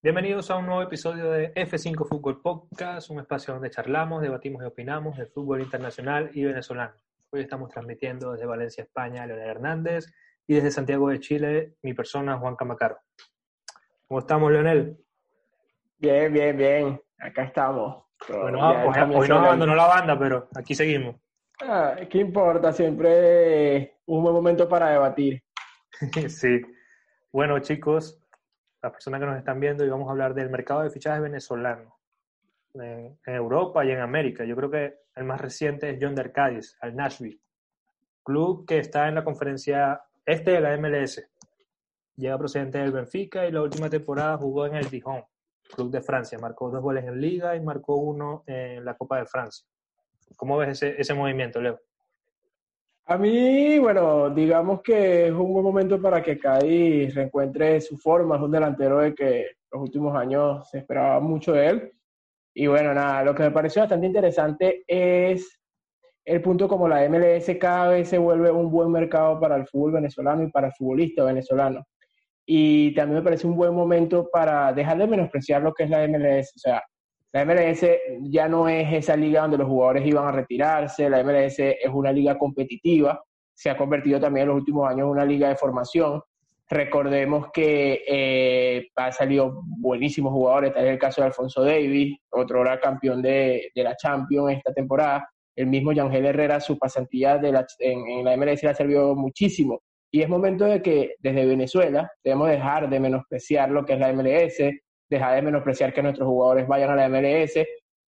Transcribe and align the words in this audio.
Bienvenidos 0.00 0.48
a 0.52 0.56
un 0.56 0.66
nuevo 0.66 0.80
episodio 0.80 1.28
de 1.32 1.52
F5 1.54 2.06
Fútbol 2.06 2.40
Podcast, 2.40 3.10
un 3.10 3.18
espacio 3.18 3.52
donde 3.52 3.68
charlamos, 3.68 4.22
debatimos 4.22 4.62
y 4.62 4.66
opinamos 4.66 5.16
del 5.16 5.26
fútbol 5.26 5.60
internacional 5.60 6.30
y 6.34 6.44
venezolano. 6.44 6.94
Hoy 7.30 7.40
estamos 7.40 7.68
transmitiendo 7.68 8.30
desde 8.30 8.46
Valencia, 8.46 8.84
España, 8.84 9.26
Leonel 9.26 9.48
Hernández 9.48 10.06
y 10.46 10.54
desde 10.54 10.70
Santiago 10.70 11.08
de 11.08 11.18
Chile, 11.18 11.74
mi 11.82 11.94
persona, 11.94 12.38
Juan 12.38 12.54
Camacaro. 12.54 13.00
¿Cómo 14.06 14.20
estamos, 14.20 14.52
Leonel? 14.52 15.04
Bien, 15.98 16.32
bien, 16.32 16.56
bien. 16.56 17.02
Acá 17.18 17.42
estamos. 17.42 18.04
Bueno, 18.28 18.86
hoy, 19.16 19.28
nos 19.28 19.42
abandonó 19.42 19.74
la 19.74 19.88
banda, 19.88 20.16
pero 20.16 20.48
aquí 20.54 20.76
seguimos. 20.76 21.16
Ah, 21.60 21.96
¿Qué 22.08 22.18
importa? 22.18 22.72
Siempre 22.72 23.96
un 24.06 24.22
buen 24.22 24.34
momento 24.36 24.68
para 24.68 24.90
debatir. 24.90 25.42
sí. 26.28 26.62
Bueno, 27.32 27.58
chicos, 27.58 28.22
las 28.82 28.92
personas 28.92 29.20
que 29.20 29.26
nos 29.26 29.38
están 29.38 29.60
viendo, 29.60 29.84
y 29.84 29.88
vamos 29.88 30.08
a 30.08 30.12
hablar 30.12 30.34
del 30.34 30.50
mercado 30.50 30.82
de 30.82 30.90
fichajes 30.90 31.22
venezolano 31.22 31.98
en, 32.74 33.18
Europa 33.24 33.84
y 33.84 33.90
en 33.90 34.00
América. 34.00 34.44
Yo 34.44 34.56
creo 34.56 34.70
que 34.70 34.94
el 35.16 35.24
más 35.24 35.40
reciente 35.40 35.90
es 35.90 35.98
John 36.00 36.14
Cádiz, 36.32 36.76
al 36.80 36.94
Nashville, 36.94 37.40
club 38.22 38.66
que 38.66 38.78
está 38.78 39.08
en 39.08 39.16
la 39.16 39.24
conferencia 39.24 40.02
este 40.24 40.52
de 40.52 40.60
la 40.60 40.76
MLS. 40.76 41.22
Llega 42.16 42.38
procedente 42.38 42.78
del 42.78 42.92
Benfica 42.92 43.46
y 43.46 43.52
la 43.52 43.62
última 43.62 43.88
temporada 43.88 44.36
jugó 44.36 44.66
en 44.66 44.74
el 44.74 44.88
Dijon, 44.90 45.24
club 45.74 45.90
de 45.90 46.00
Francia. 46.00 46.38
Marcó 46.38 46.70
dos 46.70 46.82
goles 46.82 47.04
en 47.04 47.20
Liga 47.20 47.56
y 47.56 47.60
marcó 47.60 47.96
uno 47.96 48.44
en 48.46 48.84
la 48.84 48.96
Copa 48.96 49.18
de 49.18 49.26
Francia. 49.26 49.66
¿Cómo 50.36 50.56
ves 50.58 50.70
ese, 50.70 51.00
ese 51.00 51.14
movimiento, 51.14 51.60
Leo? 51.60 51.80
A 53.10 53.16
mí, 53.16 53.78
bueno, 53.78 54.28
digamos 54.28 54.82
que 54.82 55.28
es 55.28 55.32
un 55.32 55.50
buen 55.50 55.64
momento 55.64 55.98
para 55.98 56.22
que 56.22 56.38
Cádiz 56.38 57.14
reencuentre 57.14 57.80
su 57.80 57.96
forma. 57.96 58.36
Es 58.36 58.42
un 58.42 58.50
delantero 58.50 58.98
de 58.98 59.14
que 59.14 59.46
los 59.72 59.80
últimos 59.80 60.14
años 60.14 60.68
se 60.68 60.80
esperaba 60.80 61.18
mucho 61.18 61.52
de 61.52 61.68
él. 61.68 61.92
Y 62.54 62.66
bueno, 62.66 62.92
nada, 62.92 63.24
lo 63.24 63.34
que 63.34 63.44
me 63.44 63.50
pareció 63.50 63.80
bastante 63.80 64.06
interesante 64.06 64.84
es 64.86 65.58
el 66.22 66.42
punto 66.42 66.68
como 66.68 66.86
la 66.86 67.08
MLS 67.08 67.50
cada 67.58 67.88
vez 67.88 68.10
se 68.10 68.18
vuelve 68.18 68.50
un 68.50 68.70
buen 68.70 68.92
mercado 68.92 69.40
para 69.40 69.56
el 69.56 69.66
fútbol 69.66 69.92
venezolano 69.92 70.42
y 70.42 70.50
para 70.50 70.66
el 70.66 70.74
futbolista 70.74 71.24
venezolano. 71.24 71.86
Y 72.44 72.94
también 72.94 73.20
me 73.20 73.24
parece 73.24 73.46
un 73.46 73.56
buen 73.56 73.72
momento 73.72 74.28
para 74.30 74.70
dejar 74.74 74.98
de 74.98 75.06
menospreciar 75.06 75.62
lo 75.62 75.72
que 75.72 75.84
es 75.84 75.90
la 75.90 76.06
MLS. 76.06 76.52
O 76.56 76.58
sea, 76.58 76.82
la 77.32 77.44
MLS 77.44 77.86
ya 78.22 78.48
no 78.48 78.68
es 78.68 78.90
esa 78.92 79.16
liga 79.16 79.42
donde 79.42 79.58
los 79.58 79.68
jugadores 79.68 80.06
iban 80.06 80.26
a 80.26 80.32
retirarse, 80.32 81.10
la 81.10 81.22
MLS 81.22 81.58
es 81.58 81.90
una 81.92 82.10
liga 82.10 82.38
competitiva, 82.38 83.22
se 83.52 83.68
ha 83.68 83.76
convertido 83.76 84.18
también 84.18 84.44
en 84.44 84.48
los 84.48 84.58
últimos 84.58 84.88
años 84.88 85.00
en 85.00 85.10
una 85.10 85.24
liga 85.24 85.48
de 85.48 85.56
formación. 85.56 86.22
Recordemos 86.70 87.48
que 87.52 88.04
eh, 88.06 88.88
ha 88.96 89.10
salido 89.12 89.62
buenísimos 89.64 90.32
jugadores, 90.32 90.72
tal 90.72 90.84
es 90.86 90.92
el 90.92 90.98
caso 90.98 91.20
de 91.20 91.26
Alfonso 91.26 91.62
Davis, 91.64 92.16
otro 92.30 92.62
era 92.62 92.78
campeón 92.78 93.20
de, 93.20 93.70
la 93.74 93.96
Champions 93.96 94.56
esta 94.56 94.72
temporada. 94.72 95.28
El 95.56 95.66
mismo 95.66 95.92
Yangel 95.92 96.26
Herrera, 96.26 96.60
su 96.60 96.78
pasantía 96.78 97.36
de 97.38 97.48
en, 97.80 98.06
en 98.06 98.24
la 98.24 98.36
MLS 98.36 98.62
le 98.62 98.70
ha 98.70 98.74
servido 98.74 99.14
muchísimo. 99.14 99.80
Y 100.10 100.22
es 100.22 100.28
momento 100.28 100.64
de 100.64 100.80
que 100.80 101.14
desde 101.18 101.46
Venezuela 101.46 102.10
debemos 102.22 102.48
dejar 102.48 102.88
de 102.88 103.00
menospreciar 103.00 103.70
lo 103.70 103.84
que 103.84 103.94
es 103.94 103.98
la 103.98 104.12
MLS, 104.12 104.60
dejar 105.08 105.34
de 105.34 105.42
menospreciar 105.42 105.92
que 105.92 106.02
nuestros 106.02 106.28
jugadores 106.28 106.66
vayan 106.66 106.90
a 106.90 106.96
la 106.96 107.08
MLS, 107.08 107.54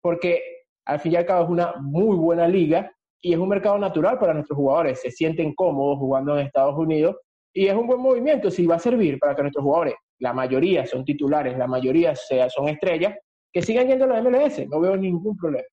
porque 0.01 0.43
al 0.85 1.01
fin 1.01 1.13
y 1.13 1.17
al 1.17 1.27
cabo 1.27 1.45
es 1.45 1.51
una 1.51 1.75
muy 1.81 2.17
buena 2.17 2.47
liga 2.47 2.91
y 3.23 3.33
es 3.33 3.39
un 3.39 3.49
mercado 3.49 3.79
natural 3.79 4.19
para 4.19 4.35
nuestros 4.35 4.57
jugadores. 4.57 5.01
Se 5.01 5.11
sienten 5.11 5.55
cómodos 5.55 5.99
jugando 5.99 6.39
en 6.39 6.47
Estados 6.47 6.77
Unidos 6.77 7.17
y 7.53 7.67
es 7.67 7.75
un 7.75 7.87
buen 7.87 8.01
movimiento. 8.01 8.51
Si 8.51 8.67
va 8.67 8.77
a 8.77 8.81
servir 8.81 9.19
para 9.19 9.35
que 9.35 9.43
nuestros 9.43 9.65
jugadores, 9.65 9.95
la 10.19 10.33
mayoría 10.33 10.87
son 10.87 11.05
titulares, 11.05 11.57
la 11.57 11.67
mayoría 11.67 12.15
son 12.15 12.69
estrellas, 12.69 13.17
que 13.53 13.63
sigan 13.63 13.89
yendo 13.89 14.05
a 14.05 14.09
la 14.09 14.23
MLS. 14.23 14.67
No 14.69 14.81
veo 14.81 14.97
ningún 14.97 15.37
problema. 15.37 15.67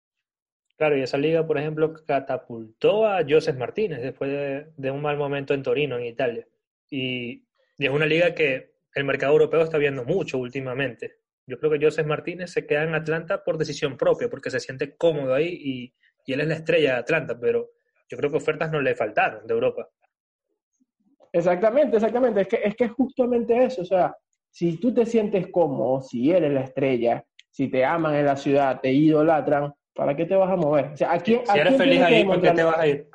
Claro, 0.78 0.96
y 0.98 1.02
esa 1.02 1.18
liga, 1.18 1.46
por 1.46 1.58
ejemplo, 1.58 1.94
catapultó 2.06 3.06
a 3.06 3.22
Joseph 3.28 3.58
Martínez 3.58 4.02
después 4.02 4.30
de, 4.78 4.92
un 4.92 5.02
mal 5.02 5.18
momento 5.18 5.54
en 5.56 5.64
Torino, 5.64 5.98
en 5.98 6.06
Italia. 6.06 6.48
y 6.90 7.44
es 7.80 7.90
una 7.90 8.06
liga 8.06 8.34
que 8.34 8.77
el 8.98 9.06
mercado 9.06 9.34
europeo 9.34 9.62
está 9.62 9.78
viendo 9.78 10.04
mucho 10.04 10.40
últimamente. 10.40 11.18
Yo 11.46 11.60
creo 11.60 11.72
que 11.72 11.80
Joseph 11.80 12.08
Martínez 12.08 12.52
se 12.52 12.66
queda 12.66 12.84
en 12.84 12.96
Atlanta 12.96 13.44
por 13.44 13.58
decisión 13.58 13.96
propia, 13.96 14.28
porque 14.28 14.50
se 14.50 14.60
siente 14.60 14.98
cómodo 14.98 15.36
ahí 15.36 15.48
y, 15.48 15.94
él 16.34 16.42
es 16.42 16.48
la 16.48 16.56
estrella 16.56 16.94
de 16.94 17.00
Atlanta, 17.00 17.40
pero 17.40 17.70
yo 18.10 18.18
creo 18.18 18.30
que 18.30 18.38
ofertas 18.38 18.70
no 18.70 18.82
le 18.82 18.96
faltaron 18.96 19.48
de 19.48 19.54
Europa. 19.54 19.88
Exactamente, 21.32 21.96
exactamente. 21.96 22.42
Es 22.42 22.48
que, 22.50 22.60
es 22.62 22.76
que 22.76 22.90
justamente 22.90 23.64
eso. 23.64 23.84
O 23.84 23.86
sea, 23.86 24.14
si 24.50 24.78
tú 24.78 24.94
te 24.94 25.06
sientes 25.06 25.48
cómodo, 25.50 26.02
si 26.02 26.30
eres 26.30 26.52
la 26.52 26.62
estrella, 26.62 27.24
si 27.50 27.70
te 27.70 27.86
aman 27.86 28.16
en 28.16 28.26
la 28.26 28.36
ciudad, 28.36 28.82
te 28.82 28.92
idolatran, 28.92 29.74
¿para 29.94 30.18
qué 30.18 30.26
te 30.26 30.36
vas 30.36 30.52
a 30.52 30.58
mover? 30.58 30.88
O 30.88 30.98
sea, 30.98 31.18
si 31.24 31.40
eres 31.56 31.78
feliz 31.78 32.02
ahí, 32.02 32.26
¿por 32.26 32.42
qué 32.42 32.52
te 32.52 32.64
vas 32.64 32.78
a 32.78 32.88
ir? 32.88 33.10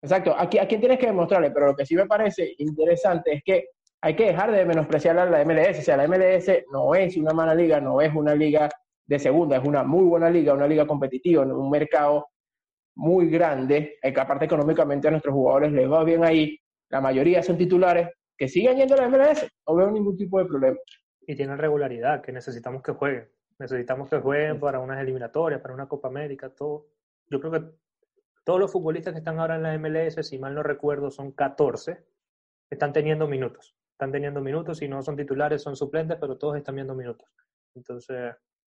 Exacto. 0.00 0.32
Aquí, 0.38 0.58
¿A 0.58 0.68
quién 0.68 0.80
tienes 0.80 1.00
que 1.00 1.06
demostrarle? 1.06 1.50
Pero 1.50 1.66
lo 1.66 1.74
que 1.74 1.86
sí 1.86 1.96
me 1.96 2.06
parece 2.06 2.54
interesante 2.58 3.32
es 3.32 3.42
que 3.44 3.70
hay 4.06 4.14
que 4.14 4.26
dejar 4.26 4.52
de 4.52 4.64
menospreciar 4.64 5.18
a 5.18 5.26
la 5.26 5.44
MLS. 5.44 5.80
O 5.80 5.82
sea, 5.82 5.96
la 5.96 6.06
MLS 6.06 6.64
no 6.70 6.94
es 6.94 7.16
una 7.16 7.32
mala 7.32 7.56
liga, 7.56 7.80
no 7.80 8.00
es 8.00 8.14
una 8.14 8.36
liga 8.36 8.68
de 9.04 9.18
segunda, 9.18 9.56
es 9.56 9.64
una 9.64 9.82
muy 9.82 10.04
buena 10.04 10.30
liga, 10.30 10.54
una 10.54 10.68
liga 10.68 10.86
competitiva, 10.86 11.42
un 11.42 11.68
mercado 11.68 12.28
muy 12.94 13.28
grande, 13.28 13.98
que 14.00 14.20
aparte 14.20 14.44
económicamente 14.44 15.08
a 15.08 15.10
nuestros 15.10 15.34
jugadores 15.34 15.72
les 15.72 15.90
va 15.90 16.04
bien 16.04 16.22
ahí, 16.22 16.56
la 16.88 17.00
mayoría 17.00 17.42
son 17.42 17.58
titulares, 17.58 18.08
que 18.38 18.46
sigan 18.46 18.76
yendo 18.76 18.94
a 18.94 18.98
la 18.98 19.08
MLS, 19.08 19.44
no 19.66 19.74
veo 19.74 19.90
ningún 19.90 20.16
tipo 20.16 20.38
de 20.38 20.44
problema. 20.44 20.78
Y 21.26 21.34
tienen 21.34 21.58
regularidad, 21.58 22.22
que 22.22 22.30
necesitamos 22.30 22.84
que 22.84 22.92
jueguen, 22.92 23.28
necesitamos 23.58 24.08
que 24.08 24.18
jueguen 24.18 24.60
para 24.60 24.78
unas 24.78 25.00
eliminatorias, 25.00 25.60
para 25.60 25.74
una 25.74 25.88
Copa 25.88 26.06
América, 26.06 26.48
todo. 26.50 26.86
Yo 27.28 27.40
creo 27.40 27.50
que 27.50 27.62
todos 28.44 28.60
los 28.60 28.70
futbolistas 28.70 29.14
que 29.14 29.18
están 29.18 29.40
ahora 29.40 29.56
en 29.56 29.64
la 29.64 29.76
MLS, 29.76 30.24
si 30.28 30.38
mal 30.38 30.54
no 30.54 30.62
recuerdo, 30.62 31.10
son 31.10 31.32
14, 31.32 32.04
están 32.70 32.92
teniendo 32.92 33.26
minutos 33.26 33.75
están 33.96 34.12
teniendo 34.12 34.42
minutos, 34.42 34.78
si 34.78 34.88
no 34.88 35.00
son 35.02 35.16
titulares, 35.16 35.62
son 35.62 35.74
suplentes, 35.74 36.18
pero 36.20 36.36
todos 36.36 36.56
están 36.58 36.74
viendo 36.74 36.94
minutos. 36.94 37.26
Entonces, 37.74 38.34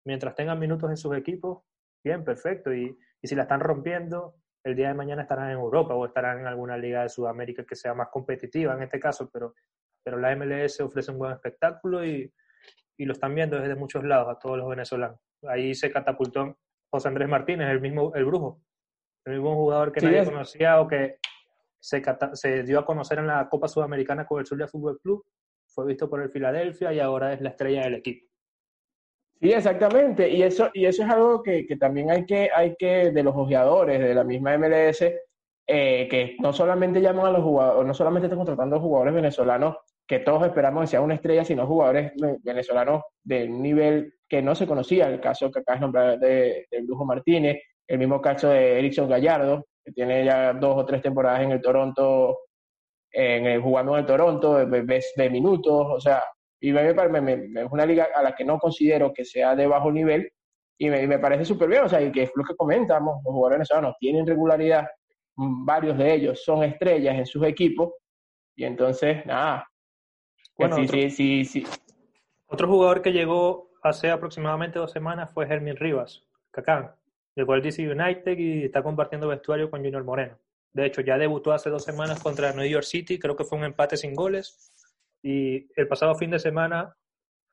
mientras 0.05 0.35
tengan 0.35 0.59
minutos 0.59 0.91
en 0.91 0.97
sus 0.97 1.17
equipos, 1.17 1.63
bien, 2.03 2.23
perfecto. 2.23 2.71
Y, 2.71 2.95
y 3.19 3.27
si 3.27 3.33
la 3.33 3.43
están 3.43 3.59
rompiendo, 3.59 4.35
el 4.63 4.75
día 4.75 4.89
de 4.89 4.93
mañana 4.93 5.23
estarán 5.23 5.49
en 5.49 5.57
Europa 5.57 5.95
o 5.95 6.05
estarán 6.05 6.41
en 6.41 6.47
alguna 6.47 6.77
liga 6.77 7.01
de 7.01 7.09
Sudamérica 7.09 7.65
que 7.65 7.75
sea 7.75 7.95
más 7.95 8.09
competitiva 8.09 8.75
en 8.75 8.83
este 8.83 8.99
caso, 8.99 9.27
pero, 9.33 9.55
pero 10.03 10.19
la 10.19 10.35
MLS 10.35 10.81
ofrece 10.81 11.11
un 11.11 11.17
buen 11.17 11.31
espectáculo 11.31 12.05
y, 12.05 12.31
y 12.97 13.05
lo 13.05 13.13
están 13.13 13.33
viendo 13.33 13.59
desde 13.59 13.75
muchos 13.75 14.03
lados 14.03 14.27
a 14.29 14.37
todos 14.37 14.57
los 14.59 14.69
venezolanos. 14.69 15.19
Ahí 15.47 15.73
se 15.73 15.91
catapultó 15.91 16.59
José 16.91 17.07
Andrés 17.07 17.27
Martínez, 17.27 17.69
el 17.69 17.81
mismo, 17.81 18.13
el 18.13 18.25
brujo, 18.25 18.61
el 19.25 19.33
mismo 19.33 19.55
jugador 19.55 19.91
que 19.91 20.01
nadie 20.01 20.25
conocía 20.25 20.79
o 20.79 20.87
que 20.87 21.17
se, 22.33 22.63
dio 22.63 22.79
a 22.79 22.85
conocer 22.85 23.19
en 23.19 23.27
la 23.27 23.47
Copa 23.47 23.67
Sudamericana 23.67 24.25
con 24.25 24.39
el 24.39 24.45
Zulia 24.45 24.67
Fútbol 24.67 24.99
Club, 24.99 25.23
fue 25.65 25.85
visto 25.85 26.09
por 26.09 26.21
el 26.21 26.29
Filadelfia 26.29 26.91
y 26.91 26.99
ahora 26.99 27.33
es 27.33 27.41
la 27.41 27.49
estrella 27.49 27.83
del 27.83 27.95
equipo. 27.95 28.27
Sí, 29.39 29.51
exactamente. 29.51 30.29
Y 30.29 30.41
eso, 30.41 30.69
y 30.73 30.85
eso 30.85 31.03
es 31.03 31.09
algo 31.09 31.43
que, 31.43 31.65
también 31.79 32.09
hay 32.11 32.25
que, 32.25 32.49
hay 32.53 32.75
que, 32.75 33.11
de 33.11 33.23
los 33.23 33.35
ojeadores 33.35 33.99
de 33.99 34.13
la 34.13 34.23
misma 34.23 34.57
MLS, 34.57 35.03
eh, 35.67 36.07
que 36.09 36.35
no 36.39 36.51
solamente 36.51 37.01
llaman 37.01 37.27
a 37.27 37.31
los 37.31 37.43
jugadores, 37.43 37.87
no 37.87 37.93
solamente 37.93 38.25
están 38.25 38.39
contratando 38.39 38.79
jugadores 38.79 39.13
venezolanos, 39.13 39.77
que 40.07 40.19
todos 40.19 40.45
esperamos 40.45 40.81
que 40.83 40.87
sean 40.87 41.03
una 41.03 41.15
estrella, 41.15 41.45
sino 41.45 41.67
jugadores 41.67 42.13
venezolanos 42.41 43.03
de 43.23 43.45
un 43.45 43.61
nivel 43.61 44.13
que 44.27 44.41
no 44.41 44.55
se 44.55 44.65
conocía. 44.65 45.09
El 45.09 45.21
caso 45.21 45.51
que 45.51 45.59
acá 45.59 45.75
es 45.75 45.81
nombrar 45.81 46.17
de, 46.17 46.67
de 46.71 46.83
Martínez, 47.05 47.61
el 47.87 47.99
mismo 47.99 48.21
caso 48.21 48.49
de 48.49 48.79
Erickson 48.79 49.09
Gallardo, 49.09 49.67
que 49.87 49.93
tiene 49.93 50.25
ya 50.25 50.51
dos 50.51 50.75
o 50.75 50.85
tres 50.85 51.01
temporadas 51.01 51.43
en 51.43 51.51
el 51.53 51.61
Toronto, 51.61 52.39
en 53.09 53.45
el, 53.45 53.61
jugando 53.61 53.93
en 53.93 53.99
el 53.99 54.05
Toronto, 54.05 54.55
de, 54.55 55.01
de 55.15 55.29
minutos, 55.29 55.87
o 55.89 55.99
sea, 56.01 56.21
y 56.59 56.73
me, 56.73 56.89
es 56.89 57.71
una 57.71 57.85
liga 57.85 58.09
a 58.13 58.21
la 58.21 58.35
que 58.35 58.43
no 58.43 58.59
considero 58.59 59.13
que 59.13 59.23
sea 59.23 59.55
de 59.55 59.65
bajo 59.65 59.89
nivel 59.89 60.29
y 60.77 60.89
me, 60.89 61.07
me 61.07 61.19
parece 61.19 61.45
súper 61.45 61.69
bien, 61.69 61.83
o 61.83 61.89
sea, 61.89 62.01
y 62.01 62.11
que 62.11 62.23
es 62.23 62.31
lo 62.35 62.43
que 62.43 62.53
comentamos, 62.57 63.23
los 63.23 63.33
jugadores 63.33 63.59
venezolanos 63.59 63.95
tienen 63.97 64.27
regularidad, 64.27 64.85
varios 65.35 65.97
de 65.97 66.15
ellos 66.15 66.43
son 66.43 66.65
estrellas 66.65 67.15
en 67.15 67.25
sus 67.25 67.45
equipos, 67.45 67.93
y 68.57 68.65
entonces, 68.65 69.25
nada. 69.25 69.65
Bueno, 70.57 70.75
sí, 70.75 70.81
otro, 70.83 71.09
sí, 71.11 71.45
sí, 71.45 71.65
Otro 72.47 72.67
jugador 72.67 73.01
que 73.01 73.13
llegó 73.13 73.69
hace 73.83 74.09
aproximadamente 74.09 74.79
dos 74.79 74.91
semanas 74.91 75.31
fue 75.33 75.47
Germín 75.47 75.77
Rivas, 75.77 76.27
Cacán 76.51 76.91
llegó 77.37 77.53
al 77.53 77.61
DC 77.61 77.87
United 77.87 78.37
y 78.37 78.65
está 78.65 78.81
compartiendo 78.81 79.27
vestuario 79.27 79.69
con 79.69 79.83
Junior 79.83 80.03
Moreno. 80.03 80.39
De 80.73 80.87
hecho, 80.87 81.01
ya 81.01 81.17
debutó 81.17 81.53
hace 81.53 81.69
dos 81.69 81.83
semanas 81.83 82.21
contra 82.21 82.51
New 82.51 82.65
York 82.65 82.83
City, 82.83 83.19
creo 83.19 83.35
que 83.35 83.43
fue 83.43 83.59
un 83.59 83.63
empate 83.63 83.95
sin 83.95 84.15
goles. 84.15 84.73
Y 85.21 85.67
el 85.79 85.87
pasado 85.87 86.15
fin 86.15 86.31
de 86.31 86.39
semana 86.39 86.95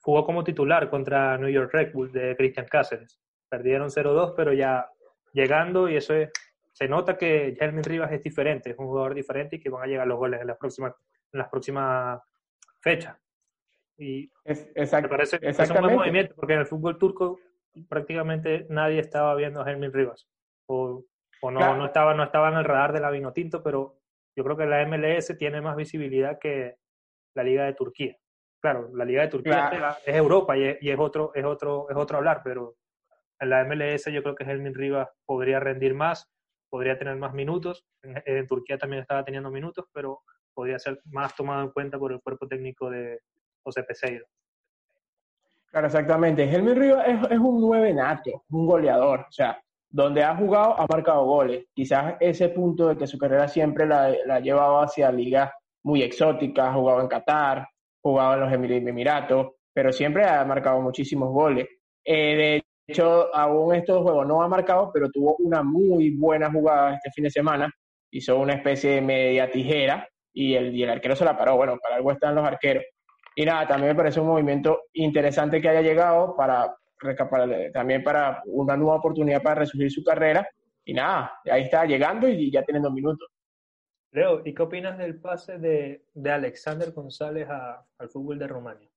jugó 0.01 0.25
como 0.25 0.43
titular 0.43 0.89
contra 0.89 1.37
New 1.37 1.51
York 1.51 1.71
Red 1.73 1.93
Bull 1.93 2.13
de 2.13 2.35
Cristian 2.35 2.67
Cáceres. 2.67 3.21
Perdieron 3.49 3.91
0-2, 3.91 4.35
pero 4.35 4.55
ya 4.55 4.89
llegando, 5.33 5.89
y 5.89 5.97
eso 5.97 6.15
es, 6.15 6.31
se 6.73 6.89
nota 6.89 7.19
que 7.19 7.55
Jeremy 7.59 7.83
Rivas 7.83 8.13
es 8.13 8.23
diferente, 8.23 8.71
es 8.71 8.79
un 8.79 8.87
jugador 8.87 9.15
diferente 9.15 9.57
y 9.57 9.61
que 9.61 9.69
van 9.69 9.83
a 9.83 9.87
llegar 9.87 10.07
los 10.07 10.19
goles 10.19 10.41
en 10.41 10.47
las 10.47 10.57
próximas, 10.57 10.95
en 11.33 11.39
las 11.39 11.49
próximas 11.49 12.21
fechas. 12.81 13.17
Y 13.99 14.31
es, 14.45 14.67
exacto, 14.75 15.09
me 15.09 15.17
parece 15.17 15.39
es 15.43 15.59
un 15.71 15.81
buen 15.81 15.95
movimiento, 15.95 16.35
porque 16.35 16.55
en 16.55 16.61
el 16.61 16.67
fútbol 16.67 16.99
turco 16.99 17.39
prácticamente 17.89 18.67
nadie 18.69 19.01
estaba 19.01 19.35
viendo 19.35 19.63
a 19.63 19.71
Hermin 19.71 19.93
Rivas. 19.93 20.27
O, 20.67 21.05
o 21.43 21.51
no, 21.51 21.77
no, 21.77 21.87
estaba, 21.87 22.15
no 22.15 22.25
estaba 22.25 22.49
en 22.49 22.57
el 22.57 22.65
radar 22.65 22.93
de 22.93 23.01
la 23.01 23.11
Vinotinto, 23.11 23.63
pero 23.63 23.99
yo 24.37 24.45
creo 24.45 24.57
que 24.57 24.67
la 24.67 24.87
MLS 24.87 25.37
tiene 25.39 25.61
más 25.61 25.77
visibilidad 25.77 26.39
que 26.39 26.77
la 27.35 27.45
Liga 27.45 27.65
de 27.65 27.75
Turquía. 27.75 28.17
Claro, 28.61 28.91
la 28.95 29.05
Liga 29.05 29.23
de 29.23 29.29
Turquía 29.29 29.99
es 30.05 30.17
Europa 30.17 30.57
y, 30.57 30.65
es, 30.65 30.79
y 30.81 30.91
es, 30.91 30.99
otro, 30.99 31.33
es, 31.35 31.45
otro, 31.45 31.87
es 31.91 31.97
otro 31.97 32.17
hablar, 32.17 32.41
pero 32.43 32.77
en 33.41 33.51
la 33.51 33.65
MLS 33.65 34.07
yo 34.11 34.23
creo 34.23 34.35
que 34.35 34.45
Hermin 34.45 34.75
Rivas 34.75 35.09
podría 35.27 35.61
rendir 35.61 35.95
más, 35.95 36.31
podría 36.71 36.99
tener 36.99 37.17
más 37.17 37.35
minutos. 37.35 37.85
En, 38.03 38.47
Turquía 38.47 38.79
también 38.79 39.03
estaba 39.03 39.25
teniendo 39.25 39.51
minutos, 39.51 39.87
pero 39.93 40.23
podría 40.55 40.79
ser 40.79 41.01
más 41.05 41.35
tomado 41.37 41.63
en 41.63 41.71
cuenta 41.71 41.99
por 41.99 42.13
el 42.13 42.21
cuerpo 42.21 42.47
técnico 42.47 42.91
de 42.91 43.21
José 43.63 43.83
Peseiro. 43.83 44.27
Claro, 45.75 45.89
exactamente. 45.89 46.45
Hermin 46.45 46.77
Rivas 46.77 47.05
es, 47.09 47.39
un 47.41 47.61
nueve 47.61 47.93
nato, 47.93 48.45
un 48.51 48.65
goleador. 48.65 49.27
O 49.29 49.33
sea, 49.33 49.61
donde 49.91 50.23
ha 50.23 50.37
jugado 50.37 50.79
ha 50.79 50.87
marcado 50.89 51.25
goles. 51.25 51.65
Quizás 51.75 52.15
ese 52.21 52.51
punto 52.51 52.87
de 52.87 52.97
que 52.97 53.09
su 53.09 53.19
carrera 53.19 53.49
siempre 53.49 53.85
la, 53.85 54.15
la 54.25 54.37
ha 54.37 54.41
llevado 54.41 54.79
hacia 54.79 55.11
ligas 55.11 55.51
muy 55.83 56.01
exóticas, 56.03 56.69
ha 56.69 56.75
jugado 56.75 57.01
en 57.01 57.09
Qatar, 57.09 57.67
jugado 58.01 58.35
en 58.35 58.41
los 58.43 58.53
Emiratos, 58.53 59.55
pero 59.73 59.93
siempre 59.93 60.25
ha 60.25 60.45
marcado 60.45 60.81
muchísimos 60.81 61.33
goles. 61.33 61.67
Eh, 62.05 62.37
de 62.37 62.65
hecho, 62.87 63.35
aún 63.35 63.75
estos 63.75 64.01
juegos 64.01 64.29
no 64.29 64.45
ha 64.45 64.49
marcado, 64.49 64.93
pero 64.95 65.11
tuvo 65.11 65.35
una 65.41 65.65
muy 65.65 66.11
buena 66.17 66.53
jugada 66.53 66.95
este 66.95 67.11
fin 67.11 67.25
de 67.25 67.31
semana. 67.33 67.69
Hizo 68.13 68.39
una 68.39 68.55
especie 68.55 68.93
de 68.93 69.01
media 69.01 69.51
tijera 69.51 70.09
y 70.33 70.55
el, 70.55 70.73
y 70.73 70.85
el 70.85 70.91
arquero 70.91 71.17
se 71.17 71.25
la 71.25 71.37
paró. 71.37 71.57
Bueno, 71.57 71.77
para 71.83 71.97
algo 71.97 72.13
están 72.13 72.37
los 72.37 72.47
arqueros. 72.47 72.85
Y 73.35 73.45
nada, 73.45 73.67
también 73.67 73.93
me 73.93 73.97
parece 73.97 74.21
un 74.21 74.29
movimiento 74.29 74.83
interesante 74.93 75.61
que 75.61 75.69
haya 75.69 75.83
llegado 75.83 76.37
para, 76.37 76.77
también 77.73 78.03
para 78.03 78.43
una 78.47 78.77
nueva 78.77 78.97
oportunidad 78.97 79.43
para 79.43 79.61
resurgir 79.61 79.91
su 79.91 80.05
carrera. 80.05 80.47
Y 80.85 80.95
nada, 80.95 81.41
ahí 81.51 81.63
está 81.63 81.85
llegando 81.85 82.29
y 82.29 82.51
ya 82.51 82.63
tienen 82.63 82.83
dos 82.83 82.93
minutos. 82.93 83.29
Leo, 84.13 84.43
¿y 84.45 84.55
qué 84.55 84.63
opinas 84.63 84.97
del 84.97 85.21
pase 85.21 85.59
de, 85.59 86.05
de 86.15 86.31
Alexander 86.31 86.93
González 86.93 87.49
al 87.49 88.09
fútbol 88.09 88.39
de 88.39 88.47
Rumania? 88.47 88.89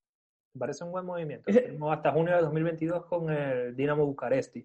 Me 0.54 0.60
parece 0.60 0.83
un 0.83 0.92
buen 0.92 1.06
movimiento. 1.06 1.51
hasta 1.92 2.12
junio 2.12 2.36
de 2.36 2.42
2022 2.42 3.06
con 3.06 3.31
el 3.31 3.75
Dinamo 3.75 4.06
Bucaresti 4.06 4.63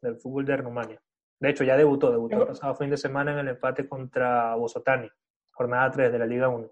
del 0.00 0.16
fútbol 0.16 0.46
de 0.46 0.56
Rumania. 0.56 1.02
De 1.38 1.50
hecho, 1.50 1.64
ya 1.64 1.76
debutó, 1.76 2.10
debutó 2.10 2.42
el 2.42 2.46
pasado 2.48 2.74
fin 2.74 2.90
de 2.90 2.96
semana 2.96 3.32
en 3.32 3.38
el 3.38 3.48
empate 3.48 3.88
contra 3.88 4.54
Bosotani, 4.54 5.08
jornada 5.50 5.90
3 5.90 6.12
de 6.12 6.18
la 6.18 6.26
Liga 6.26 6.48
1. 6.48 6.70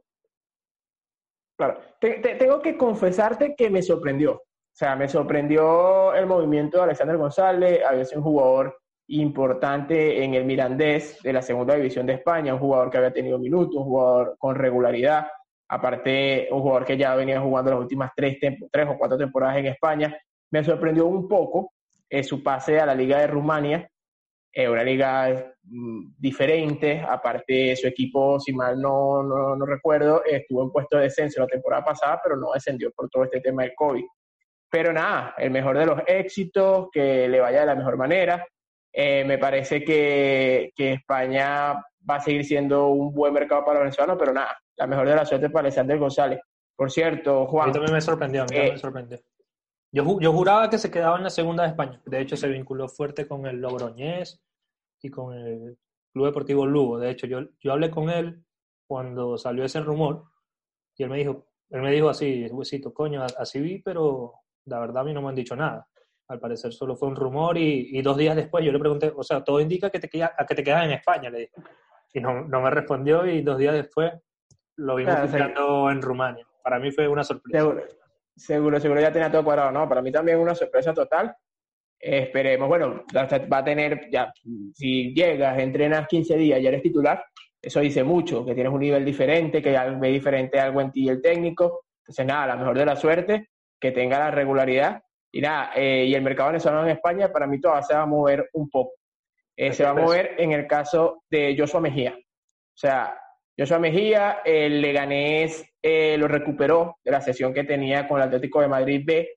Claro, 1.59 1.81
tengo 1.99 2.63
que 2.63 2.77
confesarte 2.77 3.57
que 3.57 3.69
me 3.69 3.83
sorprendió. 3.83 4.35
O 4.35 4.43
sea, 4.73 4.95
me 4.95 5.09
sorprendió 5.09 6.15
el 6.15 6.25
movimiento 6.25 6.79
de 6.79 6.85
Alexander 6.85 7.17
González, 7.17 7.81
había 7.85 8.05
sido 8.05 8.21
un 8.21 8.25
jugador 8.29 8.79
importante 9.09 10.23
en 10.23 10.35
el 10.35 10.45
Mirandés 10.45 11.21
de 11.21 11.33
la 11.33 11.43
segunda 11.43 11.75
división 11.75 12.07
de 12.07 12.13
España, 12.13 12.55
un 12.55 12.61
jugador 12.61 12.91
que 12.91 12.99
había 12.99 13.13
tenido 13.13 13.41
minutos, 13.41 13.75
un 13.75 13.85
jugador 13.85 14.37
con 14.39 14.55
regularidad, 14.55 15.27
aparte 15.69 16.47
un 16.53 16.61
jugador 16.61 16.85
que 16.85 16.97
ya 16.97 17.17
venía 17.17 17.41
jugando 17.41 17.73
las 17.73 17.81
últimas 17.81 18.13
tres, 18.15 18.39
tres 18.71 18.89
o 18.89 18.97
cuatro 18.97 19.19
temporadas 19.19 19.57
en 19.57 19.67
España. 19.67 20.17
Me 20.53 20.63
sorprendió 20.63 21.07
un 21.07 21.27
poco 21.27 21.73
eh, 22.09 22.23
su 22.23 22.41
pase 22.41 22.79
a 22.79 22.87
la 22.87 22.95
Liga 22.95 23.19
de 23.19 23.27
Rumania, 23.27 23.91
eh, 24.53 24.69
una 24.69 24.83
liga 24.83 25.55
mm, 25.63 26.15
diferente, 26.19 27.05
aparte 27.07 27.77
su 27.77 27.87
equipo, 27.87 28.41
si 28.41 28.53
mal 28.53 28.81
no, 28.81 29.23
no, 29.23 29.67
recuerdo, 29.67 30.23
estuvo 30.25 30.63
en 30.63 30.71
puesto 30.71 30.97
de 30.97 31.05
descenso 31.05 31.41
la 31.41 31.47
temporada 31.47 31.85
pasada, 31.85 32.21
pero 32.23 32.37
no 32.37 32.53
descendió 32.53 32.91
por 32.93 33.09
todo 33.09 33.25
este 33.25 33.41
tema 33.41 33.63
del 33.63 33.75
COVID. 33.75 34.05
Pero 34.71 34.93
nada, 34.93 35.35
el 35.39 35.51
mejor 35.51 35.79
de 35.79 35.87
los 35.87 36.01
éxitos, 36.07 36.89
que 36.93 37.29
le 37.29 37.41
vaya 37.41 37.61
de 37.61 37.67
la 37.67 37.75
mejor 37.75 37.97
manera. 37.97 38.47
Eh, 38.93 39.25
me 39.25 39.39
parece 39.39 39.85
que, 39.85 40.73
que 40.75 40.95
España 40.95 41.75
va 41.75 42.17
a 42.17 42.21
seguir 42.21 42.45
siendo 42.45 42.89
un 42.89 43.15
buen 43.15 43.33
mercado 43.33 43.65
para 43.65 43.75
los 43.75 43.85
venezolanos, 43.85 44.17
pero 44.19 44.33
nada, 44.33 44.59
la 44.77 44.87
mejor 44.87 45.09
de 45.09 45.15
la 45.15 45.25
suerte 45.25 45.51
para 45.51 45.67
Alexander 45.67 45.99
González. 45.99 46.41
Por 46.75 46.91
cierto, 46.91 47.47
Juan. 47.47 47.65
A 47.65 47.67
mí 47.67 47.73
también 47.73 47.95
me 47.95 48.01
sorprendió, 48.01 48.43
a 48.43 48.47
mí 48.47 48.57
me 48.57 48.69
eh, 48.69 48.79
sorprendió. 48.79 49.19
Yo, 49.91 50.21
yo, 50.21 50.33
juraba 50.33 50.69
que 50.69 50.79
se 50.79 50.91
quedaba 50.91 51.17
en 51.17 51.25
la 51.25 51.31
segunda 51.31 51.63
de 51.63 51.71
España. 51.71 52.01
De 52.05 52.21
hecho, 52.21 52.37
se 52.37 52.49
vinculó 52.49 52.89
fuerte 52.89 53.27
con 53.27 53.47
el 53.47 53.61
Logroñés 53.61 54.41
y 55.01 55.09
con 55.09 55.35
el 55.35 55.79
Club 56.13 56.27
Deportivo 56.27 56.67
Lugo. 56.67 56.99
De 56.99 57.11
hecho, 57.11 57.27
yo, 57.27 57.41
yo 57.61 57.73
hablé 57.73 57.91
con 57.91 58.11
él 58.11 58.45
cuando 58.87 59.39
salió 59.39 59.65
ese 59.65 59.81
rumor 59.81 60.25
y 60.97 61.05
él 61.05 61.11
me 61.11 61.19
dijo, 61.19 61.47
él 61.71 61.83
me 61.83 61.91
dijo 61.91 62.09
así, 62.09 62.47
huesito, 62.51 62.93
coño, 62.93 63.23
así 63.39 63.61
vi, 63.61 63.79
pero 63.79 64.35
la 64.65 64.81
verdad 64.81 65.03
a 65.03 65.05
mí 65.05 65.15
no 65.15 65.23
me 65.23 65.29
han 65.29 65.35
dicho 65.35 65.57
nada. 65.57 65.87
Al 66.29 66.41
parecer 66.41 66.73
solo 66.73 66.97
fue 66.97 67.09
un 67.09 67.17
rumor 67.17 67.57
y, 67.57 68.03
dos 68.03 68.17
días 68.17 68.37
después 68.37 68.65
yo 68.65 68.73
le 68.73 68.79
pregunté, 68.79 69.13
o 69.15 69.23
sea, 69.23 69.43
todo 69.43 69.61
indica 69.61 69.89
que 69.89 69.99
te, 69.99 70.23
a 70.23 70.47
que 70.47 70.55
te 70.55 70.63
quedas 70.63 70.85
en 70.85 70.93
España, 70.93 71.31
le 71.31 71.39
dije. 71.39 71.53
Y 72.13 72.21
no, 72.21 72.43
no 72.43 72.61
me 72.61 72.71
respondió 72.71 73.27
y 73.27 73.43
dos 73.43 73.59
días 73.59 73.75
después 73.75 74.13
lo 74.77 74.97
vimos 74.97 75.15
claro, 75.31 75.91
en 75.91 76.03
Rumania. 76.03 76.47
Para 76.63 76.79
mí 76.79 76.91
fue 76.91 77.09
una 77.09 77.25
sorpresa. 77.25 77.59
Seguro, 77.59 77.83
seguro, 78.39 78.79
ya 79.01 79.13
tenía 79.13 79.31
todo 79.31 79.45
cuadrado, 79.45 79.71
¿no? 79.73 79.89
Para 79.89 80.03
mí 80.03 80.11
también 80.13 80.39
una 80.39 80.55
sorpresa 80.55 80.95
total. 80.95 81.35
esperemos, 82.01 82.69
bueno, 82.69 83.05
va 83.15 83.59
a 83.59 83.65
tener, 83.65 84.09
ya, 84.11 84.33
si 84.75 85.13
llegas, 85.15 85.59
entrenas 85.59 86.07
15 86.07 86.37
días, 86.37 86.63
ya 86.63 86.69
eres 86.69 86.83
titular, 86.83 87.25
eso 87.61 87.81
dice 87.81 88.05
mucho, 88.05 88.45
que 88.45 88.55
tienes 88.55 88.73
un 88.73 88.81
nivel 88.81 89.05
diferente, 89.05 89.61
que 89.61 89.77
ve 90.01 90.09
diferente 90.09 90.61
algo 90.61 90.81
en 90.81 90.93
ti 90.93 91.09
el 91.09 91.21
técnico. 91.21 91.85
Entonces, 92.01 92.25
nada, 92.25 92.47
la 92.47 92.57
mejor 92.57 92.79
de 92.79 92.87
la 92.87 92.97
suerte, 92.97 93.49
que 93.81 93.91
tenga 93.91 94.19
la 94.19 94.31
regularidad. 94.31 95.03
Y 95.31 95.41
nada, 95.41 95.73
eh, 95.75 96.07
y 96.07 96.15
el 96.15 96.23
mercado 96.23 96.51
venezolano 96.51 96.85
en 96.85 96.97
España, 96.97 97.33
para 97.33 97.47
mí 97.47 97.61
todavía 97.61 97.83
se 97.83 97.95
va 97.95 98.03
a 98.03 98.07
mover 98.07 98.49
un 98.53 98.71
poco. 98.71 98.93
Eh, 99.57 99.73
se 99.73 99.83
va 99.83 99.91
a 99.91 99.95
mover 99.95 100.37
en 100.39 100.53
el 100.53 100.67
caso 100.67 101.25
de 101.29 101.57
Joshua 101.59 101.81
Mejía. 101.81 102.17
O 102.17 102.81
sea, 102.81 103.19
Joshua 103.59 103.81
Mejía, 103.81 104.41
el 104.45 104.81
Leganés 104.81 105.69
eh, 105.83 106.17
lo 106.17 106.29
recuperó 106.29 106.99
de 107.05 107.11
la 107.11 107.21
sesión 107.21 107.53
que 107.53 107.65
tenía 107.65 108.07
con 108.07 108.19
el 108.19 108.29
Atlético 108.29 108.61
de 108.61 108.69
Madrid 108.69 109.03
B, 109.05 109.29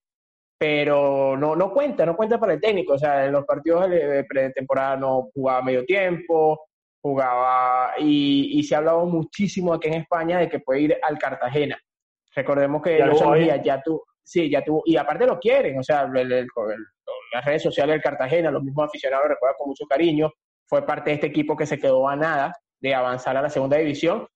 pero 0.59 1.35
no, 1.35 1.55
no 1.55 1.73
cuenta, 1.73 2.05
no 2.05 2.15
cuenta 2.15 2.39
para 2.39 2.53
el 2.53 2.61
técnico. 2.61 2.93
O 2.93 2.99
sea, 2.99 3.25
en 3.25 3.31
los 3.31 3.45
partidos 3.45 3.89
de 3.89 4.23
pretemporada 4.25 4.95
no 4.95 5.29
jugaba 5.33 5.63
medio 5.63 5.83
tiempo, 5.85 6.67
jugaba 7.01 7.93
y, 7.97 8.61
se 8.63 8.75
ha 8.75 8.77
hablado 8.77 9.05
muchísimo 9.07 9.73
aquí 9.73 9.87
en 9.87 9.95
España 9.95 10.37
de 10.37 10.49
que 10.49 10.59
puede 10.59 10.81
ir 10.81 10.97
al 11.01 11.17
Cartagena. 11.17 11.79
Recordemos 12.35 12.81
que 12.83 13.03
Joshua 13.03 13.31
Mejía 13.31 13.61
ya 13.61 13.81
tuvo, 13.81 14.05
sí, 14.23 14.51
ya 14.51 14.63
tuvo, 14.63 14.83
y 14.85 14.97
aparte 14.97 15.25
lo 15.25 15.39
quieren, 15.39 15.79
o 15.79 15.83
sea, 15.83 16.07
las 16.07 17.45
redes 17.45 17.63
sociales 17.63 17.95
del 17.95 18.01
Cartagena, 18.01 18.51
los 18.51 18.63
mismos 18.63 18.85
aficionados 18.85 19.25
lo 19.25 19.33
recuerdan 19.33 19.57
con 19.57 19.67
mucho 19.69 19.85
cariño, 19.85 20.31
fue 20.67 20.85
parte 20.85 21.09
de 21.09 21.15
este 21.15 21.27
equipo 21.27 21.57
que 21.57 21.65
se 21.65 21.79
quedó 21.79 22.07
a 22.07 22.15
nada 22.15 22.53
de 22.81 22.95
avanzar 22.95 23.37
a 23.37 23.41
la 23.41 23.49
segunda 23.49 23.77
división. 23.77 24.27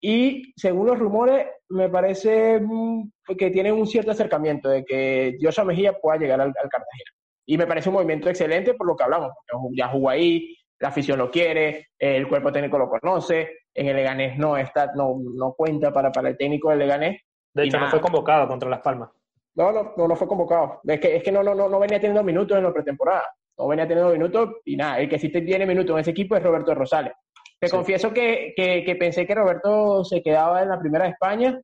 Y 0.00 0.52
según 0.56 0.86
los 0.86 0.98
rumores, 0.98 1.46
me 1.70 1.88
parece 1.88 2.60
mm, 2.60 3.10
que 3.38 3.50
tiene 3.50 3.72
un 3.72 3.86
cierto 3.86 4.10
acercamiento 4.10 4.68
de 4.68 4.84
que 4.84 5.38
Joshua 5.40 5.64
Mejía 5.64 5.94
pueda 5.94 6.18
llegar 6.18 6.40
al, 6.40 6.52
Cartagena. 6.52 7.10
Y 7.46 7.56
me 7.56 7.66
parece 7.66 7.88
un 7.88 7.94
movimiento 7.94 8.28
excelente 8.28 8.74
por 8.74 8.86
lo 8.86 8.96
que 8.96 9.04
hablamos, 9.04 9.32
ya 9.76 9.88
jugó 9.88 10.10
ahí, 10.10 10.56
la 10.80 10.88
afición 10.88 11.18
lo 11.18 11.30
quiere, 11.30 11.88
el 11.98 12.26
cuerpo 12.28 12.52
técnico 12.52 12.78
lo 12.78 12.88
conoce, 12.88 13.50
en 13.74 13.88
el 13.88 13.96
Leganés 13.96 14.38
no 14.38 14.56
está, 14.56 14.92
no, 14.94 15.16
no 15.18 15.52
cuenta 15.52 15.92
para, 15.92 16.10
para 16.10 16.30
el 16.30 16.36
técnico 16.36 16.70
del 16.70 16.80
Leganés. 16.80 17.20
De 17.52 17.64
hecho, 17.64 17.78
no 17.78 17.88
fue 17.88 18.00
convocado 18.00 18.48
contra 18.48 18.68
Las 18.68 18.80
Palmas. 18.80 19.10
No, 19.54 19.72
no, 19.72 19.94
no, 19.96 20.16
fue 20.16 20.26
convocado. 20.26 20.80
Es 20.84 21.00
que, 21.00 21.16
es 21.16 21.22
que 21.22 21.30
no, 21.30 21.42
no, 21.42 21.54
no, 21.54 21.68
no 21.68 21.78
venía 21.78 22.00
teniendo 22.00 22.24
minutos 22.24 22.58
en 22.58 22.64
la 22.64 22.72
pretemporada. 22.72 23.24
No 23.56 23.68
venía 23.68 23.86
teniendo 23.86 24.12
minutos 24.12 24.56
y 24.64 24.76
nada, 24.76 24.98
el 24.98 25.08
que 25.08 25.18
sí 25.18 25.28
tiene 25.28 25.64
minutos 25.64 25.94
en 25.94 26.00
ese 26.00 26.10
equipo 26.10 26.36
es 26.36 26.42
Roberto 26.42 26.74
Rosales. 26.74 27.12
Te 27.60 27.70
confieso 27.70 28.12
que, 28.12 28.52
que, 28.56 28.96
pensé 28.96 29.26
que 29.26 29.34
Roberto 29.34 30.04
se 30.04 30.22
quedaba 30.22 30.62
en 30.62 30.68
la 30.68 30.78
primera 30.78 31.04
de 31.04 31.10
España, 31.10 31.58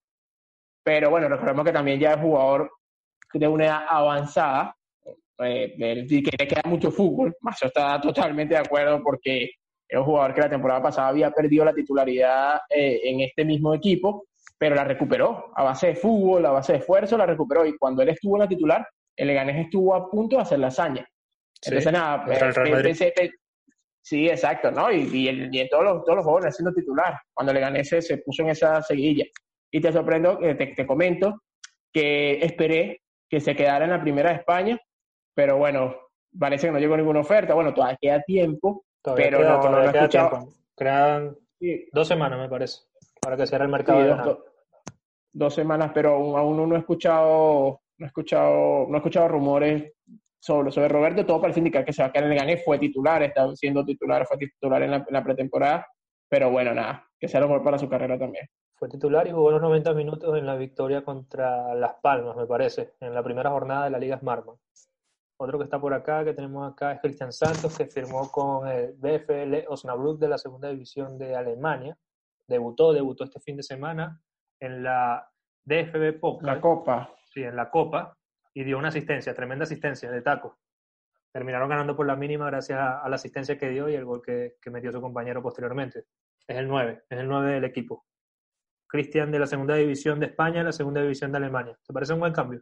pero 0.83 1.11
bueno, 1.11 1.29
recordemos 1.29 1.65
que 1.65 1.73
también 1.73 2.01
ya 2.01 2.13
es 2.13 2.21
jugador 2.21 2.71
de 3.35 3.47
una 3.47 3.67
edad 3.67 3.85
avanzada, 3.89 4.75
eh, 5.43 5.75
y 6.09 6.23
que 6.23 6.37
le 6.39 6.49
queda 6.49 6.63
mucho 6.65 6.91
fútbol, 6.91 7.37
Mazo 7.41 7.67
está 7.67 8.01
totalmente 8.01 8.55
de 8.55 8.61
acuerdo 8.61 9.03
porque 9.03 9.51
era 9.89 10.01
un 10.01 10.07
jugador 10.07 10.35
que 10.35 10.41
la 10.41 10.51
temporada 10.51 10.83
pasada 10.83 11.09
había 11.09 11.31
perdido 11.31 11.65
la 11.65 11.75
titularidad 11.75 12.61
eh, 12.69 13.01
en 13.05 13.21
este 13.21 13.45
mismo 13.45 13.75
equipo, 13.75 14.27
pero 14.57 14.77
la 14.77 14.85
recuperó 14.85 15.53
a 15.57 15.65
base 15.65 15.89
de 15.89 15.97
fútbol, 15.97 16.47
a 16.47 16.51
base 16.51 16.73
de 16.73 16.79
esfuerzo, 16.79 17.19
la 17.19 17.27
recuperó 17.27 17.67
y 17.67 17.77
cuando 17.77 18.03
él 18.03 18.11
estuvo 18.11 18.37
en 18.37 18.43
la 18.43 18.49
titular, 18.49 18.87
el 19.17 19.27
Leganés 19.27 19.65
estuvo 19.65 19.95
a 19.95 20.09
punto 20.09 20.37
de 20.37 20.43
hacer 20.43 20.59
la 20.59 20.69
hazaña. 20.69 21.07
Entonces, 21.63 21.93
nada, 21.93 22.25
pensé, 22.25 23.13
Sí, 24.03 24.29
exacto, 24.29 24.71
¿no? 24.71 24.91
Y, 24.91 25.03
y, 25.13 25.29
en 25.29 25.69
todos 25.69 25.85
los, 25.85 26.05
todos 26.05 26.17
los 26.17 26.25
jóvenes 26.25 26.57
siendo 26.57 26.73
titular, 26.73 27.15
cuando 27.35 27.53
le 27.53 27.61
gané 27.61 27.81
ese, 27.81 28.01
se 28.01 28.19
puso 28.19 28.43
en 28.43 28.51
esa 28.51 28.83
seguidilla. 28.83 29.25
Y 29.71 29.81
te 29.81 29.93
sorprendo, 29.93 30.39
te, 30.39 30.55
te 30.55 30.87
comento, 30.87 31.43
que 31.93 32.45
esperé 32.45 33.03
que 33.29 33.41
se 33.41 33.55
quedara 33.55 33.85
en 33.85 33.93
la 33.93 34.01
primera 34.01 34.31
de 34.31 34.37
España, 34.37 34.81
pero 35.35 35.59
bueno, 35.59 35.95
parece 36.39 36.67
que 36.67 36.73
no 36.73 36.79
llegó 36.79 36.97
ninguna 36.97 37.21
oferta. 37.21 37.55
Bueno, 37.55 37.73
todavía 37.73 37.99
queda 38.01 38.23
tiempo, 38.23 38.85
pero 39.15 39.41
no, 39.41 39.63
no, 39.63 39.71
lo 39.71 39.83
he 39.85 39.97
escuchado. 39.97 40.49
Crean 40.77 41.37
dos 41.93 42.09
semanas, 42.09 42.39
me 42.39 42.49
parece, 42.49 42.81
para 43.21 43.37
que 43.37 43.47
cierre 43.47 43.65
el 43.65 43.71
mercado. 43.71 44.45
dos 45.33 45.55
semanas, 45.55 45.93
pero 45.95 46.37
aún, 46.37 46.69
no 46.69 46.75
he 46.75 46.79
escuchado, 46.79 47.83
no 47.99 48.07
he 48.07 48.09
escuchado, 48.09 48.87
no 48.89 48.95
he 48.95 48.97
escuchado 48.97 49.29
rumores 49.29 49.93
sobre, 50.41 50.73
sobre 50.73 50.89
Roberto. 50.89 51.25
Todo 51.25 51.41
parece 51.41 51.61
indicar 51.61 51.85
que 51.85 51.93
se 51.93 52.03
va 52.03 52.09
a 52.09 52.13
quedar 52.13 52.27
en 52.27 52.33
el 52.33 52.39
Gané. 52.39 52.57
Fue 52.59 52.79
titular, 52.79 53.23
está 53.23 53.55
siendo 53.55 53.85
titular, 53.85 54.27
fue 54.27 54.39
titular 54.39 54.83
en 54.83 54.91
la, 54.91 55.25
pretemporada. 55.25 55.87
Pero 56.29 56.51
bueno, 56.51 56.75
nada, 56.75 57.07
que 57.19 57.29
sea 57.29 57.41
lo 57.41 57.49
mejor 57.49 57.63
para 57.63 57.79
su 57.79 57.89
carrera 57.89 58.19
también. 58.19 58.47
Fue 58.77 58.89
titular 58.89 59.27
y 59.27 59.31
jugó 59.31 59.51
los 59.51 59.61
90 59.61 59.93
minutos 59.93 60.37
en 60.39 60.47
la 60.47 60.57
victoria 60.57 61.05
contra 61.05 61.75
Las 61.75 61.95
Palmas, 62.01 62.35
me 62.35 62.47
parece, 62.47 62.95
en 63.01 63.15
la 63.15 63.23
primera 63.23 63.51
jornada 63.51 63.85
de 63.85 63.91
la 63.91 63.99
Liga 63.99 64.19
Smartman. 64.19 64.57
Otro 65.37 65.59
que 65.59 65.65
está 65.65 65.81
por 65.81 65.93
acá, 65.93 66.25
que 66.25 66.35
tenemos 66.35 66.71
acá, 66.71 66.93
es 66.93 67.01
Cristian 67.01 67.33
Santos, 67.33 67.77
que 67.77 67.87
firmó 67.87 68.31
con 68.31 68.69
el 68.69 68.93
BFL 68.93 69.67
Osnabrück 69.69 70.19
de 70.19 70.29
la 70.29 70.39
segunda 70.39 70.69
división 70.69 71.19
de 71.19 71.35
Alemania. 71.35 71.97
Debutó, 72.47 72.93
debutó 72.93 73.25
este 73.25 73.41
fin 73.41 73.57
de 73.57 73.63
semana 73.63 74.21
en 74.61 74.83
la 74.83 75.31
DFB 75.65 76.21
Pokal. 76.21 76.47
La 76.47 76.61
Copa. 76.61 77.15
Sí, 77.33 77.43
en 77.43 77.57
la 77.57 77.71
Copa. 77.71 78.15
Y 78.55 78.65
dio 78.65 78.79
una 78.79 78.89
asistencia, 78.89 79.35
tremenda 79.35 79.65
asistencia 79.65 80.11
de 80.11 80.23
taco. 80.23 80.59
Terminaron 81.33 81.69
ganando 81.69 81.97
por 81.97 82.07
la 82.07 82.17
mínima 82.17 82.47
gracias 82.47 82.79
a, 82.79 83.09
la 83.09 83.17
asistencia 83.17 83.57
que 83.57 83.69
dio 83.69 83.89
y 83.89 83.95
el 83.95 84.05
gol 84.05 84.21
que, 84.23 84.57
que 84.61 84.71
metió 84.71 84.91
su 84.91 85.01
compañero 85.01 85.43
posteriormente. 85.43 86.05
Es 86.47 86.57
el 86.57 86.67
9, 86.67 87.05
es 87.09 87.19
el 87.19 87.29
9 87.29 87.53
del 87.53 87.65
equipo. 87.65 88.05
Cristian 88.89 89.31
de 89.31 89.39
la 89.39 89.47
segunda 89.47 89.77
división 89.77 90.19
de 90.19 90.27
España 90.27 90.65
la 90.65 90.73
segunda 90.73 91.01
división 91.01 91.31
de 91.31 91.39
Alemania. 91.39 91.79
¿Te 91.87 91.93
parece 91.93 92.13
un 92.13 92.21
buen 92.21 92.33
cambio? 92.33 92.61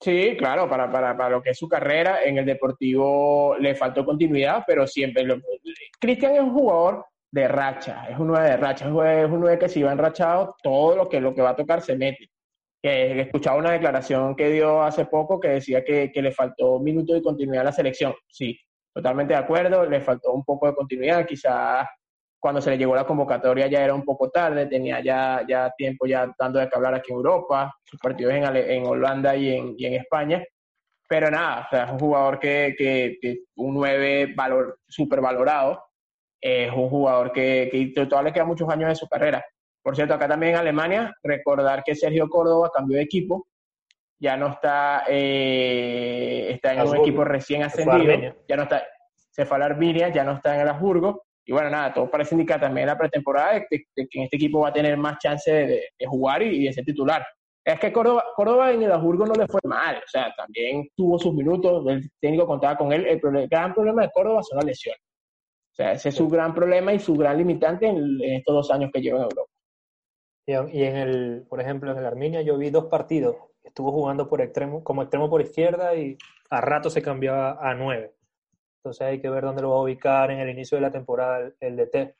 Sí, 0.00 0.36
claro, 0.36 0.68
para, 0.68 0.90
para, 0.90 1.16
para, 1.16 1.30
lo 1.30 1.42
que 1.42 1.50
es 1.50 1.58
su 1.58 1.68
carrera, 1.68 2.22
en 2.24 2.38
el 2.38 2.46
Deportivo 2.46 3.56
le 3.58 3.74
faltó 3.74 4.04
continuidad, 4.04 4.62
pero 4.66 4.86
siempre. 4.86 5.26
Cristian 5.98 6.34
es 6.34 6.40
un 6.40 6.52
jugador 6.52 7.06
de 7.30 7.48
racha, 7.48 8.08
es 8.08 8.18
un 8.18 8.28
9 8.28 8.50
de 8.50 8.56
racha, 8.56 8.84
es 8.84 9.30
un 9.30 9.40
9 9.40 9.58
que 9.58 9.68
si 9.68 9.82
va 9.82 9.92
enrachado, 9.92 10.56
todo 10.62 10.96
lo 10.96 11.08
que, 11.08 11.20
lo 11.20 11.34
que 11.34 11.42
va 11.42 11.50
a 11.50 11.56
tocar 11.56 11.80
se 11.82 11.96
mete. 11.96 12.30
He 12.82 13.20
escuchaba 13.20 13.58
una 13.58 13.72
declaración 13.72 14.36
que 14.36 14.50
dio 14.50 14.82
hace 14.82 15.06
poco 15.06 15.40
que 15.40 15.48
decía 15.48 15.84
que, 15.84 16.12
que 16.12 16.22
le 16.22 16.32
faltó 16.32 16.76
un 16.76 16.84
minuto 16.84 17.12
de 17.12 17.22
continuidad 17.22 17.62
a 17.62 17.64
la 17.64 17.72
selección. 17.72 18.14
Sí, 18.28 18.58
totalmente 18.94 19.34
de 19.34 19.40
acuerdo, 19.40 19.84
le 19.86 20.00
faltó 20.00 20.32
un 20.32 20.44
poco 20.44 20.66
de 20.66 20.74
continuidad, 20.74 21.26
quizás 21.26 21.86
cuando 22.40 22.60
se 22.60 22.70
le 22.70 22.78
llegó 22.78 22.94
la 22.94 23.06
convocatoria 23.06 23.66
ya 23.66 23.82
era 23.82 23.94
un 23.94 24.04
poco 24.04 24.30
tarde, 24.30 24.66
tenía 24.66 25.00
ya, 25.02 25.44
ya 25.48 25.72
tiempo 25.76 26.06
ya 26.06 26.32
dando 26.38 26.60
de 26.60 26.68
que 26.68 26.76
hablar 26.76 26.94
aquí 26.94 27.10
en 27.10 27.16
Europa, 27.16 27.74
sus 27.84 27.98
partidos 28.00 28.32
en, 28.32 28.44
en 28.44 28.86
Holanda 28.86 29.34
y 29.36 29.50
en, 29.54 29.74
y 29.76 29.86
en, 29.86 29.94
España. 29.94 30.42
Pero 31.08 31.30
nada, 31.30 31.66
o 31.66 31.70
sea, 31.70 31.84
es 31.84 31.92
un 31.92 31.98
jugador 31.98 32.38
que, 32.38 32.74
que, 32.78 33.40
un 33.56 33.74
9 33.74 34.34
valor, 34.36 34.78
súper 34.86 35.20
valorado, 35.20 35.82
es 36.40 36.70
un 36.72 36.88
jugador 36.88 37.32
que, 37.32 37.68
que 37.72 38.06
todavía 38.06 38.32
le 38.32 38.44
muchos 38.44 38.68
años 38.68 38.90
de 38.90 38.94
su 38.94 39.08
carrera. 39.08 39.44
Por 39.88 39.96
cierto, 39.96 40.12
acá 40.12 40.28
también 40.28 40.52
en 40.52 40.58
Alemania, 40.58 41.16
recordar 41.22 41.82
que 41.82 41.94
Sergio 41.94 42.28
Córdoba 42.28 42.70
cambió 42.70 42.98
de 42.98 43.04
equipo, 43.04 43.46
ya 44.18 44.36
no 44.36 44.48
está, 44.48 45.04
eh, 45.08 46.50
está 46.50 46.74
en 46.74 46.86
un 46.86 46.96
equipo 46.98 47.24
recién 47.24 47.62
ascendido, 47.62 48.36
ya 48.46 48.56
no 48.56 48.64
está, 48.64 48.86
se 49.30 49.46
fue 49.46 49.56
a 49.56 49.60
la 49.60 49.64
Arminia, 49.64 50.10
ya 50.10 50.24
no 50.24 50.32
está 50.32 50.54
en 50.54 50.60
el 50.60 50.68
Habsburgo, 50.68 51.22
y 51.42 51.52
bueno, 51.52 51.70
nada, 51.70 51.94
todo 51.94 52.10
parece 52.10 52.34
indicar 52.34 52.60
también 52.60 52.86
la 52.86 52.98
pretemporada 52.98 53.54
de, 53.54 53.66
que 53.70 53.86
en 53.94 54.24
este 54.24 54.36
equipo 54.36 54.60
va 54.60 54.68
a 54.68 54.72
tener 54.74 54.94
más 54.98 55.16
chance 55.20 55.50
de, 55.50 55.88
jugar 56.06 56.42
y, 56.42 56.66
de 56.66 56.72
ser 56.74 56.84
titular. 56.84 57.26
Es 57.64 57.80
que 57.80 57.90
Córdoba, 57.90 58.24
Córdoba 58.36 58.70
en 58.70 58.82
el 58.82 58.92
Hamburgo 58.92 59.24
no 59.24 59.36
le 59.36 59.46
fue 59.46 59.60
mal, 59.64 59.96
o 59.96 60.06
sea, 60.06 60.34
también 60.36 60.86
tuvo 60.94 61.18
sus 61.18 61.32
minutos, 61.32 61.82
el 61.88 62.10
técnico 62.20 62.46
contaba 62.46 62.76
con 62.76 62.92
él. 62.92 63.06
El, 63.06 63.48
gran 63.48 63.72
problema 63.72 64.02
de 64.02 64.10
Córdoba 64.10 64.42
son 64.42 64.56
las 64.58 64.66
lesiones. 64.66 65.00
O 65.72 65.74
sea, 65.76 65.92
ese 65.92 66.10
es 66.10 66.14
su 66.14 66.28
gran 66.28 66.54
problema 66.54 66.92
y 66.92 66.98
su 66.98 67.14
gran 67.14 67.38
limitante 67.38 67.86
en, 67.86 68.20
estos 68.20 68.54
dos 68.54 68.70
años 68.70 68.90
que 68.92 69.00
lleva 69.00 69.20
en 69.20 69.22
Europa. 69.22 69.50
Y 70.48 70.82
en 70.82 70.96
el, 70.96 71.44
por 71.46 71.60
ejemplo, 71.60 71.92
en 71.92 71.98
el 71.98 72.06
Arminia 72.06 72.40
yo 72.40 72.56
vi 72.56 72.70
dos 72.70 72.86
partidos. 72.86 73.36
Estuvo 73.62 73.92
jugando 73.92 74.30
por 74.30 74.40
extremo, 74.40 74.82
como 74.82 75.02
extremo 75.02 75.28
por 75.28 75.42
izquierda 75.42 75.94
y 75.94 76.16
a 76.48 76.62
rato 76.62 76.88
se 76.88 77.02
cambiaba 77.02 77.58
a 77.60 77.74
nueve. 77.74 78.14
Entonces 78.78 79.02
hay 79.02 79.20
que 79.20 79.28
ver 79.28 79.44
dónde 79.44 79.60
lo 79.60 79.72
va 79.72 79.76
a 79.76 79.82
ubicar 79.82 80.30
en 80.30 80.38
el 80.38 80.48
inicio 80.48 80.76
de 80.76 80.80
la 80.80 80.90
temporada 80.90 81.52
el, 81.60 81.76
DT. 81.76 82.16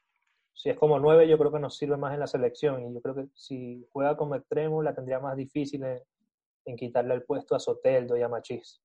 Si 0.53 0.69
es 0.69 0.77
como 0.77 0.99
9, 0.99 1.27
yo 1.27 1.39
creo 1.39 1.51
que 1.51 1.59
nos 1.59 1.79
sirve 1.79 1.97
más 1.97 2.13
en 2.13 2.21
la 2.21 2.27
selección. 2.27 2.83
Y 2.83 2.93
yo 2.93 3.01
creo 3.01 3.15
que 3.15 3.29
si 3.33 3.87
juega 3.93 4.15
como 4.15 4.35
extremo, 4.35 4.83
la 4.83 4.95
tendría 4.95 5.21
más 5.21 5.35
difícil 5.35 5.83
en, 5.85 6.77
quitarle 6.77 7.15
el 7.15 7.23
puesto 7.23 7.55
a 7.55 7.59
Soteldo 7.59 8.15
y 8.19 8.21
a 8.21 8.29
Machís. 8.29 8.83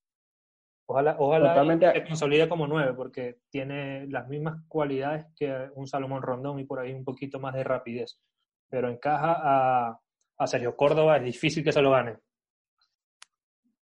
Ojalá, 0.85 1.17
ojalá 1.19 1.91
se 1.91 2.05
consolide 2.05 2.47
como 2.47 2.65
9, 2.65 2.93
porque 2.93 3.39
tiene 3.50 4.07
las 4.07 4.29
mismas 4.29 4.62
cualidades 4.69 5.25
que 5.35 5.69
un 5.75 5.85
Salomón 5.85 6.21
Rondón 6.21 6.59
y 6.59 6.63
por 6.63 6.79
ahí 6.79 6.93
un 6.93 7.03
poquito 7.03 7.39
más 7.41 7.53
de 7.53 7.65
rapidez. 7.65 8.21
Pero 8.73 8.89
encaja 8.89 9.35
a, 9.39 9.99
a 10.35 10.47
Sergio 10.47 10.75
Córdoba, 10.75 11.17
es 11.17 11.25
difícil 11.25 11.63
que 11.63 11.71
se 11.71 11.79
lo 11.79 11.91
gane. 11.91 12.15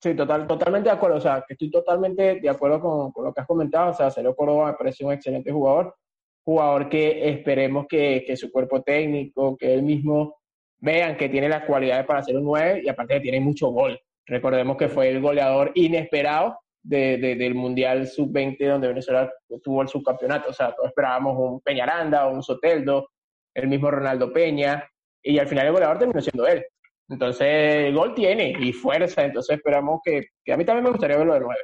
Sí, 0.01 0.15
total, 0.15 0.47
totalmente 0.47 0.89
de 0.89 0.95
acuerdo. 0.95 1.17
O 1.17 1.21
sea, 1.21 1.45
estoy 1.49 1.73
totalmente 1.73 2.39
de 2.39 2.49
acuerdo 2.49 2.81
con, 3.13 3.25
lo 3.25 3.35
que 3.35 3.41
has 3.41 3.49
comentado. 3.49 3.91
O 3.91 3.95
sea, 3.95 4.13
Sergio 4.13 4.37
Córdoba 4.37 4.69
me 4.69 4.75
parece 4.75 5.05
un 5.05 5.13
excelente 5.13 5.51
jugador. 5.51 5.97
Jugador 6.45 6.89
que 6.89 7.29
esperemos 7.31 7.87
que, 7.89 8.23
que 8.25 8.37
su 8.37 8.53
cuerpo 8.53 8.81
técnico, 8.83 9.57
que 9.57 9.75
él 9.75 9.83
mismo 9.83 10.37
vean 10.79 11.17
que 11.17 11.29
tiene 11.29 11.49
las 11.49 11.65
cualidades 11.65 12.07
para 12.07 12.23
ser 12.23 12.37
un 12.37 12.45
9 12.45 12.83
y 12.85 12.89
aparte 12.89 13.15
que 13.15 13.23
tiene 13.23 13.41
mucho 13.41 13.71
gol. 13.71 13.99
Recordemos 14.25 14.77
que 14.77 14.87
fue 14.87 15.09
el 15.09 15.21
goleador 15.21 15.73
inesperado 15.75 16.61
de, 16.85 17.19
del 17.19 17.57
Mundial 17.57 18.07
Sub-20 18.07 18.69
donde 18.69 18.87
Venezuela 18.87 19.33
tuvo 19.65 19.83
el 19.83 19.89
subcampeonato. 19.89 20.51
O 20.51 20.53
sea, 20.53 20.73
todos 20.73 20.91
esperábamos 20.91 21.37
un 21.37 21.61
Peñaranda, 21.61 22.29
un 22.29 22.45
Soteldo, 22.45 23.09
el 23.57 23.69
mismo 23.69 23.91
Ronaldo 23.91 24.33
Peña, 24.33 24.89
y 25.23 25.39
al 25.39 25.49
final 25.49 25.67
el 25.67 25.73
goleador 25.73 25.99
terminó 25.99 26.21
siendo 26.21 26.47
él. 26.47 26.65
Entonces, 27.09 27.47
el 27.87 27.95
gol 27.95 28.15
tiene 28.15 28.55
y 28.59 28.73
fuerza, 28.73 29.25
entonces 29.25 29.57
esperamos 29.57 30.01
que, 30.05 30.29
a 30.53 30.57
mí 30.57 30.65
también 30.65 30.85
me 30.85 30.91
gustaría 30.91 31.17
verlo 31.17 31.35
de 31.35 31.41
nuevo. 31.41 31.61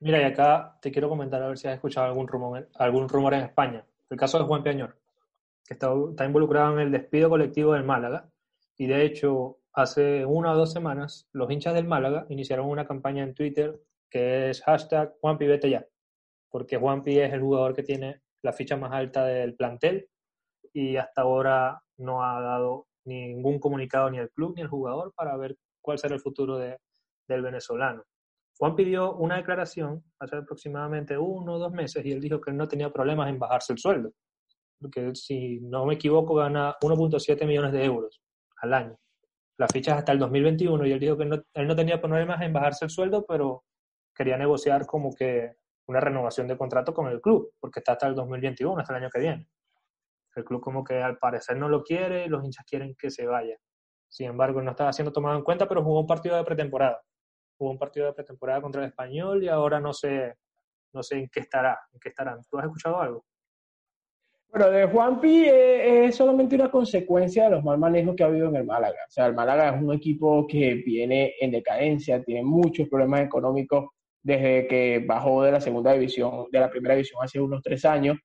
Mira, 0.00 0.20
y 0.20 0.24
acá 0.24 0.78
te 0.82 0.92
quiero 0.92 1.08
comentar 1.08 1.42
a 1.42 1.48
ver 1.48 1.58
si 1.58 1.66
has 1.66 1.74
escuchado 1.74 2.06
algún 2.06 2.28
rumor, 2.28 2.68
algún 2.74 3.08
rumor 3.08 3.34
en 3.34 3.40
España. 3.40 3.84
El 4.10 4.18
caso 4.18 4.38
de 4.38 4.44
Juan 4.44 4.62
Peñor, 4.62 4.96
que 5.64 5.74
está, 5.74 5.90
está 6.10 6.24
involucrado 6.24 6.74
en 6.74 6.80
el 6.80 6.92
despido 6.92 7.30
colectivo 7.30 7.72
del 7.72 7.84
Málaga. 7.84 8.28
Y 8.76 8.86
de 8.86 9.04
hecho, 9.04 9.58
hace 9.72 10.24
una 10.24 10.52
o 10.52 10.56
dos 10.56 10.72
semanas, 10.72 11.28
los 11.32 11.50
hinchas 11.50 11.74
del 11.74 11.86
Málaga 11.86 12.26
iniciaron 12.28 12.68
una 12.68 12.86
campaña 12.86 13.24
en 13.24 13.34
Twitter 13.34 13.80
que 14.10 14.50
es 14.50 14.62
hashtag 14.62 15.14
Juanpi 15.20 15.46
vete 15.46 15.70
ya. 15.70 15.86
Porque 16.50 16.76
Juanpi 16.76 17.18
es 17.18 17.32
el 17.32 17.40
jugador 17.40 17.74
que 17.74 17.82
tiene 17.82 18.22
la 18.42 18.52
ficha 18.52 18.76
más 18.76 18.92
alta 18.92 19.24
del 19.24 19.54
plantel 19.54 20.08
y 20.72 20.96
hasta 20.96 21.22
ahora 21.22 21.80
no 21.98 22.22
ha 22.24 22.40
dado 22.40 22.86
ningún 23.04 23.58
comunicado 23.58 24.10
ni 24.10 24.18
el 24.18 24.30
club 24.30 24.54
ni 24.54 24.62
el 24.62 24.68
jugador 24.68 25.12
para 25.14 25.36
ver 25.36 25.56
cuál 25.80 25.98
será 25.98 26.14
el 26.14 26.20
futuro 26.20 26.58
de, 26.58 26.78
del 27.26 27.42
venezolano. 27.42 28.02
Juan 28.58 28.74
pidió 28.74 29.14
una 29.14 29.36
declaración 29.36 30.02
hace 30.18 30.36
aproximadamente 30.36 31.16
uno 31.16 31.54
o 31.54 31.58
dos 31.58 31.72
meses 31.72 32.04
y 32.04 32.12
él 32.12 32.20
dijo 32.20 32.40
que 32.40 32.50
él 32.50 32.56
no 32.56 32.66
tenía 32.66 32.92
problemas 32.92 33.28
en 33.28 33.38
bajarse 33.38 33.72
el 33.72 33.78
sueldo, 33.78 34.12
porque 34.80 35.14
si 35.14 35.60
no 35.60 35.86
me 35.86 35.94
equivoco 35.94 36.34
gana 36.34 36.74
1.7 36.80 37.46
millones 37.46 37.72
de 37.72 37.84
euros 37.84 38.20
al 38.60 38.74
año. 38.74 38.96
La 39.58 39.68
ficha 39.68 39.92
es 39.92 39.98
hasta 39.98 40.12
el 40.12 40.18
2021 40.18 40.86
y 40.86 40.92
él 40.92 41.00
dijo 41.00 41.16
que 41.16 41.24
él 41.24 41.66
no 41.66 41.76
tenía 41.76 42.00
problemas 42.00 42.40
en 42.42 42.52
bajarse 42.52 42.84
el 42.84 42.90
sueldo, 42.90 43.24
pero 43.26 43.64
quería 44.14 44.36
negociar 44.36 44.86
como 44.86 45.12
que 45.14 45.52
una 45.86 46.00
renovación 46.00 46.46
de 46.46 46.56
contrato 46.56 46.92
con 46.92 47.08
el 47.08 47.20
club, 47.20 47.52
porque 47.58 47.80
está 47.80 47.92
hasta 47.92 48.08
el 48.08 48.14
2021, 48.14 48.78
hasta 48.78 48.92
el 48.92 49.02
año 49.02 49.10
que 49.10 49.20
viene. 49.20 49.48
El 50.38 50.44
club 50.44 50.60
como 50.60 50.84
que 50.84 51.02
al 51.02 51.18
parecer 51.18 51.56
no 51.56 51.68
lo 51.68 51.82
quiere 51.82 52.28
los 52.28 52.44
hinchas 52.44 52.64
quieren 52.64 52.94
que 52.96 53.10
se 53.10 53.26
vaya. 53.26 53.56
Sin 54.08 54.28
embargo, 54.28 54.62
no 54.62 54.70
estaba 54.70 54.92
siendo 54.92 55.12
tomado 55.12 55.36
en 55.36 55.42
cuenta, 55.42 55.68
pero 55.68 55.82
jugó 55.82 56.00
un 56.00 56.06
partido 56.06 56.36
de 56.36 56.44
pretemporada. 56.44 57.02
Jugó 57.58 57.72
un 57.72 57.78
partido 57.78 58.06
de 58.06 58.12
pretemporada 58.12 58.62
contra 58.62 58.82
el 58.82 58.88
Español 58.88 59.42
y 59.42 59.48
ahora 59.48 59.80
no 59.80 59.92
sé, 59.92 60.36
no 60.92 61.02
sé 61.02 61.18
en 61.18 61.28
qué 61.28 61.40
estará, 61.40 61.78
en 61.92 61.98
qué 61.98 62.08
estarán. 62.10 62.40
¿Tú 62.48 62.56
has 62.56 62.64
escuchado 62.64 63.00
algo? 63.00 63.24
Bueno, 64.50 64.70
de 64.70 64.86
Juanpi 64.86 65.44
eh, 65.44 66.06
es 66.06 66.16
solamente 66.16 66.54
una 66.54 66.70
consecuencia 66.70 67.44
de 67.44 67.50
los 67.50 67.64
mal 67.64 67.78
manejos 67.78 68.14
que 68.16 68.22
ha 68.22 68.26
habido 68.26 68.48
en 68.48 68.56
el 68.56 68.64
Málaga. 68.64 68.98
O 69.06 69.10
sea, 69.10 69.26
el 69.26 69.34
Málaga 69.34 69.70
es 69.70 69.82
un 69.82 69.92
equipo 69.92 70.46
que 70.46 70.74
viene 70.74 71.34
en 71.40 71.50
decadencia, 71.50 72.22
tiene 72.22 72.44
muchos 72.44 72.88
problemas 72.88 73.22
económicos 73.22 73.90
desde 74.22 74.66
que 74.68 75.04
bajó 75.06 75.42
de 75.42 75.52
la 75.52 75.60
segunda 75.60 75.92
división, 75.92 76.46
de 76.50 76.60
la 76.60 76.70
primera 76.70 76.94
división 76.94 77.22
hace 77.22 77.40
unos 77.40 77.60
tres 77.62 77.84
años 77.84 78.16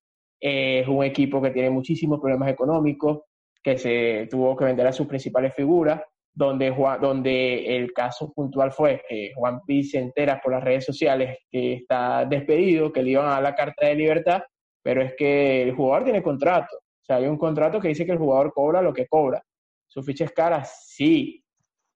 es 0.45 0.87
un 0.89 1.01
equipo 1.05 1.41
que 1.41 1.51
tiene 1.51 1.69
muchísimos 1.69 2.19
problemas 2.19 2.49
económicos, 2.49 3.21
que 3.63 3.77
se 3.77 4.27
tuvo 4.29 4.57
que 4.57 4.65
vender 4.65 4.85
a 4.85 4.91
sus 4.91 5.07
principales 5.07 5.53
figuras, 5.55 6.01
donde, 6.33 6.69
donde 6.99 7.77
el 7.77 7.93
caso 7.93 8.33
puntual 8.33 8.73
fue 8.73 9.01
que 9.07 9.31
Juan 9.35 9.61
Pi 9.65 9.85
se 9.85 9.99
entera 9.99 10.41
por 10.41 10.51
las 10.51 10.61
redes 10.61 10.83
sociales 10.83 11.37
que 11.49 11.75
está 11.75 12.25
despedido, 12.25 12.91
que 12.91 13.01
le 13.01 13.11
iban 13.11 13.27
a 13.27 13.35
dar 13.35 13.43
la 13.43 13.55
carta 13.55 13.87
de 13.87 13.95
libertad, 13.95 14.41
pero 14.81 15.01
es 15.01 15.13
que 15.15 15.61
el 15.63 15.75
jugador 15.75 16.03
tiene 16.03 16.21
contrato. 16.21 16.75
O 16.75 17.05
sea, 17.05 17.17
hay 17.17 17.27
un 17.27 17.37
contrato 17.37 17.79
que 17.79 17.87
dice 17.87 18.05
que 18.05 18.11
el 18.11 18.17
jugador 18.17 18.51
cobra 18.51 18.81
lo 18.81 18.93
que 18.93 19.07
cobra. 19.07 19.41
¿Su 19.87 20.03
ficha 20.03 20.25
es 20.25 20.33
cara? 20.33 20.65
Sí. 20.65 21.41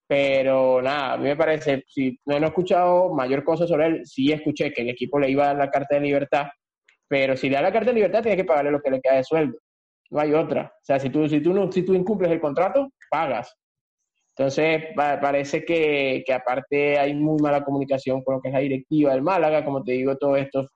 Pero 0.07 0.81
nada, 0.81 1.13
a 1.13 1.17
mí 1.17 1.25
me 1.25 1.35
parece, 1.35 1.83
si 1.85 2.17
no 2.25 2.37
he 2.37 2.45
escuchado 2.45 3.13
mayor 3.13 3.43
cosa 3.43 3.67
sobre 3.67 3.87
él, 3.87 4.05
sí 4.05 4.31
escuché 4.31 4.71
que 4.71 4.83
el 4.83 4.89
equipo 4.89 5.19
le 5.19 5.29
iba 5.29 5.43
a 5.43 5.47
dar 5.47 5.57
la 5.57 5.69
carta 5.69 5.95
de 5.95 6.01
libertad, 6.01 6.45
pero 7.07 7.37
si 7.37 7.49
le 7.49 7.55
da 7.55 7.61
la 7.61 7.71
carta 7.71 7.91
de 7.91 7.95
libertad, 7.95 8.21
tienes 8.21 8.37
que 8.37 8.45
pagarle 8.45 8.71
lo 8.71 8.81
que 8.81 8.91
le 8.91 9.01
queda 9.01 9.15
de 9.15 9.23
sueldo. 9.23 9.57
No 10.09 10.19
hay 10.19 10.33
otra. 10.33 10.73
O 10.75 10.85
sea, 10.85 10.99
si 10.99 11.09
tú, 11.09 11.27
si 11.27 11.41
tú, 11.41 11.53
no, 11.53 11.71
si 11.71 11.83
tú 11.83 11.93
incumples 11.93 12.31
el 12.31 12.39
contrato, 12.39 12.89
pagas. 13.09 13.53
Entonces, 14.35 14.83
parece 14.95 15.65
que, 15.65 16.23
que, 16.25 16.33
aparte 16.33 16.99
hay 16.99 17.15
muy 17.15 17.41
mala 17.41 17.63
comunicación 17.63 18.23
con 18.23 18.35
lo 18.35 18.41
que 18.41 18.49
es 18.49 18.53
la 18.53 18.59
directiva 18.59 19.11
del 19.13 19.23
Málaga. 19.23 19.65
Como 19.65 19.83
te 19.83 19.93
digo, 19.93 20.15
todo 20.15 20.35
esto 20.35 20.67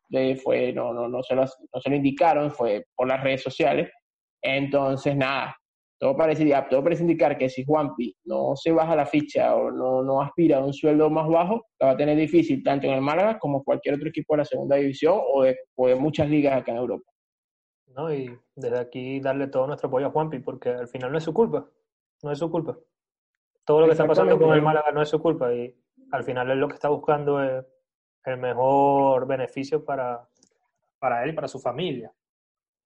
fue, 0.43 0.73
no, 0.73 0.93
no, 0.93 1.07
no, 1.07 1.21
se 1.21 1.35
lo, 1.35 1.43
no 1.43 1.81
se 1.81 1.89
lo 1.89 1.95
indicaron, 1.95 2.51
fue 2.51 2.85
por 2.95 3.07
las 3.07 3.21
redes 3.21 3.43
sociales. 3.43 3.91
Entonces, 4.41 5.15
nada, 5.15 5.55
todo 6.01 6.17
parece, 6.17 6.51
todo 6.67 6.83
parece 6.83 7.03
indicar 7.03 7.37
que 7.37 7.47
si 7.47 7.63
Juanpi 7.63 8.17
no 8.25 8.55
se 8.55 8.71
baja 8.71 8.95
la 8.95 9.05
ficha 9.05 9.55
o 9.55 9.69
no, 9.69 10.01
no 10.01 10.19
aspira 10.19 10.57
a 10.57 10.65
un 10.65 10.73
sueldo 10.73 11.11
más 11.11 11.27
bajo, 11.29 11.67
la 11.79 11.85
va 11.85 11.91
a 11.91 11.97
tener 11.97 12.17
difícil 12.17 12.63
tanto 12.63 12.87
en 12.87 12.93
el 12.93 13.01
Málaga 13.01 13.37
como 13.37 13.63
cualquier 13.63 13.93
otro 13.93 14.09
equipo 14.09 14.33
de 14.33 14.39
la 14.39 14.45
segunda 14.45 14.77
división 14.77 15.21
o 15.31 15.43
de, 15.43 15.59
o 15.75 15.87
de 15.87 15.95
muchas 15.95 16.27
ligas 16.27 16.59
acá 16.59 16.71
en 16.71 16.77
Europa. 16.79 17.07
¿no? 17.95 18.11
Y 18.11 18.35
desde 18.55 18.79
aquí 18.79 19.19
darle 19.19 19.45
todo 19.45 19.67
nuestro 19.67 19.89
apoyo 19.89 20.07
a 20.07 20.09
Juanpi, 20.09 20.39
porque 20.39 20.69
al 20.69 20.87
final 20.87 21.11
no 21.11 21.19
es 21.19 21.23
su 21.23 21.35
culpa, 21.35 21.69
no 22.23 22.31
es 22.31 22.39
su 22.39 22.49
culpa. 22.49 22.75
Todo 23.63 23.81
lo 23.81 23.85
que 23.85 23.91
está 23.91 24.07
pasando 24.07 24.39
con 24.39 24.55
el 24.55 24.61
Málaga 24.63 24.91
no 24.91 25.03
es 25.03 25.09
su 25.09 25.21
culpa 25.21 25.53
y 25.53 25.71
al 26.11 26.23
final 26.23 26.49
es 26.49 26.57
lo 26.57 26.67
que 26.67 26.73
está 26.73 26.89
buscando 26.89 27.43
es 27.43 27.63
el 28.25 28.37
mejor 28.37 29.27
beneficio 29.27 29.85
para, 29.85 30.27
para 30.97 31.23
él 31.23 31.29
y 31.29 31.33
para 31.33 31.47
su 31.47 31.59
familia. 31.59 32.11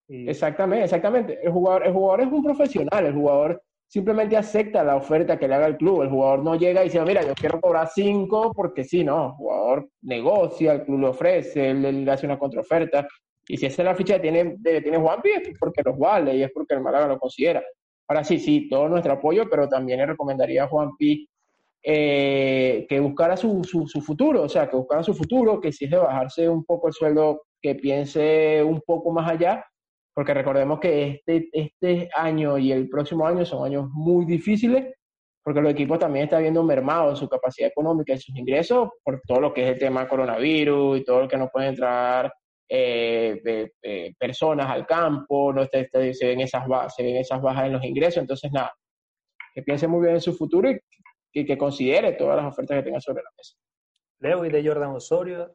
Exactamente, 0.07 0.85
exactamente. 0.85 1.39
El 1.43 1.51
jugador, 1.51 1.85
el 1.85 1.93
jugador 1.93 2.21
es 2.21 2.27
un 2.31 2.43
profesional, 2.43 3.05
el 3.05 3.13
jugador 3.13 3.61
simplemente 3.87 4.35
acepta 4.35 4.83
la 4.83 4.95
oferta 4.95 5.37
que 5.37 5.47
le 5.47 5.55
haga 5.55 5.67
el 5.67 5.77
club. 5.77 6.03
El 6.03 6.09
jugador 6.09 6.43
no 6.43 6.55
llega 6.55 6.81
y 6.81 6.85
dice, 6.85 7.01
mira, 7.01 7.23
yo 7.23 7.33
quiero 7.33 7.59
cobrar 7.61 7.89
cinco 7.93 8.51
porque 8.53 8.83
sí, 8.83 9.03
no. 9.03 9.27
El 9.27 9.31
jugador 9.33 9.89
negocia, 10.01 10.73
el 10.73 10.83
club 10.83 10.99
le 10.99 11.07
ofrece, 11.07 11.69
él, 11.69 12.05
le 12.05 12.11
hace 12.11 12.25
una 12.25 12.39
contraoferta. 12.39 13.07
Y 13.47 13.57
si 13.57 13.65
esa 13.67 13.81
es 13.81 13.85
la 13.85 13.95
ficha 13.95 14.15
que 14.15 14.21
tiene, 14.21 14.57
tiene 14.63 14.97
Juanpi, 14.97 15.29
es 15.29 15.57
porque 15.59 15.81
los 15.83 15.97
vale 15.97 16.35
y 16.35 16.43
es 16.43 16.51
porque 16.51 16.73
el 16.73 16.81
Málaga 16.81 17.07
lo 17.07 17.19
considera. 17.19 17.63
Ahora 18.07 18.23
sí, 18.23 18.39
sí, 18.39 18.67
todo 18.69 18.89
nuestro 18.89 19.13
apoyo, 19.13 19.49
pero 19.49 19.67
también 19.67 19.99
le 19.99 20.07
recomendaría 20.07 20.63
a 20.63 20.67
Juanpi 20.67 21.27
eh, 21.83 22.85
que 22.89 22.99
buscara 22.99 23.37
su, 23.37 23.63
su, 23.63 23.87
su, 23.87 24.01
futuro, 24.01 24.43
o 24.43 24.49
sea, 24.49 24.67
que 24.67 24.75
buscara 24.75 25.03
su 25.03 25.13
futuro, 25.13 25.61
que 25.61 25.71
si 25.71 25.85
es 25.85 25.91
de 25.91 25.97
bajarse 25.97 26.49
un 26.49 26.65
poco 26.65 26.87
el 26.87 26.93
sueldo, 26.93 27.43
que 27.61 27.75
piense 27.75 28.63
un 28.63 28.81
poco 28.81 29.11
más 29.11 29.29
allá, 29.29 29.63
porque 30.15 30.33
recordemos 30.33 30.79
que 30.79 31.21
este, 31.25 31.49
este 31.51 32.09
año 32.15 32.57
y 32.57 32.71
el 32.71 32.87
próximo 32.87 33.27
año 33.27 33.45
son 33.45 33.65
años 33.65 33.89
muy 33.91 34.25
difíciles, 34.25 34.95
porque 35.43 35.59
los 35.59 35.73
equipos 35.73 35.99
también 35.99 36.23
están 36.23 36.41
viendo 36.41 36.63
mermado 36.63 37.15
su 37.17 37.27
capacidad 37.27 37.69
económica 37.69 38.13
y 38.13 38.17
sus 38.17 38.33
ingresos 38.35 38.89
por 39.03 39.21
todo 39.27 39.41
lo 39.41 39.53
que 39.53 39.63
es 39.63 39.73
el 39.73 39.77
tema 39.77 40.07
coronavirus 40.07 40.99
y 40.99 41.03
todo 41.03 41.21
lo 41.23 41.27
que 41.27 41.37
no 41.37 41.49
puede 41.49 41.67
entrar 41.67 42.33
eh, 42.67 43.69
personas 44.17 44.71
al 44.71 44.87
campo, 44.87 45.51
no 45.51 45.65
se, 45.65 45.89
ven 46.21 46.39
esas, 46.39 46.63
se 46.95 47.03
ven 47.03 47.17
esas 47.17 47.41
bajas 47.41 47.65
en 47.65 47.73
los 47.73 47.83
ingresos, 47.83 48.21
entonces 48.21 48.51
nada, 48.53 48.73
que 49.53 49.63
piense 49.63 49.85
muy 49.85 50.01
bien 50.01 50.15
en 50.15 50.21
su 50.21 50.33
futuro 50.33 50.69
y, 50.71 51.45
que 51.45 51.57
considere 51.57 52.13
todas 52.13 52.37
las 52.37 52.45
ofertas 52.45 52.77
que 52.77 52.83
tenga 52.83 53.01
sobre 53.01 53.21
la 53.21 53.29
mesa. 53.37 53.57
Leo 54.19 54.45
y 54.45 54.49
de 54.49 54.65
Jordan 54.65 54.91
Osorio 54.91 55.53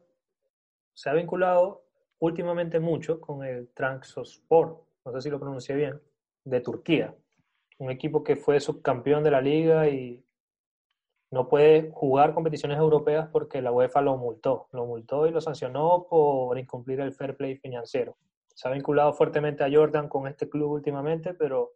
se 0.93 1.09
ha 1.09 1.15
vinculado 1.15 1.87
últimamente 2.21 2.79
mucho 2.79 3.21
con 3.21 3.45
el 3.45 3.69
Transospor, 3.75 4.85
no 5.05 5.13
sé 5.13 5.23
si 5.23 5.31
lo 5.31 5.41
pronuncié 5.41 5.75
bien, 5.75 6.01
de 6.45 6.61
Turquía, 6.61 7.15
un 7.79 7.91
equipo 7.91 8.23
que 8.23 8.37
fue 8.37 8.61
subcampeón 8.61 9.25
de 9.25 9.31
la 9.31 9.41
liga 9.41 9.89
y 9.89 10.25
no 11.31 11.49
puede 11.49 11.91
jugar 11.93 12.35
competiciones 12.35 12.79
europeas 12.79 13.29
porque 13.33 13.63
la 13.63 13.73
UEFA 13.73 14.01
lo 14.03 14.17
multó, 14.17 14.69
lo 14.73 14.85
multó 14.85 15.27
y 15.27 15.31
lo 15.31 15.41
sancionó 15.41 16.07
por 16.09 16.59
incumplir 16.59 17.01
el 17.01 17.13
fair 17.13 17.37
play 17.37 17.57
financiero. 17.57 18.17
Se 18.55 18.69
ha 18.69 18.73
vinculado 18.73 19.13
fuertemente 19.13 19.65
a 19.65 19.71
Jordan 19.73 20.09
con 20.09 20.27
este 20.27 20.49
club 20.49 20.73
últimamente, 20.73 21.33
pero 21.35 21.73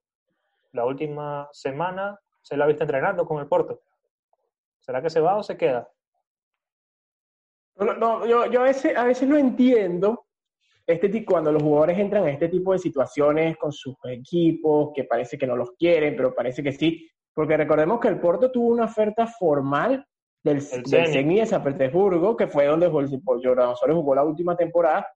la 0.72 0.84
última 0.84 1.48
semana 1.52 2.20
se 2.42 2.56
la 2.56 2.64
ha 2.64 2.68
visto 2.68 2.82
entrenando 2.82 3.26
con 3.26 3.38
el 3.38 3.46
Porto. 3.46 3.80
¿Será 4.80 5.00
que 5.00 5.09
se 5.09 5.20
va 5.20 5.37
o 5.37 5.42
se 5.42 5.57
queda? 5.57 5.88
No, 7.76 8.26
yo, 8.26 8.46
yo 8.46 8.61
a, 8.61 8.64
veces, 8.64 8.96
a 8.96 9.04
veces 9.04 9.26
no 9.26 9.37
entiendo 9.37 10.23
este 10.87 11.09
tipo, 11.09 11.33
cuando 11.33 11.51
los 11.51 11.62
jugadores 11.62 11.99
entran 11.99 12.25
en 12.25 12.35
este 12.35 12.49
tipo 12.49 12.73
de 12.73 12.79
situaciones 12.79 13.57
con 13.57 13.73
sus 13.73 13.94
equipos, 14.05 14.90
que 14.94 15.05
parece 15.05 15.38
que 15.38 15.47
no 15.47 15.57
los 15.57 15.73
quieren, 15.73 16.14
pero 16.16 16.35
parece 16.35 16.62
que 16.62 16.73
sí, 16.73 17.09
porque 17.33 17.57
recordemos 17.57 18.01
que 18.01 18.09
el 18.09 18.20
Porto 18.20 18.51
tuvo 18.51 18.68
una 18.68 18.85
oferta 18.85 19.27
formal 19.27 20.05
del, 20.42 20.62
del 20.85 21.27
de 21.27 21.47
San 21.47 21.62
Petersburgo, 21.62 22.37
que 22.37 22.47
fue 22.47 22.66
donde 22.66 22.88
Jordan 22.88 23.68
Osorio 23.70 23.97
jugó 23.97 24.14
la 24.14 24.25
última 24.25 24.57
temporada, 24.57 25.07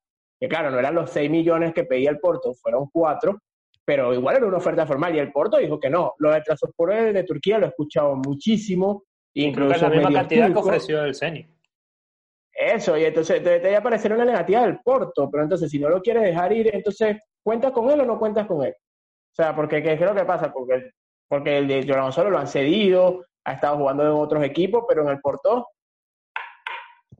que 0.40 0.48
claro, 0.48 0.70
no 0.70 0.78
eran 0.78 0.94
los 0.94 1.10
6 1.10 1.30
millones 1.30 1.74
que 1.74 1.84
pedía 1.84 2.10
el 2.10 2.18
Porto, 2.18 2.54
fueron 2.54 2.88
4, 2.90 3.38
pero 3.84 4.14
igual 4.14 4.36
era 4.36 4.46
una 4.46 4.56
oferta 4.56 4.86
formal, 4.86 5.14
y 5.14 5.18
el 5.18 5.32
Porto 5.32 5.58
dijo 5.58 5.78
que 5.78 5.90
no. 5.90 6.14
Lo 6.18 6.32
de 6.32 6.40
transporte 6.40 7.12
de 7.12 7.24
Turquía 7.24 7.58
lo 7.58 7.66
he 7.66 7.68
escuchado 7.68 8.16
muchísimo, 8.16 9.04
incluso 9.34 9.88
la 9.88 9.90
misma 9.90 10.12
cantidad 10.12 10.52
que 10.52 10.58
ofreció 10.58 11.04
el 11.04 11.14
Ceni. 11.14 11.46
Eso, 12.60 12.96
y 12.98 13.04
entonces 13.04 13.40
te, 13.40 13.60
te 13.60 13.76
aparecer 13.76 14.12
una 14.12 14.24
negativa 14.24 14.62
del 14.62 14.80
Porto, 14.80 15.30
pero 15.30 15.44
entonces 15.44 15.70
si 15.70 15.78
no 15.78 15.88
lo 15.88 16.02
quieres 16.02 16.24
dejar 16.24 16.52
ir, 16.52 16.74
entonces 16.74 17.16
¿cuentas 17.40 17.70
con 17.70 17.88
él 17.88 18.00
o 18.00 18.04
no 18.04 18.18
cuentas 18.18 18.48
con 18.48 18.64
él? 18.64 18.74
O 18.74 19.34
sea, 19.34 19.54
porque 19.54 19.80
¿qué 19.80 19.92
es 19.92 20.00
lo 20.00 20.12
que 20.12 20.24
pasa? 20.24 20.52
Porque, 20.52 20.90
porque 21.28 21.58
el 21.58 21.68
de 21.68 21.86
Jordan 21.86 22.10
Solo 22.10 22.30
lo 22.30 22.38
han 22.38 22.48
cedido, 22.48 23.24
ha 23.44 23.52
estado 23.52 23.76
jugando 23.76 24.02
en 24.02 24.08
otros 24.08 24.42
equipos, 24.42 24.84
pero 24.88 25.02
en 25.02 25.10
el 25.10 25.20
Porto, 25.20 25.68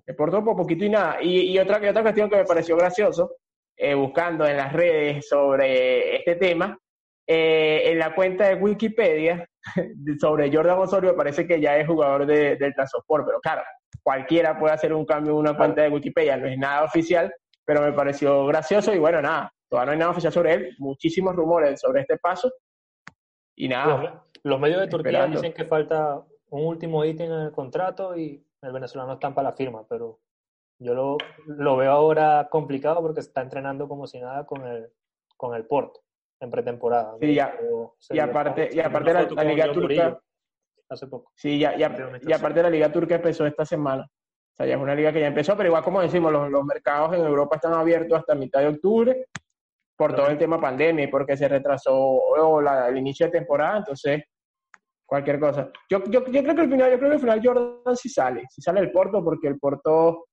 el 0.07 0.17
Porto 0.17 0.45
por 0.45 0.57
poquito 0.57 0.85
y 0.85 0.91
nada. 0.91 1.23
Y, 1.23 1.53
y 1.53 1.59
otra, 1.61 1.77
otra 1.77 2.03
cuestión 2.03 2.29
que 2.29 2.39
me 2.39 2.45
pareció 2.45 2.77
gracioso, 2.77 3.37
eh, 3.77 3.95
buscando 3.95 4.45
en 4.45 4.57
las 4.57 4.73
redes 4.73 5.29
sobre 5.29 6.17
este 6.17 6.35
tema, 6.35 6.77
eh, 7.25 7.93
en 7.93 7.99
la 8.01 8.13
cuenta 8.13 8.49
de 8.49 8.57
Wikipedia 8.57 9.49
sobre 10.21 10.53
Jordan 10.53 10.79
Osorio 10.79 11.15
parece 11.15 11.47
que 11.47 11.61
ya 11.61 11.77
es 11.77 11.87
jugador 11.87 12.27
de, 12.27 12.57
del 12.57 12.75
transport, 12.75 13.25
pero 13.25 13.39
claro, 13.41 13.63
cualquiera 14.03 14.59
puede 14.59 14.75
hacer 14.75 14.93
un 14.93 15.05
cambio 15.05 15.33
en 15.33 15.39
una 15.39 15.57
cuenta 15.57 15.83
de 15.83 15.89
Wikipedia, 15.89 16.37
no 16.37 16.47
es 16.47 16.59
nada 16.59 16.85
oficial, 16.85 17.33
pero 17.65 17.83
me 17.83 17.93
pareció 17.93 18.47
gracioso 18.47 18.95
y 18.95 18.99
bueno, 18.99 19.21
nada, 19.21 19.53
todavía 19.69 19.87
no 19.87 19.93
hay 19.93 19.99
nada 19.99 20.11
oficial 20.13 20.33
sobre 20.33 20.55
él, 20.55 20.77
muchísimos 20.79 21.35
rumores 21.35 21.81
sobre 21.81 22.03
este 22.03 22.19
paso 22.19 22.53
y 23.57 23.69
nada. 23.69 24.25
Los, 24.43 24.61
medios 24.61 24.81
de 24.81 24.89
Turquía 24.89 25.27
dicen 25.27 25.53
que 25.53 25.65
falta 25.65 26.23
un 26.51 26.67
último 26.67 27.05
ítem 27.05 27.31
en 27.31 27.41
el 27.41 27.53
contrato 27.53 28.17
y 28.17 28.43
el 28.63 28.73
venezolano 28.73 29.15
está 29.15 29.35
para 29.35 29.51
la 29.51 29.57
firma, 29.57 29.87
pero 29.89 30.21
yo 30.79 30.95
lo, 30.95 31.19
lo, 31.47 31.77
veo 31.77 31.91
ahora 31.91 32.49
complicado 32.51 33.03
porque 33.03 33.21
se 33.21 33.29
está 33.29 33.43
entrenando 33.43 33.89
como 33.89 34.07
si 34.07 34.21
nada 34.21 34.47
con 34.47 34.67
el, 34.67 34.91
con 35.37 35.55
el 35.55 35.67
Porto 35.67 36.01
en 36.41 36.51
pretemporada. 36.51 37.17
Sí, 37.21 37.35
ya. 37.35 37.55
Y 38.11 38.19
aparte, 38.21 38.71
y 38.73 38.81
aparte 38.81 39.13
la, 39.13 39.23
la, 39.23 39.45
Liga 39.45 39.73
Turca. 39.73 40.21
Hace 40.91 41.07
poco. 41.07 41.33
Sí, 41.35 41.59
ya, 41.59 41.77
ya 41.77 41.95
y 42.23 42.33
aparte 42.33 42.63
la 42.63 42.71
Liga 42.71 42.91
Turca 42.91 43.17
empezó 43.17 43.47
esta 43.47 43.65
semana. 43.65 44.05
O 44.05 44.57
sea, 44.57 44.67
ya 44.67 44.75
es 44.75 44.81
una 44.81 44.95
liga 44.95 45.13
que 45.13 45.21
ya 45.21 45.29
empezó, 45.29 45.57
pero 45.57 45.69
igual 45.69 45.85
como 45.85 46.01
decimos, 46.01 46.33
los, 46.33 46.51
los 46.51 46.65
mercados 46.65 47.15
en 47.15 47.25
Europa 47.25 47.57
están 47.57 47.75
abiertos 47.75 48.19
hasta 48.19 48.35
mitad 48.35 48.61
de 48.61 48.69
octubre 48.69 49.27
por 49.97 50.15
todo 50.15 50.29
el 50.29 50.39
tema 50.39 50.61
pandemia 50.61 51.05
y 51.05 51.09
porque 51.09 51.37
se 51.37 51.49
retrasó 51.49 52.61
la, 52.63 52.89
el 52.89 52.97
inicio 52.97 53.27
de 53.27 53.33
temporada, 53.33 53.79
entonces 53.79 54.23
cualquier 55.07 55.41
cosa. 55.41 55.71
Yo, 55.91 56.03
yo, 56.05 56.25
yo, 56.27 56.43
creo 56.43 56.55
que 56.55 56.61
al 56.61 56.71
final, 56.71 56.91
yo 56.91 56.99
creo 56.99 57.11
que 57.11 57.15
al 57.15 57.21
final 57.21 57.41
Jordan 57.43 57.97
sí 57.97 58.09
sale, 58.09 58.45
sí 58.49 58.63
sale 58.63 58.81
el 58.81 58.93
Porto, 58.93 59.23
porque 59.23 59.49
el 59.49 59.59
Porto 59.59 60.29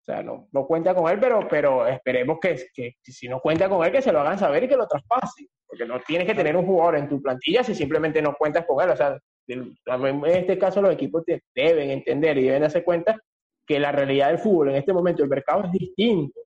o 0.00 0.04
sea, 0.04 0.22
no, 0.22 0.48
no 0.52 0.66
cuenta 0.66 0.94
con 0.94 1.10
él, 1.10 1.20
pero, 1.20 1.46
pero 1.48 1.86
esperemos 1.86 2.38
que, 2.40 2.56
que, 2.72 2.94
si 3.02 3.28
no 3.28 3.40
cuenta 3.40 3.68
con 3.68 3.84
él, 3.84 3.92
que 3.92 4.00
se 4.00 4.10
lo 4.10 4.20
hagan 4.20 4.38
saber 4.38 4.64
y 4.64 4.68
que 4.68 4.76
lo 4.76 4.86
traspasen. 4.86 5.46
Porque 5.66 5.84
no 5.84 6.00
tienes 6.00 6.26
que 6.26 6.34
tener 6.34 6.56
un 6.56 6.64
jugador 6.64 6.96
en 6.96 7.08
tu 7.08 7.20
plantilla 7.20 7.62
si 7.62 7.74
simplemente 7.74 8.22
no 8.22 8.34
cuentas 8.34 8.64
con 8.66 8.82
él. 8.82 8.90
O 8.90 8.96
sea, 8.96 9.18
en 9.54 10.26
este 10.26 10.58
caso 10.58 10.80
los 10.82 10.92
equipos 10.92 11.24
deben 11.54 11.90
entender 11.90 12.38
y 12.38 12.44
deben 12.44 12.62
darse 12.62 12.84
cuenta 12.84 13.18
que 13.66 13.78
la 13.78 13.92
realidad 13.92 14.28
del 14.28 14.38
fútbol 14.38 14.70
en 14.70 14.76
este 14.76 14.92
momento, 14.92 15.22
el 15.22 15.28
mercado 15.28 15.64
es 15.64 15.72
distinto. 15.72 16.40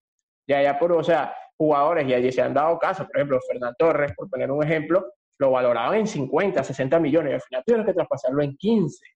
Ya, 0.46 0.62
ya 0.62 0.78
por, 0.78 0.92
o 0.92 1.02
sea, 1.02 1.34
jugadores, 1.56 2.06
ya, 2.06 2.18
ya 2.18 2.30
se 2.30 2.42
han 2.42 2.52
dado 2.52 2.78
casos, 2.78 3.06
por 3.06 3.16
ejemplo, 3.16 3.40
Fernando 3.48 3.74
Torres, 3.78 4.12
por 4.14 4.28
poner 4.28 4.50
un 4.50 4.62
ejemplo, 4.62 5.12
lo 5.38 5.50
valoraban 5.50 6.00
en 6.00 6.06
50, 6.06 6.62
60 6.62 7.00
millones 7.00 7.30
y 7.30 7.34
al 7.34 7.40
final 7.40 7.62
tuvieron 7.64 7.86
que 7.86 7.94
traspasarlo 7.94 8.42
en 8.42 8.56
15, 8.56 9.06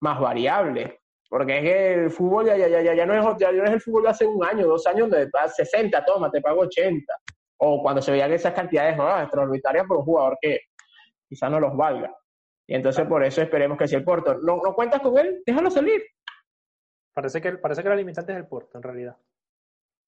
más 0.00 0.20
variables. 0.20 0.92
Porque 1.28 1.56
es 1.56 1.62
que 1.62 1.94
el 1.94 2.10
fútbol 2.10 2.46
ya, 2.46 2.56
ya, 2.56 2.68
ya, 2.68 2.94
ya, 2.94 3.06
no 3.06 3.14
es, 3.14 3.38
ya 3.38 3.50
no 3.50 3.64
el 3.64 3.80
fútbol 3.80 4.04
de 4.04 4.08
hace 4.10 4.26
un 4.26 4.44
año, 4.44 4.66
dos 4.66 4.86
años, 4.86 5.10
donde 5.10 5.28
a 5.32 5.48
60, 5.48 6.04
toma, 6.04 6.30
te 6.30 6.40
pago 6.40 6.60
80. 6.60 7.12
O 7.58 7.82
cuando 7.82 8.02
se 8.02 8.12
veían 8.12 8.32
esas 8.32 8.52
cantidades 8.52 8.96
¿no? 8.96 9.20
extraordinarias 9.20 9.86
por 9.86 9.96
un 9.96 10.04
jugador 10.04 10.36
que 10.40 10.60
quizá 11.28 11.48
no 11.48 11.58
los 11.58 11.76
valga. 11.76 12.14
Y 12.66 12.74
entonces 12.74 13.06
por 13.06 13.22
eso 13.24 13.42
esperemos 13.42 13.76
que 13.76 13.88
si 13.88 13.94
el 13.94 14.04
Porto 14.04 14.34
no, 14.34 14.60
no 14.62 14.74
cuentas 14.74 15.00
con 15.00 15.18
él, 15.18 15.42
déjalo 15.44 15.70
salir. 15.70 16.02
Parece 17.14 17.40
que, 17.40 17.52
parece 17.58 17.82
que 17.82 17.88
la 17.88 17.96
limitante 17.96 18.32
es 18.32 18.38
el 18.38 18.46
Porto, 18.46 18.78
en 18.78 18.82
realidad. 18.82 19.16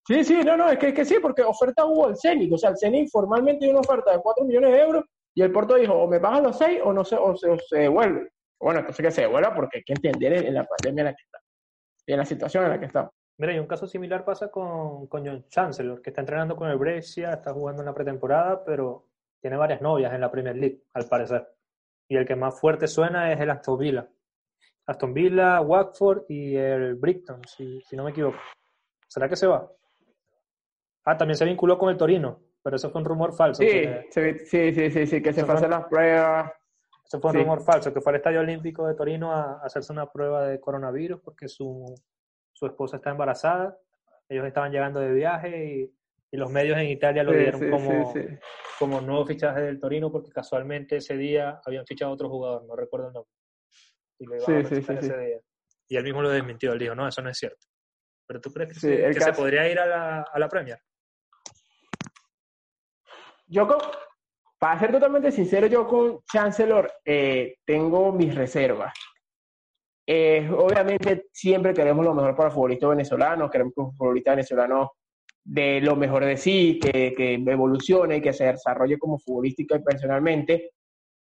Sí, 0.06 0.24
sí, 0.24 0.40
no, 0.44 0.56
no, 0.56 0.70
es 0.70 0.78
que, 0.78 0.88
es 0.88 0.94
que 0.94 1.04
sí, 1.04 1.16
porque 1.20 1.42
oferta 1.42 1.84
hubo 1.84 2.08
el 2.08 2.16
Zenit. 2.16 2.52
O 2.52 2.58
sea, 2.58 2.70
el 2.70 2.78
Zenit 2.78 3.10
formalmente 3.10 3.64
dio 3.64 3.72
una 3.72 3.80
oferta 3.80 4.12
de 4.12 4.20
4 4.20 4.44
millones 4.44 4.72
de 4.72 4.80
euros 4.80 5.04
y 5.34 5.42
el 5.42 5.52
Porto 5.52 5.74
dijo, 5.74 5.94
o 5.94 6.08
me 6.08 6.20
pagan 6.20 6.44
los 6.44 6.56
6 6.58 6.80
o 6.84 6.92
no 6.92 7.04
se, 7.04 7.16
o 7.16 7.36
se, 7.36 7.48
o 7.48 7.58
se 7.58 7.78
devuelve. 7.80 8.30
Bueno, 8.58 8.80
entonces 8.80 9.04
que 9.04 9.10
se 9.10 9.22
devuelva 9.22 9.54
porque 9.54 9.78
hay 9.78 9.84
que 9.84 9.92
entender 9.92 10.32
en 10.46 10.54
la 10.54 10.64
pandemia 10.64 11.02
en 11.02 11.06
la 11.06 11.14
que 11.14 11.22
está 11.22 11.38
y 12.06 12.12
en 12.12 12.18
la 12.18 12.24
situación 12.24 12.64
en 12.64 12.70
la 12.70 12.78
que 12.78 12.86
está. 12.86 13.10
Mira, 13.38 13.52
y 13.52 13.58
un 13.58 13.66
caso 13.66 13.86
similar 13.86 14.24
pasa 14.24 14.50
con, 14.50 15.08
con 15.08 15.26
John 15.26 15.46
Chancellor, 15.48 16.00
que 16.00 16.10
está 16.10 16.22
entrenando 16.22 16.56
con 16.56 16.70
el 16.70 16.78
Brescia, 16.78 17.32
está 17.32 17.52
jugando 17.52 17.82
en 17.82 17.86
la 17.86 17.94
pretemporada, 17.94 18.64
pero 18.64 19.08
tiene 19.42 19.56
varias 19.56 19.82
novias 19.82 20.14
en 20.14 20.20
la 20.20 20.30
Premier 20.30 20.56
League, 20.56 20.84
al 20.94 21.06
parecer. 21.06 21.46
Y 22.08 22.16
el 22.16 22.26
que 22.26 22.36
más 22.36 22.58
fuerte 22.60 22.86
suena 22.86 23.32
es 23.32 23.40
el 23.40 23.50
Aston 23.50 23.78
Villa. 23.78 24.08
Aston 24.86 25.12
Villa, 25.12 25.60
Watford 25.60 26.24
y 26.28 26.54
el 26.56 26.94
Brighton, 26.94 27.42
si, 27.46 27.80
si 27.82 27.96
no 27.96 28.04
me 28.04 28.10
equivoco. 28.10 28.38
¿Será 29.08 29.28
que 29.28 29.36
se 29.36 29.46
va? 29.46 29.68
Ah, 31.04 31.16
también 31.16 31.36
se 31.36 31.44
vinculó 31.44 31.78
con 31.78 31.90
el 31.90 31.96
Torino, 31.96 32.40
pero 32.62 32.76
eso 32.76 32.90
fue 32.90 33.00
un 33.00 33.04
rumor 33.06 33.34
falso. 33.34 33.62
Sí, 33.62 33.68
que, 33.68 34.06
sí, 34.10 34.72
sí, 34.72 34.90
sí, 34.90 35.06
sí, 35.06 35.22
que 35.22 35.32
se 35.32 35.44
pasen 35.44 35.70
las 35.70 35.84
pruebas. 35.86 36.52
Eso 37.04 37.20
fue 37.20 37.30
un 37.30 37.36
Sí. 37.36 37.42
rumor 37.42 37.62
falso, 37.62 37.92
que 37.94 38.00
fue 38.00 38.10
al 38.12 38.16
Estadio 38.16 38.40
Olímpico 38.40 38.86
de 38.86 38.94
Torino 38.94 39.32
a, 39.32 39.60
a 39.60 39.66
hacerse 39.66 39.92
una 39.92 40.06
prueba 40.10 40.46
de 40.46 40.58
coronavirus 40.60 41.20
porque 41.20 41.46
su, 41.48 41.84
su 42.52 42.66
esposa 42.66 42.96
está 42.96 43.10
embarazada. 43.10 43.76
Ellos 44.28 44.44
estaban 44.46 44.72
llegando 44.72 44.98
de 44.98 45.12
viaje 45.12 45.64
y, 45.66 45.95
y 46.30 46.36
los 46.36 46.50
medios 46.50 46.76
en 46.78 46.86
Italia 46.86 47.22
lo 47.22 47.32
Sí, 47.32 47.38
dieron 47.38 47.60
sí, 47.60 47.70
como, 47.70 48.12
sí, 48.12 48.20
como 48.78 49.00
nuevo 49.00 49.24
fichaje 49.26 49.60
del 49.62 49.78
Torino 49.80 50.10
porque 50.10 50.30
casualmente 50.30 50.96
ese 50.96 51.16
día 51.16 51.60
habían 51.64 51.86
fichado 51.86 52.10
a 52.10 52.14
otro 52.14 52.28
jugador, 52.28 52.64
no 52.66 52.74
recuerdo 52.76 53.08
el 53.08 53.12
nombre. 53.14 53.32
Y 54.18 54.26
lo 54.26 54.36
iban 54.36 54.46
Sí, 54.46 54.52
a 54.52 54.58
sí, 54.58 54.64
presentar 54.68 55.04
sí, 55.04 55.06
ese 55.10 55.18
día. 55.26 55.40
Y 55.88 55.96
él 55.96 56.04
mismo 56.04 56.22
lo 56.22 56.30
desmintió, 56.30 56.72
él 56.72 56.78
dijo, 56.78 56.94
no, 56.94 57.06
eso 57.06 57.22
no 57.22 57.30
es 57.30 57.38
cierto. 57.38 57.66
Pero 58.26 58.40
tú 58.40 58.52
crees 58.52 58.72
que, 58.74 58.80
se, 58.80 59.06
el 59.06 59.14
que 59.14 59.20
se 59.20 59.26
caso- 59.26 59.40
podría 59.40 59.68
ir 59.70 59.78
a 59.78 59.86
la, 59.86 60.22
a 60.22 60.38
la 60.38 60.48
Premier? 60.48 60.78
Yo, 63.46 63.66
con- 63.68 63.78
para 64.58 64.80
ser 64.80 64.90
totalmente 64.90 65.30
sincero, 65.30 65.66
yo 65.66 65.86
con 65.86 66.20
Chancellor 66.24 66.90
eh, 67.04 67.58
tengo 67.64 68.10
mis 68.12 68.34
reservas. 68.34 68.92
Eh, 70.08 70.48
obviamente 70.56 71.26
siempre 71.32 71.74
queremos 71.74 72.04
lo 72.04 72.14
mejor 72.14 72.34
para 72.36 72.48
el 72.48 72.54
futbolista 72.54 72.88
venezolano, 72.88 73.50
queremos 73.50 73.74
que 73.74 73.80
un 73.80 73.94
futbolista 73.94 74.30
venezolano 74.30 74.92
de 75.48 75.80
lo 75.80 75.94
mejor 75.96 76.24
de 76.24 76.36
sí, 76.36 76.78
que, 76.80 77.14
que 77.16 77.34
evolucione, 77.34 78.20
que 78.20 78.32
se 78.32 78.46
desarrolle 78.46 78.98
como 78.98 79.18
futbolística 79.18 79.76
y 79.76 79.82
personalmente, 79.82 80.72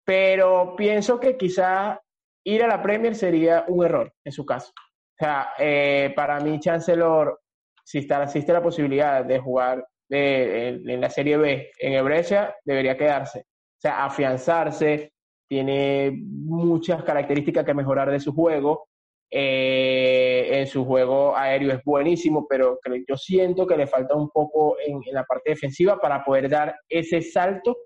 pero 0.04 0.74
pienso 0.76 1.18
que 1.18 1.36
quizás 1.36 1.98
ir 2.44 2.62
a 2.62 2.68
la 2.68 2.82
Premier 2.82 3.14
sería 3.14 3.64
un 3.68 3.84
error 3.84 4.12
en 4.24 4.32
su 4.32 4.44
caso. 4.44 4.72
O 4.76 5.16
sea, 5.24 5.50
eh, 5.58 6.12
para 6.14 6.38
mí 6.40 6.58
Chancellor, 6.60 7.40
si 7.84 7.98
está, 7.98 8.22
existe 8.22 8.52
la 8.52 8.62
posibilidad 8.62 9.24
de 9.24 9.38
jugar 9.38 9.86
de- 10.08 10.68
en, 10.68 10.88
en 10.90 11.00
la 11.00 11.10
Serie 11.10 11.36
B 11.36 11.70
en 11.78 12.04
Brescia, 12.04 12.54
debería 12.64 12.96
quedarse. 12.96 13.40
O 13.40 13.80
sea, 13.80 14.04
afianzarse, 14.04 15.12
tiene 15.48 16.12
muchas 16.14 17.02
características 17.04 17.64
que 17.64 17.74
mejorar 17.74 18.10
de 18.10 18.20
su 18.20 18.32
juego. 18.34 18.88
Eh, 19.32 20.60
en 20.60 20.66
su 20.66 20.84
juego 20.84 21.36
aéreo 21.36 21.72
es 21.72 21.84
buenísimo, 21.84 22.46
pero 22.48 22.78
yo 23.08 23.16
siento 23.16 23.64
que 23.66 23.76
le 23.76 23.86
falta 23.86 24.16
un 24.16 24.28
poco 24.30 24.76
en, 24.84 25.00
en 25.06 25.14
la 25.14 25.24
parte 25.24 25.50
defensiva 25.50 26.00
para 26.00 26.24
poder 26.24 26.48
dar 26.48 26.76
ese 26.88 27.22
salto 27.22 27.76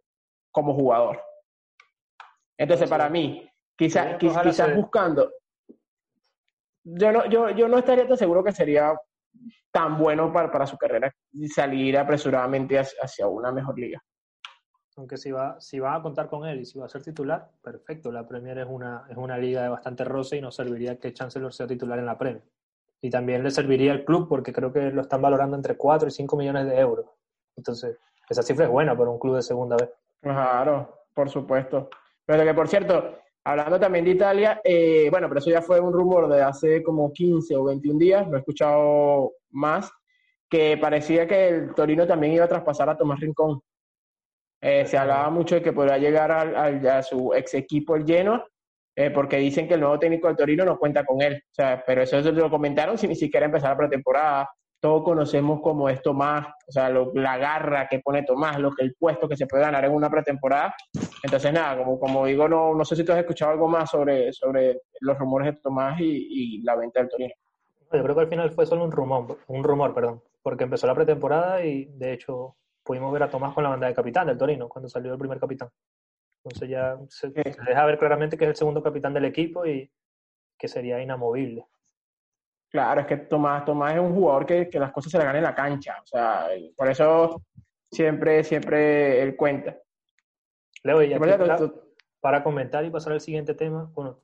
como 0.51 0.75
jugador. 0.75 1.21
Entonces, 2.57 2.89
para 2.89 3.11
mí, 3.11 3.47
quizás 3.77 4.17
Sí, 4.19 4.29
quizás 4.29 4.75
buscando, 4.75 5.31
yo 6.85 7.13
no, 7.13 7.27
yo, 7.27 7.51
yo 7.51 7.69
no 7.69 7.79
estaría 7.79 8.07
tan 8.07 8.17
seguro 8.17 8.45
que 8.45 8.53
sería 8.53 8.95
tan 9.73 9.99
bueno 9.99 10.33
para, 10.33 10.51
para 10.51 10.67
su 10.67 10.77
carrera 10.77 11.13
salir 11.53 11.99
apresuradamente 11.99 12.79
hacia, 12.79 12.99
hacia 13.03 13.27
una 13.27 13.51
mejor 13.51 13.79
liga. 13.79 14.01
Aunque 14.97 15.17
si 15.17 15.33
va, 15.33 15.61
si 15.61 15.81
van 15.81 15.95
a 15.95 16.03
contar 16.03 16.29
con 16.29 16.47
él 16.47 16.61
y 16.61 16.65
si 16.65 16.79
va 16.79 16.87
a 16.87 16.89
ser 16.89 17.03
titular, 17.03 17.51
perfecto. 17.63 18.13
La 18.13 18.27
Premier 18.27 18.59
es 18.59 18.67
una, 18.69 19.07
es 19.11 19.17
una 19.17 19.37
liga 19.37 19.63
de 19.63 19.69
bastante 19.69 20.05
roce 20.05 20.37
y 20.37 20.41
nos 20.41 20.55
serviría 20.55 20.99
que 20.99 21.13
Chancellor 21.13 21.53
sea 21.53 21.67
titular 21.67 21.99
en 21.99 22.07
la 22.07 22.17
Premier. 22.17 22.45
Y 23.01 23.11
también 23.11 23.43
le 23.43 23.51
serviría 23.51 23.93
al 23.93 24.05
club 24.05 24.29
porque 24.29 24.53
creo 24.53 24.73
que 24.73 24.91
lo 24.91 25.03
están 25.03 25.21
valorando 25.21 25.57
entre 25.57 25.77
4 25.77 26.09
y 26.09 26.11
5 26.11 26.37
millones 26.37 26.67
de 26.67 26.79
euros. 26.79 27.07
Entonces, 27.57 27.99
esa 28.29 28.43
cifra 28.43 28.67
es 28.67 28.71
buena 28.71 28.97
para 28.97 29.11
un 29.11 29.19
club 29.19 29.37
de 29.37 29.43
segunda 29.43 29.77
vez. 29.77 29.91
Claro, 30.21 31.07
por 31.13 31.29
supuesto. 31.29 31.91
Pero 32.25 32.45
que, 32.45 32.55
por 32.55 32.69
cierto, 32.69 33.19
hablando 33.45 33.79
también 33.79 34.05
de 34.05 34.13
Italia, 34.13 34.61
eh, 34.65 35.09
bueno, 35.11 35.29
pero 35.29 35.41
eso 35.41 35.51
ya 35.51 35.61
fue 35.61 35.81
un 35.81 35.93
rumor 35.93 36.29
de 36.29 36.43
hace 36.43 36.83
como 36.83 37.13
15 37.13 37.57
o 37.57 37.65
21 37.65 37.99
días, 37.99 38.29
no 38.29 38.37
he 38.37 38.41
escuchado 38.41 39.33
más, 39.51 39.91
que 40.49 40.79
parecía 40.79 41.27
que 41.27 41.49
el 41.49 41.75
Torino 41.75 42.07
también 42.07 42.33
iba 42.33 42.45
a 42.45 42.49
traspasar 42.49 42.89
a 42.89 42.97
Tomás 42.97 43.21
Rincón. 43.21 43.61
Eh, 44.67 44.87
se 44.87 44.97
hablaba 44.97 45.29
mucho 45.29 45.57
de 45.57 45.63
que 45.63 45.75
podría 45.75 45.99
llegar 45.99 46.33
al- 46.33 46.57
al- 46.57 46.89
a 46.89 47.03
su 47.03 47.35
ex 47.35 47.53
equipo, 47.53 47.97
el 47.97 48.07
Genoa, 48.07 48.47
eh, 48.97 49.11
porque 49.11 49.37
dicen 49.37 49.69
que 49.69 49.75
el 49.75 49.81
nuevo 49.81 49.99
técnico 49.99 50.27
del 50.29 50.37
Torino 50.39 50.65
no 50.65 50.79
cuenta 50.79 51.05
con 51.05 51.21
él. 51.21 51.35
O 51.51 51.55
sea, 51.55 51.83
pero 51.87 52.01
eso 52.03 52.23
se 52.23 52.33
lo 52.33 52.49
comentaron 52.49 52.97
sin 52.97 53.11
ni 53.11 53.17
siquiera 53.17 53.45
empezar 53.45 53.71
la 53.73 53.77
pretemporada. 53.77 54.49
Todos 54.81 55.03
conocemos 55.03 55.61
cómo 55.63 55.89
es 55.91 56.01
Tomás, 56.01 56.47
o 56.67 56.73
sea, 56.73 56.89
lo- 56.89 57.13
la 57.15 57.37
garra 57.37 57.89
que 57.89 57.99
pone 57.99 58.23
Tomás, 58.23 58.59
lo 58.59 58.71
que 58.73 58.85
el 58.85 58.95
puesto 58.99 59.29
que 59.29 59.37
se 59.37 59.47
puede 59.47 59.65
ganar 59.65 59.85
en 59.85 59.93
una 59.93 60.09
pretemporada. 60.09 60.75
Entonces, 61.23 61.53
nada, 61.53 61.77
como, 61.79 61.99
como 62.01 62.25
digo, 62.25 62.49
no, 62.49 62.75
no 62.75 62.85
sé 62.87 62.97
si 62.97 63.05
tú 63.05 63.13
has 63.13 63.19
escuchado 63.19 63.53
algo 63.53 63.69
más 63.69 63.91
sobre, 63.91 64.33
sobre 64.33 64.81
los 65.01 65.19
rumores 65.19 65.55
de 65.55 65.61
Tomás 65.61 66.01
y, 66.01 66.59
y 66.59 66.63
la 66.63 66.75
venta 66.77 67.01
del 67.01 67.11
Torino. 67.11 67.35
Yo 67.93 68.03
creo 68.03 68.15
que 68.15 68.21
al 68.23 68.29
final 68.29 68.51
fue 68.51 68.65
solo 68.67 68.85
un 68.85 68.93
rumor, 68.93 69.39
un 69.49 69.63
rumor, 69.63 69.93
perdón, 69.95 70.23
porque 70.43 70.65
empezó 70.65 70.87
la 70.87 70.95
pretemporada 70.95 71.63
y 71.65 71.85
de 71.97 72.13
hecho 72.15 72.57
pudimos 72.85 73.13
ver 73.13 73.23
a 73.25 73.31
Tomás 73.31 73.55
con 73.55 73.65
la 73.65 73.71
banda 73.71 73.87
de 73.87 73.95
capitán 73.95 74.27
del 74.27 74.39
Torino 74.39 74.69
cuando 74.69 74.89
salió 74.89 75.13
el 75.13 75.19
primer 75.19 75.41
capitán. 75.41 75.71
Entonces 76.45 76.69
ya 76.69 76.99
se, 77.09 77.31
deja 77.31 77.85
ver 77.87 77.99
claramente 77.99 78.37
que 78.37 78.45
es 78.45 78.51
el 78.51 78.57
segundo 78.57 78.83
capitán 78.83 79.15
del 79.15 79.25
equipo 79.25 79.65
y 79.67 79.91
que 80.59 80.69
sería 80.69 81.01
inamovible. 81.01 81.67
Claro, 82.71 83.01
es 83.01 83.07
que 83.07 83.17
Tomás, 83.17 83.65
Tomás 83.65 83.95
es 83.95 84.01
un 84.01 84.15
jugador 84.15 84.45
que, 84.45 84.69
que 84.69 84.79
las 84.79 84.93
cosas 84.93 85.13
se 85.13 85.19
le 85.19 85.25
ganan 85.25 85.39
en 85.39 85.45
la 85.45 85.55
cancha. 85.55 85.97
O 86.03 86.07
sea, 86.07 86.49
por 86.77 86.91
eso 86.91 87.43
siempre, 87.91 88.45
siempre 88.45 89.23
él 89.23 89.37
cuenta. 89.37 89.79
Leo, 90.83 91.03
y 91.03 91.15
aquí 91.15 91.19
para, 91.19 91.59
para 92.21 92.43
comentar 92.43 92.85
y 92.85 92.91
pasar 92.91 93.15
al 93.15 93.21
siguiente 93.21 93.55
tema, 93.55 93.91
bueno, 93.95 94.21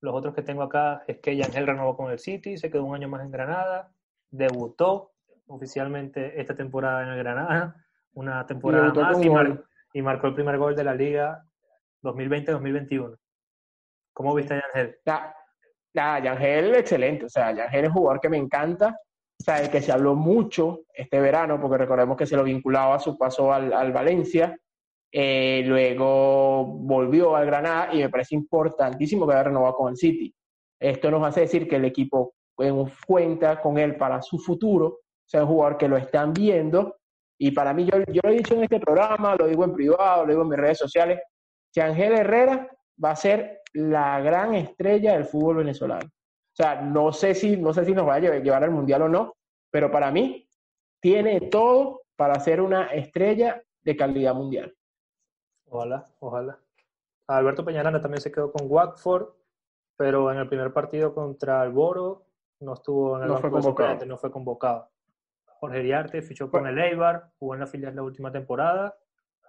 los 0.00 0.14
otros 0.14 0.34
que 0.34 0.42
tengo 0.42 0.62
acá 0.62 1.04
es 1.06 1.18
que 1.18 1.36
Yangel 1.36 1.66
renovó 1.66 1.96
con 1.96 2.10
el 2.10 2.18
City, 2.18 2.58
se 2.58 2.70
quedó 2.70 2.84
un 2.84 2.94
año 2.94 3.08
más 3.08 3.22
en 3.22 3.30
Granada, 3.30 3.92
debutó 4.30 5.12
oficialmente 5.48 6.40
esta 6.40 6.54
temporada 6.54 7.02
en 7.02 7.08
el 7.10 7.18
Granada, 7.18 7.74
una 8.14 8.46
temporada 8.46 8.84
debutó 8.84 9.00
más 9.02 9.24
y, 9.24 9.30
mar- 9.30 9.64
y 9.92 10.02
marcó 10.02 10.26
el 10.28 10.34
primer 10.34 10.58
gol 10.58 10.74
de 10.76 10.84
la 10.84 10.94
liga 10.94 11.44
2020-2021. 12.02 13.16
¿Cómo 14.12 14.34
viste 14.34 14.54
a 14.54 14.62
Yangel? 14.74 14.96
Ya, 15.06 15.34
ya, 15.94 16.18
Yangel, 16.20 16.74
excelente. 16.74 17.26
O 17.26 17.28
sea, 17.28 17.52
Yangel 17.52 17.84
es 17.84 17.88
un 17.90 17.94
jugador 17.96 18.20
que 18.20 18.28
me 18.28 18.36
encanta. 18.36 18.96
O 19.40 19.44
sea, 19.44 19.60
el 19.62 19.70
que 19.70 19.80
se 19.80 19.92
habló 19.92 20.16
mucho 20.16 20.80
este 20.92 21.20
verano, 21.20 21.60
porque 21.60 21.78
recordemos 21.78 22.16
que 22.16 22.26
se 22.26 22.36
lo 22.36 22.42
vinculaba 22.42 22.96
a 22.96 23.00
su 23.00 23.16
paso 23.16 23.52
al, 23.52 23.72
al 23.72 23.92
Valencia. 23.92 24.58
Eh, 25.12 25.62
luego 25.64 26.64
volvió 26.66 27.36
al 27.36 27.46
Granada 27.46 27.94
y 27.94 27.98
me 27.98 28.08
parece 28.10 28.34
importantísimo 28.34 29.26
que 29.26 29.34
haya 29.34 29.44
renovado 29.44 29.74
con 29.76 29.90
el 29.90 29.96
City. 29.96 30.34
Esto 30.80 31.10
nos 31.10 31.24
hace 31.24 31.42
decir 31.42 31.68
que 31.68 31.76
el 31.76 31.84
equipo 31.84 32.34
cuenta 33.06 33.60
con 33.60 33.78
él 33.78 33.96
para 33.96 34.20
su 34.20 34.38
futuro. 34.38 34.98
O 35.28 35.30
sea, 35.30 35.42
un 35.42 35.48
jugador 35.48 35.76
que 35.76 35.88
lo 35.88 35.98
están 35.98 36.32
viendo. 36.32 36.96
Y 37.38 37.50
para 37.50 37.74
mí, 37.74 37.84
yo, 37.84 37.98
yo 38.10 38.22
lo 38.24 38.30
he 38.30 38.36
dicho 38.36 38.54
en 38.54 38.62
este 38.62 38.80
programa, 38.80 39.36
lo 39.36 39.46
digo 39.46 39.62
en 39.64 39.74
privado, 39.74 40.24
lo 40.24 40.30
digo 40.30 40.42
en 40.42 40.48
mis 40.48 40.58
redes 40.58 40.78
sociales. 40.78 41.20
Yangel 41.74 42.14
Herrera 42.14 42.66
va 43.02 43.10
a 43.10 43.16
ser 43.16 43.60
la 43.74 44.20
gran 44.20 44.54
estrella 44.54 45.12
del 45.12 45.26
fútbol 45.26 45.56
venezolano. 45.56 46.06
O 46.06 46.56
sea, 46.56 46.80
no 46.80 47.12
sé 47.12 47.34
si, 47.34 47.58
no 47.58 47.74
sé 47.74 47.84
si 47.84 47.92
nos 47.92 48.08
va 48.08 48.14
a 48.14 48.18
llevar, 48.20 48.42
llevar 48.42 48.64
al 48.64 48.70
mundial 48.70 49.02
o 49.02 49.08
no, 49.10 49.34
pero 49.70 49.90
para 49.90 50.10
mí 50.10 50.48
tiene 51.00 51.42
todo 51.42 52.02
para 52.16 52.40
ser 52.40 52.62
una 52.62 52.86
estrella 52.86 53.62
de 53.82 53.96
calidad 53.96 54.34
mundial. 54.34 54.74
Ojalá, 55.66 56.06
ojalá. 56.20 56.58
Alberto 57.28 57.64
Peñaranda 57.64 58.00
también 58.00 58.22
se 58.22 58.32
quedó 58.32 58.50
con 58.50 58.66
Watford, 58.68 59.28
pero 59.96 60.32
en 60.32 60.38
el 60.38 60.48
primer 60.48 60.72
partido 60.72 61.14
contra 61.14 61.62
el 61.62 61.70
Boro 61.70 62.24
no 62.60 62.72
estuvo 62.72 63.16
en 63.18 63.24
el 63.24 63.28
No 63.28 63.34
banco 63.34 63.40
fue 63.42 63.50
de 63.50 63.52
convocado. 63.52 63.88
suplentes, 63.88 64.08
no 64.08 64.16
fue 64.16 64.30
convocado. 64.32 64.90
Jorge 65.58 65.82
Riarte 65.82 66.22
fichó 66.22 66.50
con 66.50 66.66
el 66.66 66.78
Eibar, 66.78 67.30
jugó 67.38 67.54
en 67.54 67.60
la 67.60 67.66
filial 67.66 67.94
la 67.96 68.02
última 68.02 68.30
temporada 68.30 68.96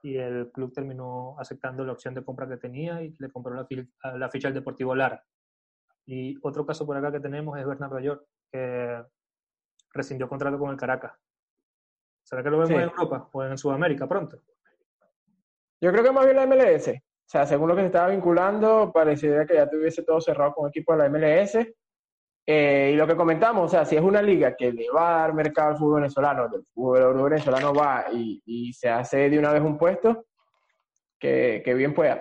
y 0.01 0.17
el 0.17 0.51
club 0.51 0.73
terminó 0.73 1.35
aceptando 1.39 1.83
la 1.83 1.91
opción 1.91 2.13
de 2.13 2.23
compra 2.23 2.47
que 2.47 2.57
tenía 2.57 3.01
y 3.01 3.15
le 3.19 3.31
compró 3.31 3.53
la, 3.53 4.29
ficha 4.29 4.47
al 4.47 4.53
Deportivo 4.53 4.95
Lara. 4.95 5.23
Y 6.05 6.37
otro 6.41 6.65
caso 6.65 6.85
por 6.85 6.97
acá 6.97 7.11
que 7.11 7.19
tenemos 7.19 7.57
es 7.59 7.65
Bernardo 7.65 7.99
York, 7.99 8.25
que 8.51 9.03
rescindió 9.93 10.27
contrato 10.27 10.57
con 10.57 10.71
el 10.71 10.77
Caracas. 10.77 11.13
¿Será 12.23 12.43
que 12.43 12.49
lo 12.49 12.57
vemos 12.57 12.69
Sí. 12.69 12.75
en 12.75 12.81
Europa 12.81 13.29
o 13.31 13.43
en 13.43 13.57
Sudamérica 13.57 14.07
pronto? 14.07 14.41
Yo 15.81 15.91
creo 15.91 16.03
que 16.03 16.11
más 16.11 16.25
bien 16.25 16.37
la 16.37 16.47
MLS. 16.47 16.89
O 16.89 17.31
sea, 17.31 17.45
según 17.45 17.69
lo 17.69 17.75
que 17.75 17.81
se 17.81 17.87
estaba 17.87 18.09
vinculando, 18.09 18.91
pareciera 18.91 19.45
que 19.45 19.55
ya 19.55 19.69
tuviese 19.69 20.03
todo 20.03 20.19
cerrado 20.19 20.53
con 20.53 20.69
equipos 20.69 20.97
de 20.97 21.03
la 21.03 21.09
MLS. 21.09 21.57
Eh, 22.51 22.93
y 22.93 22.95
lo 22.95 23.05
que 23.05 23.15
comentamos, 23.15 23.65
o 23.65 23.69
sea, 23.69 23.85
si 23.85 23.95
es 23.95 24.01
una 24.01 24.23
liga 24.23 24.55
que 24.55 24.71
le 24.71 24.89
va 24.89 25.09
a 25.09 25.19
dar 25.19 25.35
mercado 25.35 25.69
al 25.69 25.77
fútbol 25.77 26.01
venezolano, 26.01 26.45
el 26.45 26.63
fútbol 26.73 27.29
venezolano 27.29 27.75
va 27.75 28.05
y, 28.11 28.41
y 28.43 28.73
se 28.73 28.89
hace 28.89 29.29
de 29.29 29.37
una 29.37 29.53
vez 29.53 29.61
un 29.61 29.77
puesto, 29.77 30.25
que, 31.19 31.61
que 31.63 31.75
bien 31.75 31.93
pueda. 31.93 32.17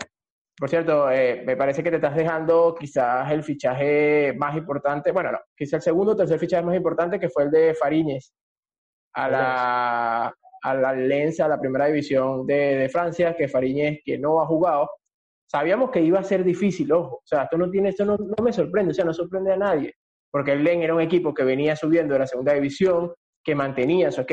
Por 0.54 0.68
cierto, 0.68 1.10
eh, 1.10 1.44
me 1.46 1.56
parece 1.56 1.82
que 1.82 1.88
te 1.88 1.96
estás 1.96 2.14
dejando 2.14 2.76
quizás 2.78 3.30
el 3.32 3.42
fichaje 3.42 4.34
más 4.36 4.54
importante, 4.54 5.12
bueno, 5.12 5.32
no, 5.32 5.38
quizás 5.56 5.74
el 5.74 5.82
segundo 5.82 6.12
o 6.12 6.16
tercer 6.16 6.38
fichaje 6.38 6.62
más 6.62 6.76
importante, 6.76 7.18
que 7.18 7.30
fue 7.30 7.44
el 7.44 7.50
de 7.50 7.74
Fariñez 7.74 8.34
a 9.14 9.30
la, 9.30 10.26
a 10.62 10.74
la 10.74 10.90
a 10.90 11.48
la 11.48 11.58
primera 11.58 11.86
división 11.86 12.46
de, 12.46 12.76
de 12.76 12.88
Francia, 12.90 13.34
que 13.34 13.48
Fariñez, 13.48 14.00
que 14.04 14.18
no 14.18 14.42
ha 14.42 14.46
jugado, 14.46 14.90
sabíamos 15.46 15.90
que 15.90 16.02
iba 16.02 16.18
a 16.18 16.22
ser 16.22 16.44
difícil, 16.44 16.92
ojo, 16.92 17.14
o 17.16 17.22
sea, 17.26 17.44
esto 17.44 17.56
no 17.56 17.70
tiene, 17.70 17.88
esto 17.88 18.04
no, 18.04 18.18
no 18.18 18.44
me 18.44 18.52
sorprende, 18.52 18.90
o 18.90 18.94
sea, 18.94 19.06
no 19.06 19.14
sorprende 19.14 19.54
a 19.54 19.56
nadie, 19.56 19.94
porque 20.38 20.52
el 20.52 20.62
LEN 20.62 20.84
era 20.84 20.94
un 20.94 21.00
equipo 21.00 21.34
que 21.34 21.42
venía 21.42 21.74
subiendo 21.74 22.14
de 22.14 22.20
la 22.20 22.26
segunda 22.28 22.54
división, 22.54 23.12
que 23.42 23.56
mantenía 23.56 24.06
a 24.06 24.12
su, 24.12 24.24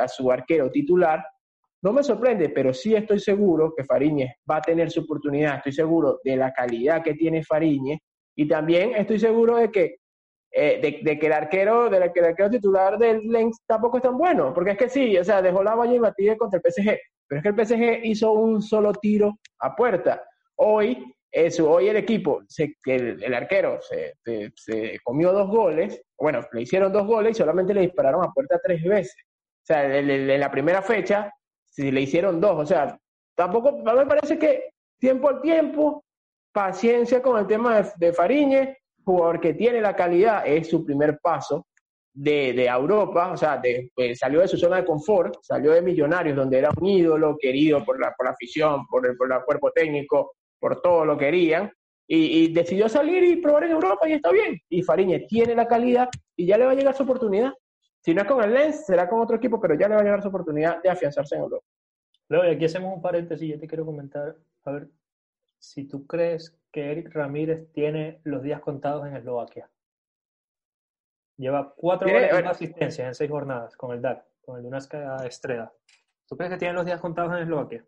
a 0.00 0.08
su 0.08 0.32
arquero 0.32 0.70
titular, 0.70 1.22
no 1.82 1.92
me 1.92 2.02
sorprende, 2.02 2.48
pero 2.48 2.72
sí 2.72 2.94
estoy 2.94 3.20
seguro 3.20 3.74
que 3.76 3.84
Fariñez 3.84 4.36
va 4.50 4.56
a 4.56 4.62
tener 4.62 4.90
su 4.90 5.00
oportunidad, 5.00 5.56
estoy 5.56 5.72
seguro 5.72 6.18
de 6.24 6.38
la 6.38 6.50
calidad 6.50 7.02
que 7.02 7.12
tiene 7.12 7.44
Fariñez. 7.44 7.98
Y 8.34 8.48
también 8.48 8.94
estoy 8.94 9.18
seguro 9.18 9.58
de 9.58 9.70
que, 9.70 9.96
eh, 10.50 10.80
de, 11.04 11.18
que 11.18 11.26
el 11.26 11.32
arquero, 11.34 11.90
de 11.90 12.10
que 12.10 12.20
el 12.20 12.24
arquero 12.24 12.48
titular 12.48 12.96
del 12.96 13.28
Lens 13.28 13.60
tampoco 13.66 13.98
es 13.98 14.02
tan 14.02 14.16
bueno, 14.16 14.54
porque 14.54 14.70
es 14.70 14.78
que 14.78 14.88
sí, 14.88 15.18
o 15.18 15.24
sea, 15.24 15.42
dejó 15.42 15.62
la 15.62 15.74
valla 15.74 16.00
batida 16.00 16.38
contra 16.38 16.58
el 16.58 16.72
PSG, 16.72 16.98
pero 17.28 17.38
es 17.38 17.42
que 17.42 17.48
el 17.50 17.66
PSG 17.66 18.06
hizo 18.06 18.32
un 18.32 18.62
solo 18.62 18.94
tiro 18.94 19.38
a 19.58 19.76
puerta. 19.76 20.22
Hoy, 20.56 21.13
hoy 21.62 21.88
el 21.88 21.96
equipo, 21.96 22.42
el, 22.86 23.34
arquero 23.34 23.80
se, 23.80 25.00
comió 25.02 25.32
dos 25.32 25.48
goles, 25.48 26.00
bueno, 26.18 26.40
le 26.52 26.62
hicieron 26.62 26.92
dos 26.92 27.06
goles 27.06 27.32
y 27.32 27.38
solamente 27.38 27.74
le 27.74 27.82
dispararon 27.82 28.24
a 28.24 28.32
puerta 28.32 28.60
tres 28.62 28.82
veces. 28.82 29.16
O 29.62 29.66
sea, 29.66 29.98
en, 29.98 30.40
la 30.40 30.50
primera 30.50 30.82
fecha, 30.82 31.32
si 31.64 31.90
le 31.90 32.02
hicieron 32.02 32.40
dos, 32.40 32.58
o 32.58 32.66
sea, 32.66 32.98
tampoco, 33.34 33.78
me 33.78 34.06
parece 34.06 34.38
que 34.38 34.70
tiempo 34.98 35.28
al 35.28 35.40
tiempo, 35.40 36.04
paciencia 36.52 37.20
con 37.20 37.38
el 37.38 37.46
tema 37.46 37.80
de, 37.80 37.90
de 37.96 38.12
Fariñez, 38.12 38.76
jugador 39.04 39.40
que 39.40 39.54
tiene 39.54 39.80
la 39.80 39.96
calidad, 39.96 40.46
es 40.46 40.68
su 40.68 40.84
primer 40.84 41.18
paso, 41.20 41.66
de, 42.14 42.66
Europa, 42.66 43.32
o 43.32 43.36
sea, 43.36 43.58
de, 43.58 43.90
pues, 43.94 44.18
salió 44.18 44.40
de 44.40 44.48
su 44.48 44.56
zona 44.56 44.76
de 44.76 44.84
confort, 44.84 45.36
salió 45.42 45.72
de 45.72 45.82
Millonarios, 45.82 46.36
donde 46.36 46.58
era 46.58 46.70
un 46.80 46.86
ídolo 46.86 47.36
querido 47.38 47.84
por 47.84 48.00
la, 48.00 48.14
por 48.16 48.26
la 48.26 48.32
afición, 48.32 48.86
por 48.86 49.04
el, 49.06 49.16
por 49.16 49.32
el 49.32 49.42
cuerpo 49.44 49.72
técnico, 49.72 50.32
por 50.64 50.80
todo 50.80 51.04
lo 51.04 51.18
querían, 51.18 51.70
y, 52.08 52.50
decidió 52.50 52.88
salir 52.88 53.22
y 53.22 53.36
probar 53.36 53.64
en 53.64 53.72
Europa 53.72 54.08
y 54.08 54.14
está 54.14 54.32
bien. 54.32 54.58
Y 54.70 54.82
Fariñez 54.82 55.26
tiene 55.26 55.54
la 55.54 55.68
calidad 55.68 56.08
y 56.34 56.46
ya 56.46 56.56
le 56.56 56.64
va 56.64 56.70
a 56.70 56.74
llegar 56.74 56.94
su 56.94 57.02
oportunidad. 57.02 57.52
Si 58.00 58.14
no 58.14 58.22
es 58.22 58.26
con 58.26 58.42
el 58.42 58.54
Lens, 58.54 58.86
será 58.86 59.06
con 59.06 59.20
otro 59.20 59.36
equipo, 59.36 59.60
pero 59.60 59.74
ya 59.74 59.88
le 59.88 59.94
va 59.94 60.00
a 60.00 60.04
llegar 60.04 60.22
su 60.22 60.28
oportunidad 60.28 60.82
de 60.82 60.88
afianzarse 60.88 61.34
en 61.34 61.42
Europa. 61.42 61.66
Luego, 62.30 62.46
y 62.46 62.54
aquí 62.54 62.64
hacemos 62.64 62.96
un 62.96 63.02
paréntesis, 63.02 63.46
yo 63.46 63.60
te 63.60 63.66
quiero 63.66 63.84
comentar, 63.84 64.36
a 64.64 64.70
ver, 64.70 64.88
si 65.58 65.86
tú 65.86 66.06
crees 66.06 66.58
que 66.72 66.92
Eric 66.92 67.12
Ramírez 67.12 67.70
tiene 67.74 68.22
los 68.24 68.42
días 68.42 68.62
contados 68.62 69.06
en 69.06 69.16
Eslovaquia. 69.16 69.68
Lleva 71.36 71.74
cuatro 71.76 72.08
goles 72.08 72.30
y 72.32 72.46
asistencias 72.46 73.06
en 73.06 73.14
seis 73.14 73.30
jornadas 73.30 73.76
con 73.76 73.92
el 73.92 74.00
DAC, 74.00 74.24
con 74.40 74.56
el 74.56 74.62
Dunaska 74.62 75.26
Estrella. 75.26 75.70
¿Tú 76.26 76.38
crees 76.38 76.52
que 76.52 76.58
tiene 76.58 76.72
los 76.72 76.86
días 76.86 77.02
contados 77.02 77.34
en 77.34 77.42
Eslovaquia? 77.42 77.84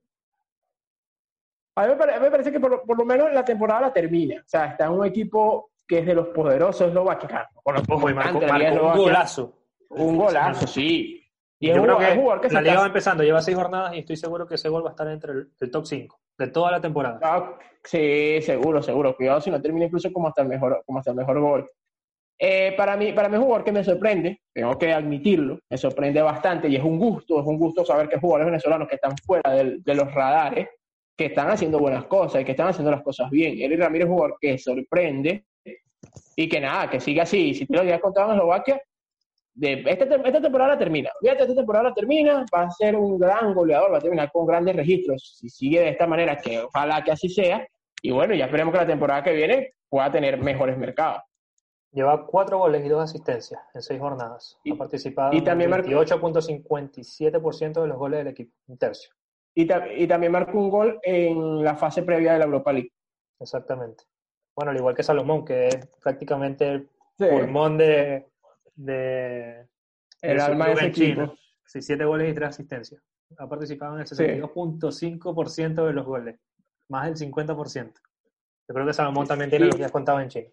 A 1.76 1.86
mí 1.86 1.92
me, 1.94 2.30
parece 2.30 2.50
que 2.50 2.58
por, 2.58 2.96
lo 2.96 3.04
menos 3.04 3.30
la 3.32 3.44
temporada 3.44 3.82
la 3.82 3.92
termina. 3.92 4.40
O 4.40 4.48
sea, 4.48 4.66
está 4.66 4.86
en 4.86 4.92
un 4.92 5.04
equipo 5.04 5.72
que 5.86 5.98
es 5.98 6.06
de 6.06 6.14
los 6.14 6.28
poderosos 6.28 6.88
eslovacos. 6.88 7.30
un 7.64 8.96
golazo. 8.96 9.52
Un 9.90 10.16
golazo, 10.16 10.66
sí. 10.66 11.22
Y 11.58 11.68
Yo 11.68 11.82
creo 11.82 11.98
que, 12.40 12.48
la 12.50 12.60
liga 12.60 12.80
va 12.80 12.86
empezando, 12.86 13.22
lleva 13.22 13.40
seis 13.40 13.56
jornadas 13.56 13.94
y 13.94 14.00
estoy 14.00 14.16
seguro 14.16 14.46
que 14.46 14.56
ese 14.56 14.68
gol 14.68 14.84
va 14.84 14.88
a 14.88 14.90
estar 14.90 15.08
entre 15.08 15.32
el, 15.32 15.70
top 15.70 15.86
5 15.86 16.20
de 16.38 16.48
toda 16.48 16.70
la 16.70 16.80
temporada. 16.80 17.18
Ah, 17.22 17.58
sí, 17.82 18.40
seguro, 18.42 18.82
seguro. 18.82 19.16
Cuidado 19.16 19.40
si 19.40 19.50
no 19.50 19.60
termina 19.60 19.86
incluso 19.86 20.12
como 20.12 20.28
hasta 20.28 20.42
el 20.42 20.48
mejor, 20.48 20.82
como 20.84 20.98
hasta 20.98 21.12
el 21.12 21.16
mejor 21.16 21.40
gol. 21.40 21.70
Eh, 22.38 22.74
para, 22.76 22.96
mí, 22.96 23.12
para 23.12 23.30
mí 23.30 23.36
es 23.36 23.38
un 23.38 23.46
jugador 23.46 23.64
que 23.64 23.72
me 23.72 23.84
sorprende, 23.84 24.42
tengo 24.52 24.76
que 24.76 24.92
admitirlo, 24.92 25.58
me 25.70 25.78
sorprende 25.78 26.20
bastante 26.20 26.68
y 26.68 26.76
es 26.76 26.84
un 26.84 26.98
gusto, 26.98 27.40
es 27.40 27.46
un 27.46 27.58
gusto 27.58 27.82
saber 27.82 28.10
que 28.10 28.18
jugadores 28.18 28.46
venezolanos 28.46 28.86
que 28.86 28.96
están 28.96 29.16
fuera 29.16 29.50
de 29.50 29.94
los 29.94 30.12
radares, 30.12 30.68
que 31.16 31.26
están 31.26 31.48
haciendo 31.48 31.78
buenas 31.78 32.04
cosas 32.06 32.42
y 32.42 32.44
que 32.44 32.52
están 32.52 32.68
haciendo 32.68 32.90
las 32.90 33.02
cosas 33.02 33.30
bien. 33.30 33.58
Eric 33.58 33.80
Ramírez 33.80 34.06
es 34.06 34.10
un 34.10 34.16
jugador 34.16 34.36
que 34.40 34.58
sorprende 34.58 35.44
y 36.36 36.48
que 36.48 36.60
nada, 36.60 36.90
que 36.90 37.00
siga 37.00 37.22
así. 37.22 37.54
Si 37.54 37.66
te 37.66 37.74
lo 37.74 37.80
habías 37.80 38.00
contado 38.00 38.28
en 38.28 38.36
Eslovaquia, 38.36 38.80
de, 39.54 39.84
esta, 39.86 40.04
esta 40.04 40.42
temporada 40.42 40.76
termina. 40.76 41.10
Fíjate, 41.20 41.42
esta 41.42 41.54
temporada 41.54 41.94
termina, 41.94 42.44
va 42.54 42.64
a 42.64 42.70
ser 42.70 42.94
un 42.94 43.18
gran 43.18 43.54
goleador, 43.54 43.92
va 43.92 43.98
a 43.98 44.00
terminar 44.00 44.30
con 44.30 44.46
grandes 44.46 44.76
registros. 44.76 45.38
Si 45.40 45.48
sigue 45.48 45.80
de 45.80 45.88
esta 45.88 46.06
manera, 46.06 46.36
que 46.36 46.60
ojalá 46.60 47.02
que 47.02 47.12
así 47.12 47.30
sea. 47.30 47.66
Y 48.02 48.10
bueno, 48.10 48.34
ya 48.34 48.44
esperemos 48.44 48.72
que 48.72 48.80
la 48.80 48.86
temporada 48.86 49.22
que 49.22 49.32
viene 49.32 49.74
pueda 49.88 50.12
tener 50.12 50.38
mejores 50.38 50.76
mercados. 50.76 51.22
Lleva 51.92 52.26
cuatro 52.26 52.58
goles 52.58 52.84
y 52.84 52.88
dos 52.90 53.02
asistencias 53.02 53.58
en 53.72 53.80
seis 53.80 53.98
jornadas. 53.98 54.58
ha 54.70 54.76
participado 54.76 55.32
y 55.32 55.40
también 55.40 55.72
en 55.72 55.80
28.57% 55.80 57.80
de 57.80 57.88
los 57.88 57.96
goles 57.96 58.18
del 58.18 58.28
equipo, 58.28 58.52
un 58.66 58.76
tercio. 58.76 59.15
Y, 59.58 59.62
y, 59.62 60.06
también 60.06 60.32
marcó 60.32 60.58
un 60.58 60.68
gol 60.68 61.00
en 61.02 61.64
la 61.64 61.76
fase 61.76 62.02
previa 62.02 62.34
de 62.34 62.40
la 62.40 62.44
Europa 62.44 62.72
League. 62.74 62.92
Exactamente. 63.40 64.04
Bueno, 64.54 64.70
al 64.70 64.76
igual 64.76 64.94
que 64.94 65.02
Salomón, 65.02 65.46
que 65.46 65.68
es 65.68 65.86
prácticamente 66.02 66.70
el 66.70 66.90
pulmón 67.16 67.78
de, 67.78 68.26
de, 68.74 69.66
el 70.20 70.40
alma 70.40 70.66
de 70.66 70.72
ese 70.74 70.86
equipo. 70.86 71.34
Sí, 71.64 71.80
siete 71.80 72.04
goles 72.04 72.30
y 72.30 72.34
tres 72.34 72.50
asistencias. 72.50 73.02
Ha 73.38 73.48
participado 73.48 73.94
en 73.94 74.00
el 74.00 74.06
62.5% 74.06 75.86
de 75.86 75.92
los 75.92 76.04
goles, 76.04 76.38
más 76.88 77.06
del 77.18 77.32
50%. 77.32 77.92
Yo 78.68 78.74
creo 78.74 78.86
que 78.86 78.92
Salomón 78.92 79.26
también 79.26 79.50
tiene 79.50 79.66
lo 79.66 79.76
que 79.76 79.84
has 79.84 79.92
contado 79.92 80.20
en 80.20 80.28
Chile. 80.28 80.52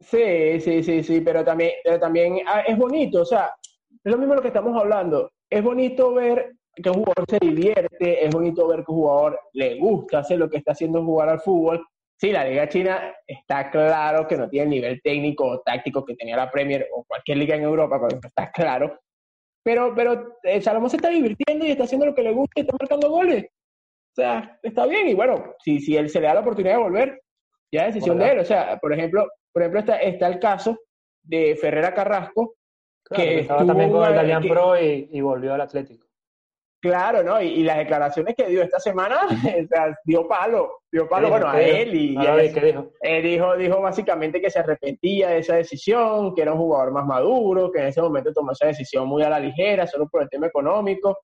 Sí, 0.00 0.60
sí, 0.60 0.82
sí, 0.82 1.02
sí, 1.02 1.20
pero 1.20 1.42
también, 1.42 1.72
también 1.98 2.40
ah, 2.46 2.60
es 2.60 2.76
bonito, 2.76 3.22
o 3.22 3.24
sea, 3.24 3.54
es 4.02 4.12
lo 4.12 4.18
mismo 4.18 4.34
lo 4.34 4.42
que 4.42 4.48
estamos 4.48 4.78
hablando. 4.78 5.32
Es 5.48 5.62
bonito 5.62 6.12
ver 6.12 6.54
que 6.74 6.90
un 6.90 7.04
jugador 7.04 7.24
se 7.28 7.38
divierte, 7.40 8.24
es 8.24 8.34
bonito 8.34 8.66
ver 8.66 8.84
que 8.84 8.92
un 8.92 8.98
jugador 8.98 9.40
le 9.52 9.78
gusta 9.78 10.18
hacer 10.18 10.38
lo 10.38 10.48
que 10.48 10.58
está 10.58 10.72
haciendo 10.72 11.04
jugar 11.04 11.28
al 11.28 11.40
fútbol. 11.40 11.84
Sí, 12.16 12.30
la 12.30 12.44
Liga 12.44 12.68
China 12.68 13.12
está 13.26 13.70
claro 13.70 14.26
que 14.26 14.36
no 14.36 14.48
tiene 14.48 14.64
el 14.64 14.70
nivel 14.70 15.00
técnico 15.02 15.46
o 15.46 15.60
táctico 15.60 16.04
que 16.04 16.14
tenía 16.14 16.36
la 16.36 16.50
Premier 16.50 16.86
o 16.92 17.04
cualquier 17.04 17.38
liga 17.38 17.56
en 17.56 17.62
Europa, 17.62 18.00
está 18.22 18.50
claro. 18.50 18.98
Pero, 19.64 19.94
pero 19.94 20.36
eh, 20.42 20.60
Salomón 20.60 20.90
se 20.90 20.96
está 20.96 21.08
divirtiendo 21.08 21.64
y 21.64 21.70
está 21.70 21.84
haciendo 21.84 22.06
lo 22.06 22.14
que 22.14 22.22
le 22.22 22.32
gusta 22.32 22.52
y 22.56 22.60
está 22.60 22.76
marcando 22.78 23.10
goles. 23.10 23.44
O 23.44 24.14
sea, 24.14 24.58
está 24.62 24.86
bien. 24.86 25.08
Y 25.08 25.14
bueno, 25.14 25.54
si, 25.58 25.80
si 25.80 25.96
él 25.96 26.08
se 26.08 26.20
le 26.20 26.26
da 26.26 26.34
la 26.34 26.40
oportunidad 26.40 26.76
de 26.76 26.82
volver, 26.82 27.20
ya 27.72 27.86
es 27.86 27.94
decisión 27.94 28.18
de 28.18 28.30
él. 28.30 28.38
O 28.38 28.44
sea, 28.44 28.78
por 28.78 28.92
ejemplo, 28.92 29.26
por 29.52 29.62
ejemplo, 29.62 29.80
está, 29.80 29.96
está 29.96 30.26
el 30.28 30.38
caso 30.38 30.78
de 31.22 31.56
Ferrera 31.56 31.94
Carrasco, 31.94 32.56
que 33.10 33.40
estaba 33.40 33.64
también 33.66 33.90
con 33.90 34.06
el 34.06 34.14
Dalian 34.14 34.42
Pro 34.42 34.80
y, 34.80 35.20
volvió 35.20 35.54
al 35.54 35.62
Atlético. 35.62 36.03
Claro, 36.84 37.22
¿no? 37.22 37.40
Y, 37.40 37.62
las 37.62 37.78
declaraciones 37.78 38.34
que 38.36 38.46
dio 38.46 38.62
esta 38.62 38.78
semana, 38.78 39.20
o 39.64 39.66
sea, 39.66 39.98
dio 40.04 40.28
palo, 40.28 40.82
dio 40.92 41.08
palo, 41.08 41.30
bueno, 41.30 41.48
a 41.48 41.58
él 41.58 41.94
y, 41.94 42.14
¿qué 42.52 42.60
dijo? 42.60 42.92
Él 43.00 43.22
dijo, 43.22 43.56
dijo 43.56 43.80
básicamente 43.80 44.38
que 44.38 44.50
se 44.50 44.58
arrepentía 44.58 45.30
de 45.30 45.38
esa 45.38 45.54
decisión, 45.54 46.34
que 46.34 46.42
era 46.42 46.52
un 46.52 46.58
jugador 46.58 46.92
más 46.92 47.06
maduro, 47.06 47.72
que 47.72 47.78
en 47.78 47.86
ese 47.86 48.02
momento 48.02 48.34
tomó 48.34 48.52
esa 48.52 48.66
decisión 48.66 49.08
muy 49.08 49.22
a 49.22 49.30
la 49.30 49.40
ligera, 49.40 49.86
solo 49.86 50.06
por 50.10 50.20
el 50.20 50.28
tema 50.28 50.48
económico, 50.48 51.20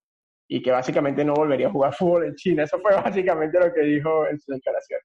y 0.48 0.62
que 0.62 0.70
básicamente 0.70 1.26
no 1.26 1.34
volvería 1.34 1.68
a 1.68 1.72
jugar 1.72 1.92
fútbol 1.94 2.24
en 2.24 2.36
China. 2.36 2.62
Eso 2.62 2.78
fue 2.80 2.94
básicamente 2.94 3.60
lo 3.60 3.70
que 3.70 3.82
dijo 3.82 4.26
en 4.28 4.40
su 4.40 4.52
declaración. 4.52 5.00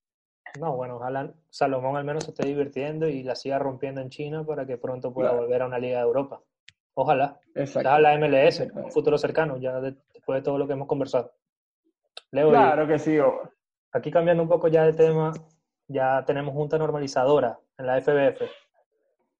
No, 0.57 0.77
bueno, 0.77 0.95
ojalá 0.95 1.33
Salomón 1.49 1.97
al 1.97 2.05
menos 2.05 2.23
se 2.23 2.31
esté 2.31 2.47
divirtiendo 2.47 3.09
y 3.09 3.23
la 3.23 3.35
siga 3.35 3.59
rompiendo 3.59 3.99
en 3.99 4.09
China 4.09 4.45
para 4.45 4.65
que 4.65 4.77
pronto 4.77 5.13
pueda 5.13 5.33
volver 5.33 5.63
a 5.63 5.65
una 5.65 5.79
liga 5.79 5.97
de 5.97 6.05
Europa. 6.05 6.39
Ojalá. 6.93 7.37
Exacto. 7.53 7.99
la 7.99 8.17
MLS, 8.17 8.61
un 8.73 8.89
futuro 8.89 9.17
cercano, 9.17 9.57
ya 9.57 9.81
después 10.25 10.41
de 10.41 10.43
todo 10.43 10.57
lo 10.57 10.65
que 10.65 10.73
hemos 10.73 10.87
conversado. 10.87 11.31
Leo, 12.31 12.49
claro 12.49 12.87
que 12.87 12.97
sí. 12.97 13.17
Aquí 13.93 14.09
cambiando 14.09 14.41
un 14.41 14.49
poco 14.49 14.67
ya 14.67 14.83
de 14.83 14.93
tema, 14.93 15.31
ya 15.87 16.25
tenemos 16.25 16.55
junta 16.55 16.79
normalizadora 16.79 17.59
en 17.77 17.85
la 17.85 18.01
FBF. 18.01 18.41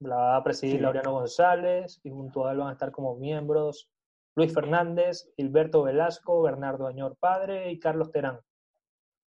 La 0.00 0.16
va 0.16 0.36
a 0.36 0.44
presidir 0.44 0.80
Laureano 0.80 1.12
González 1.12 2.00
y 2.04 2.10
junto 2.10 2.46
a 2.46 2.52
él 2.52 2.58
van 2.58 2.68
a 2.68 2.72
estar 2.72 2.92
como 2.92 3.16
miembros 3.16 3.90
Luis 4.36 4.54
Fernández, 4.54 5.28
Gilberto 5.36 5.82
Velasco, 5.82 6.42
Bernardo 6.42 6.86
Añor 6.86 7.16
Padre 7.18 7.72
y 7.72 7.80
Carlos 7.80 8.12
Terán. 8.12 8.38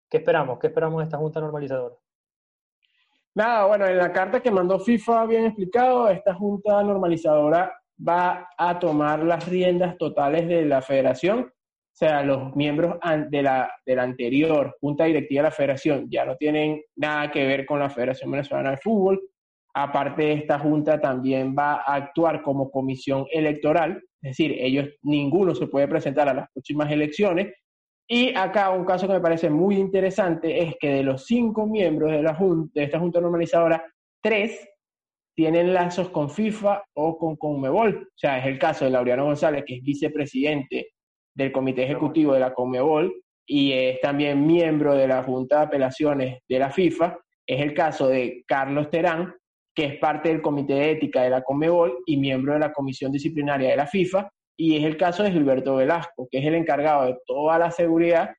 ¿Qué 0.09 0.19
esperamos? 0.19 0.61
¿Qué 0.61 0.69
esperamos 0.69 0.99
de 0.99 1.05
esta 1.05 1.19
Junta 1.19 1.41
Normalizadora? 1.41 1.97
Nada, 3.35 3.67
bueno, 3.67 3.87
en 3.87 3.99
la 3.99 4.13
carta 4.13 4.41
que 4.41 4.51
mandó 4.51 4.79
FIFA, 4.79 5.27
bien 5.27 5.47
explicado, 5.47 6.09
esta 6.09 6.35
Junta 6.35 6.83
Normalizadora 6.85 7.78
va 8.07 8.49
a 8.57 8.79
tomar 8.79 9.23
las 9.25 9.49
riendas 9.49 9.97
totales 9.99 10.49
de 10.49 10.65
la 10.65 10.83
federación. 10.83 11.41
O 11.41 11.99
sea, 11.99 12.23
los 12.23 12.55
miembros 12.55 12.97
de 13.29 13.43
la, 13.43 13.71
de 13.85 13.97
la 13.97 14.03
anterior 14.05 14.77
Junta 14.81 15.05
Directiva 15.05 15.43
de 15.43 15.49
la 15.49 15.55
Federación 15.55 16.07
ya 16.09 16.25
no 16.25 16.37
tienen 16.37 16.81
nada 16.95 17.31
que 17.31 17.45
ver 17.45 17.67
con 17.67 17.81
la 17.81 17.91
Federación 17.91 18.31
Venezolana 18.31 18.71
de 18.71 18.77
Fútbol. 18.77 19.21
Aparte 19.75 20.33
esta 20.33 20.61
Junta 20.61 21.01
también 21.01 21.57
va 21.59 21.83
a 21.85 21.95
actuar 21.95 22.43
como 22.43 22.71
comisión 22.71 23.27
electoral, 23.33 24.01
es 24.23 24.31
decir, 24.31 24.55
ellos, 24.59 24.89
ninguno 25.03 25.55
se 25.55 25.67
puede 25.67 25.89
presentar 25.89 26.29
a 26.29 26.35
las 26.35 26.49
próximas 26.53 26.91
elecciones 26.91 27.53
y 28.11 28.35
acá 28.35 28.71
un 28.71 28.87
caso 28.87 29.07
que 29.07 29.13
me 29.13 29.21
parece 29.21 29.51
muy 29.51 29.77
interesante 29.77 30.63
es 30.63 30.77
que 30.81 30.89
de 30.89 31.03
los 31.03 31.27
cinco 31.27 31.67
miembros 31.67 32.11
de, 32.11 32.23
la 32.23 32.35
junta, 32.35 32.73
de 32.75 32.85
esta 32.85 32.99
Junta 32.99 33.21
Normalizadora, 33.21 33.85
tres 34.23 34.67
tienen 35.39 35.73
lazos 35.73 36.09
con 36.09 36.31
FIFA 36.31 36.83
o 36.95 37.17
con 37.17 37.37
Conmebol. 37.37 38.09
O 38.09 38.19
sea, 38.19 38.41
es 38.41 38.47
el 38.47 38.59
caso 38.59 38.85
de 38.85 38.91
Laureano 38.91 39.27
González, 39.27 39.63
que 39.65 39.77
es 39.77 39.83
vicepresidente 39.85 40.89
del 41.33 41.53
Comité 41.53 41.85
Ejecutivo 41.85 42.35
de 42.35 42.41
la 42.41 42.53
Conmebol, 42.53 43.23
y 43.47 43.71
es 43.71 44.01
también 44.01 44.45
miembro 44.45 44.97
de 44.97 45.07
la 45.07 45.23
Junta 45.23 45.59
de 45.59 45.67
Apelaciones 45.67 46.39
de 46.49 46.59
la 46.59 46.71
FIFA. 46.71 47.21
Es 47.47 47.61
el 47.61 47.73
caso 47.73 48.09
de 48.09 48.43
Carlos 48.49 48.91
Terán, 48.91 49.33
que 49.77 49.85
es 49.85 49.99
parte 50.01 50.31
del 50.31 50.43
Comité 50.43 50.75
de 50.75 50.91
Ética 50.91 51.23
de 51.23 51.31
la 51.31 51.43
Conmebol 51.43 52.03
y 52.05 52.17
miembro 52.17 52.55
de 52.55 52.59
la 52.59 52.73
Comisión 52.73 53.13
Disciplinaria 53.13 53.71
de 53.71 53.77
la 53.77 53.87
FIFA. 53.87 54.29
Y 54.59 54.77
es 54.77 54.83
el 54.83 54.97
caso 54.97 55.23
de 55.23 55.31
Gilberto 55.31 55.77
Velasco, 55.77 56.27
que 56.33 56.39
es 56.39 56.47
el 56.47 56.57
encargado 56.57 57.07
de 57.07 57.17
toda 57.27 57.61
la 57.61 57.71
seguridad 57.71 58.31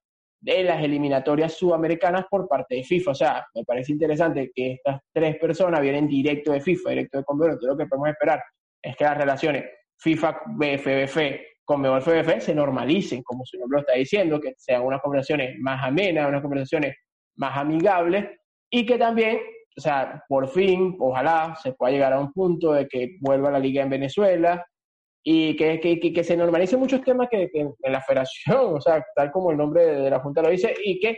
de 0.41 0.63
las 0.63 0.84
eliminatorias 0.84 1.54
sudamericanas 1.54 2.25
por 2.30 2.47
parte 2.47 2.75
de 2.75 2.84
FIFA. 2.84 3.12
O 3.12 3.15
sea, 3.15 3.45
me 3.54 3.63
parece 3.63 3.91
interesante 3.91 4.52
que 4.54 4.73
estas 4.73 5.02
tres 5.13 5.38
personas 5.38 5.82
vienen 5.82 6.08
directo 6.08 6.52
de 6.52 6.62
FIFA, 6.62 6.89
directo 6.91 7.17
de 7.17 7.23
Conmebol. 7.23 7.52
Entonces, 7.52 7.69
lo 7.69 7.78
que 7.78 7.88
podemos 7.88 8.10
esperar 8.10 8.41
es 8.82 8.95
que 8.95 9.04
las 9.04 9.17
relaciones 9.17 9.65
FIFA, 9.97 10.41
BFBF, 10.47 11.17
Conmebol, 11.65 12.02
FBF 12.02 12.39
se 12.39 12.56
normalicen, 12.56 13.21
como 13.23 13.45
su 13.45 13.60
nombre 13.60 13.78
lo 13.78 13.82
está 13.82 13.93
diciendo, 13.93 14.39
que 14.39 14.54
sean 14.58 14.84
unas 14.84 15.02
conversaciones 15.02 15.56
más 15.60 15.84
amenas, 15.84 16.28
unas 16.28 16.41
conversaciones 16.41 16.95
más 17.36 17.58
amigables 17.58 18.25
y 18.71 18.86
que 18.86 18.97
también, 18.97 19.39
o 19.78 19.82
sea, 19.82 20.23
por 20.28 20.47
fin, 20.47 20.95
ojalá 20.99 21.56
se 21.62 21.73
pueda 21.73 21.91
llegar 21.91 22.13
a 22.13 22.19
un 22.19 22.32
punto 22.32 22.73
de 22.73 22.88
que 22.88 23.17
vuelva 23.19 23.52
la 23.52 23.60
liga 23.60 23.84
en 23.84 23.89
Venezuela, 23.89 24.65
y 25.23 25.55
que, 25.55 25.79
que, 25.79 25.99
que, 25.99 26.23
se 26.23 26.38
normalicen 26.38 26.79
muchos 26.79 27.01
temas 27.01 27.27
que, 27.29 27.49
en 27.53 27.91
la 27.91 28.01
federación, 28.01 28.58
o 28.75 28.82
sea, 28.82 29.05
tal 29.15 29.32
como 29.32 29.51
el 29.51 29.58
nombre 29.58 29.86
de, 29.86 30.10
la 30.10 30.19
Junta 30.19 30.41
lo 30.41 30.49
dice, 30.49 30.73
y 30.84 30.99
que 30.99 31.17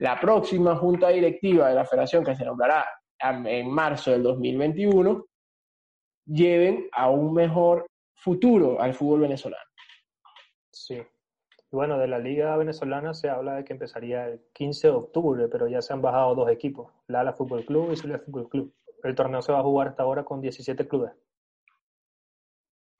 la 0.00 0.20
próxima 0.20 0.76
Junta 0.76 1.08
Directiva 1.08 1.68
de 1.68 1.74
la 1.74 1.84
federación, 1.84 2.24
que 2.24 2.36
se 2.36 2.44
nombrará 2.44 2.86
en 3.20 3.68
marzo 3.68 4.12
del 4.12 4.22
2021, 4.22 5.24
lleven 6.26 6.88
a 6.92 7.10
un 7.10 7.32
mejor 7.32 7.86
futuro 8.14 8.80
al 8.80 8.94
fútbol 8.94 9.20
venezolano. 9.20 9.62
Sí. 10.70 11.02
Bueno, 11.70 11.98
de 11.98 12.08
la 12.08 12.18
liga 12.18 12.56
venezolana 12.56 13.12
se 13.12 13.28
habla 13.28 13.56
de 13.56 13.64
que 13.64 13.74
empezaría 13.74 14.26
el 14.26 14.40
15 14.54 14.88
de 14.88 14.94
octubre, 14.94 15.48
pero 15.48 15.68
ya 15.68 15.82
se 15.82 15.92
han 15.92 16.00
bajado 16.00 16.34
dos 16.34 16.50
equipos, 16.50 16.90
Lala 17.08 17.34
Fútbol 17.34 17.64
Club 17.66 17.92
y 17.92 17.96
Zulia 17.96 18.18
Fútbol 18.18 18.48
Club. 18.48 18.74
El 19.02 19.14
torneo 19.14 19.42
se 19.42 19.52
va 19.52 19.58
a 19.58 19.62
jugar 19.62 19.88
hasta 19.88 20.02
ahora 20.02 20.24
con 20.24 20.40
17 20.40 20.88
clubes. 20.88 21.12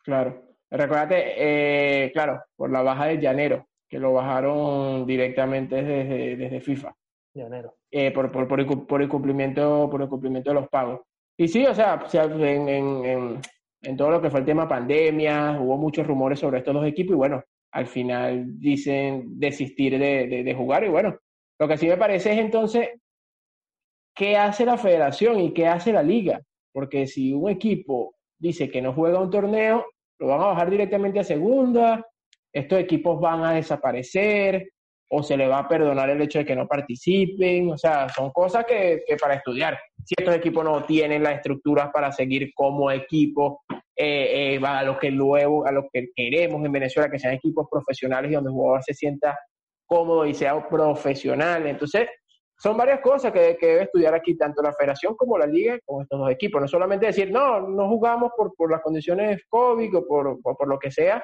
Claro. 0.08 0.42
Recuérdate, 0.70 1.34
eh, 1.36 2.10
claro, 2.12 2.42
por 2.56 2.70
la 2.70 2.80
baja 2.80 3.04
de 3.04 3.18
Llanero, 3.18 3.68
que 3.86 3.98
lo 3.98 4.14
bajaron 4.14 5.04
directamente 5.04 5.82
desde, 5.82 6.34
desde 6.34 6.62
FIFA. 6.62 6.94
Llanero. 7.34 7.74
Eh, 7.90 8.10
por, 8.10 8.32
por, 8.32 8.48
por, 8.48 8.58
el, 8.58 8.66
por, 8.86 9.02
el, 9.02 9.08
cumplimiento, 9.10 9.86
por 9.90 10.00
el 10.00 10.08
cumplimiento 10.08 10.48
de 10.48 10.54
los 10.54 10.68
pagos. 10.70 11.02
Y 11.36 11.46
sí, 11.46 11.66
o 11.66 11.74
sea, 11.74 12.02
en, 12.10 12.68
en, 12.70 13.40
en, 13.82 13.96
todo 13.98 14.12
lo 14.12 14.22
que 14.22 14.30
fue 14.30 14.40
el 14.40 14.46
tema 14.46 14.66
pandemia, 14.66 15.58
hubo 15.60 15.76
muchos 15.76 16.06
rumores 16.06 16.40
sobre 16.40 16.60
estos 16.60 16.72
dos 16.72 16.86
equipos 16.86 17.12
y 17.12 17.18
bueno, 17.18 17.44
al 17.72 17.86
final 17.86 18.58
dicen 18.58 19.38
desistir 19.38 19.98
de, 19.98 20.26
de, 20.26 20.42
de 20.42 20.54
jugar 20.54 20.84
y 20.84 20.88
bueno, 20.88 21.18
lo 21.58 21.68
que 21.68 21.76
sí 21.76 21.86
me 21.86 21.98
parece 21.98 22.32
es 22.32 22.38
entonces, 22.38 22.88
¿qué 24.14 24.38
hace 24.38 24.64
la 24.64 24.78
federación 24.78 25.38
y 25.38 25.52
qué 25.52 25.66
hace 25.66 25.92
la 25.92 26.02
liga? 26.02 26.40
Porque 26.72 27.06
si 27.06 27.34
un 27.34 27.50
equipo 27.50 28.14
dice 28.38 28.70
que 28.70 28.80
no 28.80 28.94
juega 28.94 29.20
un 29.20 29.30
torneo, 29.30 29.84
lo 30.18 30.26
van 30.26 30.40
a 30.40 30.46
bajar 30.46 30.70
directamente 30.70 31.20
a 31.20 31.24
segunda, 31.24 32.04
estos 32.52 32.78
equipos 32.78 33.20
van 33.20 33.44
a 33.44 33.52
desaparecer 33.52 34.70
o 35.10 35.22
se 35.22 35.36
le 35.36 35.48
va 35.48 35.60
a 35.60 35.68
perdonar 35.68 36.10
el 36.10 36.20
hecho 36.20 36.38
de 36.38 36.44
que 36.44 36.56
no 36.56 36.66
participen, 36.66 37.70
o 37.70 37.78
sea, 37.78 38.08
son 38.10 38.30
cosas 38.30 38.66
que, 38.66 39.02
para 39.20 39.34
estudiar. 39.34 39.78
Si 40.04 40.14
estos 40.18 40.34
equipos 40.34 40.64
no 40.64 40.84
tienen 40.84 41.22
las 41.22 41.36
estructuras 41.36 41.90
para 41.92 42.12
seguir 42.12 42.50
como 42.54 42.90
equipo, 42.90 43.62
eh, 43.96 44.54
eh, 44.54 44.60
a 44.62 44.82
lo 44.82 44.98
que 44.98 45.10
luego, 45.10 45.66
a 45.66 45.72
lo 45.72 45.88
que 45.90 46.08
queremos 46.14 46.64
en 46.64 46.72
Venezuela, 46.72 47.10
que 47.10 47.18
sean 47.18 47.34
equipos 47.34 47.66
profesionales 47.70 48.30
y 48.30 48.34
donde 48.34 48.50
el 48.50 48.54
jugador 48.54 48.82
se 48.84 48.94
sienta 48.94 49.38
cómodo 49.86 50.26
y 50.26 50.34
sea 50.34 50.68
profesional. 50.68 51.66
Entonces, 51.66 52.08
son 52.60 52.76
varias 52.76 53.00
cosas 53.00 53.32
que, 53.32 53.56
debe 53.60 53.82
estudiar 53.82 54.14
aquí 54.14 54.36
tanto 54.36 54.60
la 54.62 54.72
federación 54.72 55.14
como 55.14 55.38
la 55.38 55.46
liga 55.46 55.78
con 55.84 56.02
estos 56.02 56.18
dos 56.18 56.30
equipos. 56.30 56.60
No 56.60 56.66
solamente 56.66 57.06
decir, 57.06 57.30
no, 57.30 57.60
no 57.60 57.88
jugamos 57.88 58.32
por, 58.36 58.52
por 58.56 58.70
las 58.70 58.82
condiciones 58.82 59.42
COVID 59.48 59.96
o 59.96 60.06
por, 60.06 60.42
por, 60.42 60.68
lo 60.68 60.78
que 60.78 60.90
sea, 60.90 61.22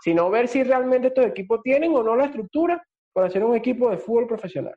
sino 0.00 0.30
ver 0.30 0.48
si 0.48 0.64
realmente 0.64 1.08
estos 1.08 1.26
equipos 1.26 1.60
tienen 1.62 1.94
o 1.94 2.02
no 2.02 2.16
la 2.16 2.24
estructura 2.24 2.82
para 3.12 3.28
ser 3.28 3.44
un 3.44 3.54
equipo 3.54 3.90
de 3.90 3.98
fútbol 3.98 4.26
profesional. 4.26 4.74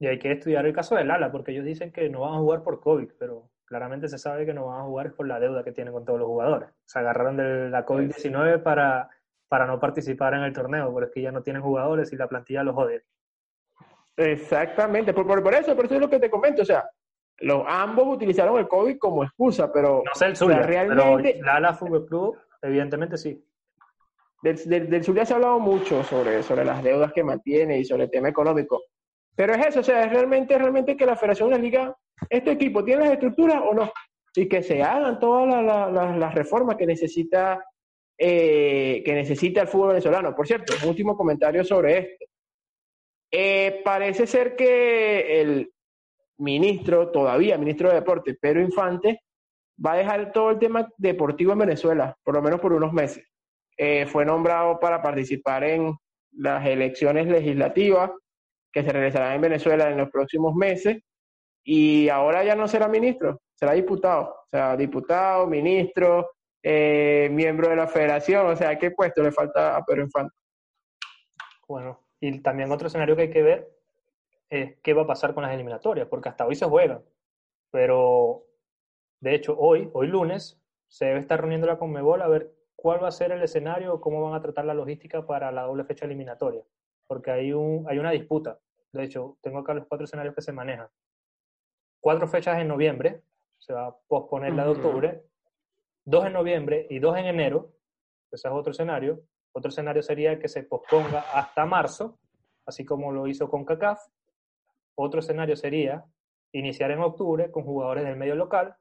Y 0.00 0.06
hay 0.06 0.18
que 0.18 0.32
estudiar 0.32 0.64
el 0.64 0.72
caso 0.72 0.94
del 0.94 1.10
Ala, 1.10 1.30
porque 1.30 1.52
ellos 1.52 1.64
dicen 1.64 1.92
que 1.92 2.08
no 2.08 2.20
van 2.20 2.34
a 2.34 2.38
jugar 2.38 2.62
por 2.62 2.80
COVID, 2.80 3.10
pero 3.18 3.50
claramente 3.66 4.08
se 4.08 4.18
sabe 4.18 4.46
que 4.46 4.54
no 4.54 4.66
van 4.66 4.80
a 4.80 4.84
jugar 4.84 5.12
por 5.14 5.26
la 5.28 5.38
deuda 5.38 5.62
que 5.62 5.72
tienen 5.72 5.92
con 5.92 6.06
todos 6.06 6.18
los 6.18 6.28
jugadores. 6.28 6.70
Se 6.86 6.98
agarraron 6.98 7.36
de 7.36 7.68
la 7.68 7.84
COVID-19 7.84 8.62
para, 8.62 9.10
para 9.48 9.66
no 9.66 9.78
participar 9.78 10.32
en 10.34 10.42
el 10.42 10.54
torneo, 10.54 10.90
porque 10.90 11.06
es 11.08 11.12
que 11.12 11.22
ya 11.22 11.32
no 11.32 11.42
tienen 11.42 11.62
jugadores 11.62 12.12
y 12.12 12.16
la 12.16 12.28
plantilla 12.28 12.62
los 12.62 12.74
jode. 12.74 13.04
Exactamente, 14.16 15.12
por, 15.12 15.26
por, 15.26 15.54
eso, 15.54 15.76
por 15.76 15.84
eso 15.84 15.94
es 15.94 16.00
lo 16.00 16.10
que 16.10 16.18
te 16.18 16.30
comento, 16.30 16.62
o 16.62 16.64
sea, 16.64 16.88
los, 17.38 17.64
ambos 17.66 18.06
utilizaron 18.08 18.58
el 18.58 18.66
COVID 18.66 18.98
como 18.98 19.24
excusa, 19.24 19.70
pero... 19.72 20.02
No 20.04 20.14
sé 20.14 20.26
el 20.26 20.36
Zulia, 20.36 20.62
realmente, 20.62 21.34
pero 21.34 21.46
la, 21.46 21.60
la 21.60 21.74
Fútbol 21.74 22.06
Club, 22.06 22.38
evidentemente 22.62 23.18
sí. 23.18 23.44
Del, 24.42 24.56
del, 24.64 24.90
del 24.90 25.04
Zulia 25.04 25.26
se 25.26 25.34
ha 25.34 25.36
hablado 25.36 25.58
mucho 25.58 26.02
sobre, 26.02 26.42
sobre 26.42 26.64
las 26.64 26.82
deudas 26.82 27.12
que 27.12 27.24
mantiene 27.24 27.78
y 27.78 27.84
sobre 27.84 28.04
el 28.04 28.10
tema 28.10 28.28
económico, 28.28 28.82
pero 29.34 29.54
es 29.54 29.66
eso, 29.66 29.80
o 29.80 29.82
sea, 29.82 30.04
es 30.04 30.10
realmente, 30.10 30.56
realmente 30.56 30.96
que 30.96 31.04
la 31.04 31.16
Federación 31.16 31.50
de 31.50 31.56
la 31.56 31.62
Liga, 31.62 31.96
este 32.30 32.52
equipo 32.52 32.82
tiene 32.82 33.04
las 33.04 33.12
estructuras 33.12 33.62
o 33.68 33.74
no, 33.74 33.92
y 34.36 34.48
que 34.48 34.62
se 34.62 34.82
hagan 34.82 35.18
todas 35.18 35.62
las 36.18 36.34
reformas 36.34 36.76
que 36.76 36.86
necesita, 36.86 37.64
eh, 38.18 39.02
que 39.04 39.14
necesita 39.14 39.62
el 39.62 39.68
fútbol 39.68 39.88
venezolano. 39.88 40.34
Por 40.34 40.46
cierto, 40.46 40.74
último 40.86 41.16
comentario 41.16 41.64
sobre 41.64 41.98
esto. 41.98 42.25
Eh, 43.30 43.82
parece 43.84 44.26
ser 44.26 44.56
que 44.56 45.40
el 45.40 45.72
ministro, 46.38 47.10
todavía 47.10 47.58
ministro 47.58 47.88
de 47.88 47.96
Deportes, 47.96 48.36
Pedro 48.40 48.60
Infante, 48.60 49.20
va 49.84 49.92
a 49.92 49.96
dejar 49.96 50.32
todo 50.32 50.50
el 50.50 50.58
tema 50.58 50.88
deportivo 50.96 51.52
en 51.52 51.58
Venezuela, 51.58 52.16
por 52.22 52.34
lo 52.34 52.42
menos 52.42 52.60
por 52.60 52.72
unos 52.72 52.92
meses. 52.92 53.26
Eh, 53.76 54.06
fue 54.06 54.24
nombrado 54.24 54.80
para 54.80 55.02
participar 55.02 55.64
en 55.64 55.94
las 56.32 56.66
elecciones 56.66 57.26
legislativas 57.26 58.10
que 58.72 58.82
se 58.82 58.92
realizarán 58.92 59.34
en 59.34 59.40
Venezuela 59.40 59.90
en 59.90 59.98
los 59.98 60.10
próximos 60.10 60.54
meses 60.54 61.02
y 61.64 62.08
ahora 62.08 62.44
ya 62.44 62.54
no 62.54 62.68
será 62.68 62.88
ministro, 62.88 63.40
será 63.54 63.72
diputado, 63.72 64.22
o 64.22 64.48
sea, 64.50 64.76
diputado, 64.76 65.46
ministro, 65.46 66.30
eh, 66.62 67.28
miembro 67.32 67.68
de 67.68 67.76
la 67.76 67.88
federación, 67.88 68.46
o 68.46 68.56
sea, 68.56 68.78
¿qué 68.78 68.90
puesto 68.90 69.22
le 69.22 69.32
falta 69.32 69.76
a 69.76 69.84
Pedro 69.84 70.02
Infante? 70.02 70.34
Bueno, 71.68 72.05
y 72.20 72.40
también 72.40 72.72
otro 72.72 72.88
escenario 72.88 73.16
que 73.16 73.22
hay 73.22 73.30
que 73.30 73.42
ver 73.42 73.76
es 74.48 74.76
qué 74.82 74.94
va 74.94 75.02
a 75.02 75.06
pasar 75.06 75.34
con 75.34 75.42
las 75.42 75.52
eliminatorias, 75.52 76.08
porque 76.08 76.28
hasta 76.28 76.46
hoy 76.46 76.54
se 76.54 76.66
juegan. 76.66 77.02
Pero, 77.70 78.44
de 79.20 79.34
hecho, 79.34 79.56
hoy, 79.58 79.90
hoy 79.92 80.06
lunes, 80.06 80.60
se 80.88 81.06
debe 81.06 81.20
estar 81.20 81.40
reuniendo 81.40 81.66
la 81.66 81.78
Conmebol 81.78 82.22
a 82.22 82.28
ver 82.28 82.52
cuál 82.76 83.02
va 83.02 83.08
a 83.08 83.12
ser 83.12 83.32
el 83.32 83.42
escenario, 83.42 84.00
cómo 84.00 84.22
van 84.22 84.34
a 84.34 84.40
tratar 84.40 84.64
la 84.64 84.74
logística 84.74 85.26
para 85.26 85.50
la 85.50 85.62
doble 85.62 85.84
fecha 85.84 86.06
eliminatoria. 86.06 86.62
Porque 87.06 87.30
hay, 87.30 87.52
un, 87.52 87.86
hay 87.88 87.98
una 87.98 88.12
disputa. 88.12 88.58
De 88.92 89.04
hecho, 89.04 89.36
tengo 89.40 89.58
acá 89.58 89.74
los 89.74 89.86
cuatro 89.86 90.04
escenarios 90.04 90.34
que 90.34 90.42
se 90.42 90.52
manejan. 90.52 90.88
Cuatro 92.00 92.28
fechas 92.28 92.58
en 92.60 92.68
noviembre, 92.68 93.22
se 93.58 93.72
va 93.72 93.88
a 93.88 93.96
posponer 94.06 94.52
la 94.54 94.64
de 94.64 94.70
octubre, 94.70 95.22
dos 96.04 96.24
en 96.24 96.32
noviembre 96.32 96.86
y 96.88 96.98
dos 96.98 97.16
en 97.18 97.26
enero, 97.26 97.72
ese 98.30 98.48
es 98.48 98.54
otro 98.54 98.70
escenario, 98.70 99.20
otro 99.56 99.70
escenario 99.70 100.02
sería 100.02 100.38
que 100.38 100.48
se 100.48 100.64
posponga 100.64 101.24
hasta 101.32 101.64
marzo, 101.64 102.18
así 102.66 102.84
como 102.84 103.10
lo 103.10 103.26
hizo 103.26 103.48
con 103.48 103.64
CACAF. 103.64 103.98
Otro 104.96 105.20
escenario 105.20 105.56
sería 105.56 106.04
iniciar 106.52 106.90
en 106.90 107.00
octubre 107.00 107.50
con 107.50 107.64
jugadores 107.64 108.04
del 108.04 108.16
medio 108.16 108.34
local. 108.34 108.76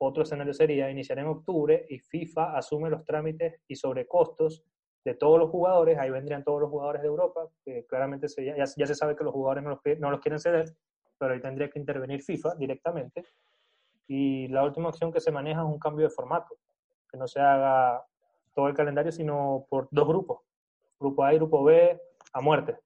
Otro 0.00 0.24
escenario 0.24 0.52
sería 0.54 0.90
iniciar 0.90 1.20
en 1.20 1.26
octubre 1.26 1.86
y 1.88 2.00
FIFA 2.00 2.58
asume 2.58 2.90
los 2.90 3.04
trámites 3.04 3.60
y 3.68 3.76
sobrecostos 3.76 4.64
de 5.04 5.14
todos 5.14 5.38
los 5.38 5.50
jugadores. 5.50 5.96
Ahí 5.98 6.10
vendrían 6.10 6.42
todos 6.42 6.62
los 6.62 6.70
jugadores 6.70 7.02
de 7.02 7.06
Europa, 7.06 7.48
que 7.64 7.86
claramente 7.86 8.26
ya, 8.26 8.66
se 8.66 8.94
sabe 8.96 9.14
que 9.14 9.22
los 9.22 9.32
jugadores 9.32 9.62
no 9.62 9.80
no 10.00 10.10
los 10.10 10.20
quieren 10.20 10.40
ceder, 10.40 10.74
pero 11.16 11.32
ahí 11.32 11.40
tendría 11.40 11.70
que 11.70 11.78
intervenir 11.78 12.22
FIFA 12.22 12.56
directamente. 12.56 13.24
Y 14.08 14.48
la 14.48 14.64
última 14.64 14.88
opción 14.88 15.12
que 15.12 15.20
se 15.20 15.30
maneja 15.30 15.60
es 15.60 15.66
un 15.68 15.78
cambio 15.78 16.08
de 16.08 16.10
formato, 16.10 16.56
que 17.08 17.16
no 17.16 17.28
se 17.28 17.38
haga 17.38 18.04
todo 18.58 18.66
el 18.66 18.74
calendario, 18.74 19.12
sino 19.12 19.68
por 19.70 19.86
dos 19.92 20.08
grupos, 20.08 20.40
grupo 20.98 21.22
A 21.22 21.32
y 21.32 21.36
grupo 21.36 21.62
B, 21.62 21.96
a 22.32 22.40
muerte. 22.40 22.76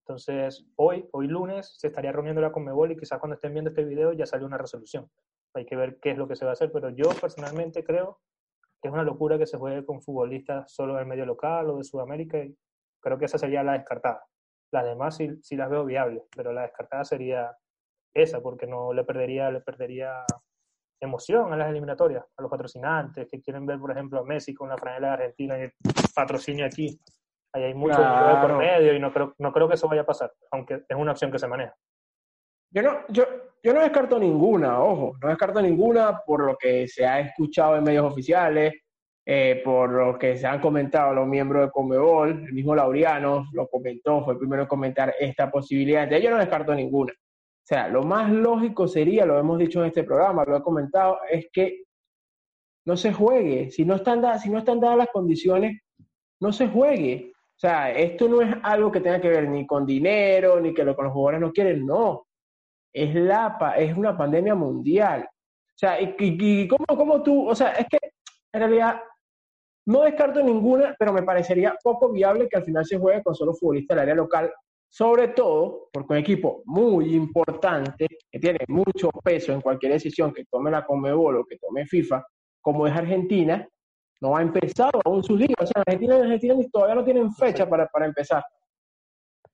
Entonces, 0.00 0.66
hoy, 0.76 1.08
hoy 1.12 1.28
lunes, 1.28 1.78
se 1.78 1.86
estaría 1.86 2.12
reuniendo 2.12 2.42
la 2.42 2.52
Conmebol 2.52 2.92
y 2.92 2.98
quizás 2.98 3.18
cuando 3.18 3.36
estén 3.36 3.54
viendo 3.54 3.70
este 3.70 3.84
video 3.84 4.12
ya 4.12 4.26
salió 4.26 4.46
una 4.46 4.58
resolución. 4.58 5.10
Hay 5.54 5.64
que 5.64 5.76
ver 5.76 5.98
qué 5.98 6.10
es 6.10 6.18
lo 6.18 6.28
que 6.28 6.36
se 6.36 6.44
va 6.44 6.50
a 6.50 6.52
hacer, 6.52 6.70
pero 6.70 6.90
yo 6.90 7.08
personalmente 7.18 7.82
creo 7.82 8.20
que 8.82 8.88
es 8.88 8.92
una 8.92 9.02
locura 9.02 9.38
que 9.38 9.46
se 9.46 9.56
juegue 9.56 9.86
con 9.86 10.02
futbolistas 10.02 10.70
solo 10.70 10.96
del 10.96 11.06
medio 11.06 11.24
local 11.24 11.70
o 11.70 11.78
de 11.78 11.84
Sudamérica 11.84 12.44
y 12.44 12.54
creo 13.00 13.16
que 13.16 13.24
esa 13.24 13.38
sería 13.38 13.62
la 13.62 13.72
descartada. 13.72 14.26
Las 14.72 14.84
demás 14.84 15.16
sí, 15.16 15.38
sí 15.40 15.56
las 15.56 15.70
veo 15.70 15.86
viables, 15.86 16.22
pero 16.36 16.52
la 16.52 16.64
descartada 16.64 17.06
sería 17.06 17.56
esa, 18.12 18.42
porque 18.42 18.66
no 18.66 18.92
le 18.92 19.04
perdería, 19.04 19.50
le 19.50 19.62
perdería 19.62 20.26
emoción 21.06 21.52
a 21.52 21.56
las 21.56 21.68
eliminatorias, 21.68 22.24
a 22.36 22.42
los 22.42 22.50
patrocinantes 22.50 23.28
que 23.30 23.40
quieren 23.40 23.66
ver, 23.66 23.78
por 23.78 23.90
ejemplo, 23.90 24.20
a 24.20 24.24
Messi 24.24 24.54
con 24.54 24.68
la 24.68 24.76
franela 24.76 25.08
de 25.08 25.12
Argentina 25.14 25.58
y 25.58 25.62
el 25.62 25.72
patrocinio 26.14 26.66
aquí. 26.66 26.98
Ahí 27.54 27.64
hay 27.64 27.74
mucho 27.74 27.96
claro. 27.96 28.48
por 28.48 28.56
medio 28.58 28.94
y 28.94 28.98
no 28.98 29.12
creo, 29.12 29.34
no 29.38 29.52
creo 29.52 29.68
que 29.68 29.74
eso 29.74 29.88
vaya 29.88 30.02
a 30.02 30.06
pasar, 30.06 30.32
aunque 30.50 30.84
es 30.88 30.96
una 30.96 31.12
opción 31.12 31.30
que 31.30 31.38
se 31.38 31.48
maneja. 31.48 31.74
Yo 32.70 32.82
no, 32.82 33.00
yo, 33.08 33.24
yo 33.62 33.74
no 33.74 33.82
descarto 33.82 34.18
ninguna, 34.18 34.82
ojo, 34.82 35.16
no 35.20 35.28
descarto 35.28 35.60
ninguna 35.60 36.20
por 36.24 36.46
lo 36.46 36.56
que 36.56 36.88
se 36.88 37.06
ha 37.06 37.20
escuchado 37.20 37.76
en 37.76 37.84
medios 37.84 38.06
oficiales, 38.06 38.72
eh, 39.24 39.60
por 39.64 39.90
lo 39.90 40.18
que 40.18 40.36
se 40.36 40.46
han 40.46 40.60
comentado 40.60 41.14
los 41.14 41.28
miembros 41.28 41.66
de 41.66 41.70
Comebol, 41.70 42.30
el 42.30 42.52
mismo 42.52 42.74
Laureano 42.74 43.46
lo 43.52 43.68
comentó, 43.68 44.24
fue 44.24 44.32
el 44.32 44.38
primero 44.38 44.62
en 44.62 44.68
comentar 44.68 45.14
esta 45.20 45.50
posibilidad. 45.50 46.04
Entonces, 46.04 46.24
yo 46.24 46.30
no 46.30 46.38
descarto 46.38 46.74
ninguna. 46.74 47.12
O 47.62 47.64
sea, 47.64 47.88
lo 47.88 48.02
más 48.02 48.30
lógico 48.30 48.88
sería, 48.88 49.24
lo 49.24 49.38
hemos 49.38 49.58
dicho 49.58 49.80
en 49.80 49.86
este 49.86 50.02
programa, 50.02 50.44
lo 50.44 50.56
he 50.56 50.62
comentado, 50.62 51.18
es 51.30 51.46
que 51.52 51.84
no 52.84 52.96
se 52.96 53.12
juegue. 53.12 53.70
Si 53.70 53.84
no 53.84 53.96
están, 53.96 54.20
dadas, 54.20 54.42
si 54.42 54.50
no 54.50 54.58
están 54.58 54.80
dadas 54.80 54.98
las 54.98 55.08
condiciones, 55.12 55.80
no 56.40 56.52
se 56.52 56.68
juegue. 56.68 57.32
O 57.34 57.58
sea, 57.62 57.92
esto 57.92 58.28
no 58.28 58.40
es 58.40 58.52
algo 58.64 58.90
que 58.90 59.00
tenga 59.00 59.20
que 59.20 59.28
ver 59.28 59.48
ni 59.48 59.64
con 59.66 59.86
dinero, 59.86 60.60
ni 60.60 60.74
que 60.74 60.84
lo 60.84 60.96
que 60.96 61.02
los 61.04 61.12
jugadores 61.12 61.40
no 61.40 61.52
quieren, 61.52 61.86
no. 61.86 62.26
Es, 62.92 63.14
la, 63.14 63.56
es 63.78 63.96
una 63.96 64.18
pandemia 64.18 64.56
mundial. 64.56 65.22
O 65.24 65.78
sea, 65.78 66.00
y, 66.00 66.16
y, 66.18 66.66
¿cómo, 66.66 66.84
¿cómo, 66.86 67.22
tú, 67.22 67.48
o 67.48 67.54
sea, 67.54 67.72
es 67.72 67.86
que 67.86 67.98
en 68.52 68.60
realidad 68.60 69.00
no 69.86 70.02
descarto 70.02 70.42
ninguna, 70.42 70.94
pero 70.98 71.12
me 71.12 71.22
parecería 71.22 71.76
poco 71.82 72.10
viable 72.10 72.48
que 72.48 72.56
al 72.56 72.64
final 72.64 72.84
se 72.84 72.98
juegue 72.98 73.22
con 73.22 73.34
solo 73.34 73.54
futbolistas 73.54 73.94
del 73.94 74.02
área 74.02 74.14
local, 74.14 74.52
sobre 74.92 75.28
todo 75.28 75.88
porque 75.90 76.12
un 76.12 76.18
equipo 76.18 76.62
muy 76.66 77.14
importante, 77.14 78.06
que 78.30 78.38
tiene 78.38 78.58
mucho 78.68 79.08
peso 79.24 79.50
en 79.54 79.62
cualquier 79.62 79.92
decisión 79.92 80.34
que 80.34 80.44
tome 80.44 80.70
la 80.70 80.84
Conmebol 80.84 81.38
o 81.38 81.46
que 81.46 81.56
tome 81.56 81.86
FIFA, 81.86 82.22
como 82.60 82.86
es 82.86 82.94
Argentina, 82.94 83.66
no 84.20 84.36
ha 84.36 84.42
empezado 84.42 85.00
aún 85.02 85.24
su 85.24 85.34
liga. 85.34 85.54
O 85.58 85.66
sea, 85.66 85.82
Argentina 85.86 86.18
y 86.18 86.20
Argentina 86.20 86.54
todavía 86.70 86.96
no 86.96 87.04
tienen 87.04 87.32
fecha 87.32 87.66
para, 87.66 87.86
para 87.86 88.04
empezar. 88.04 88.44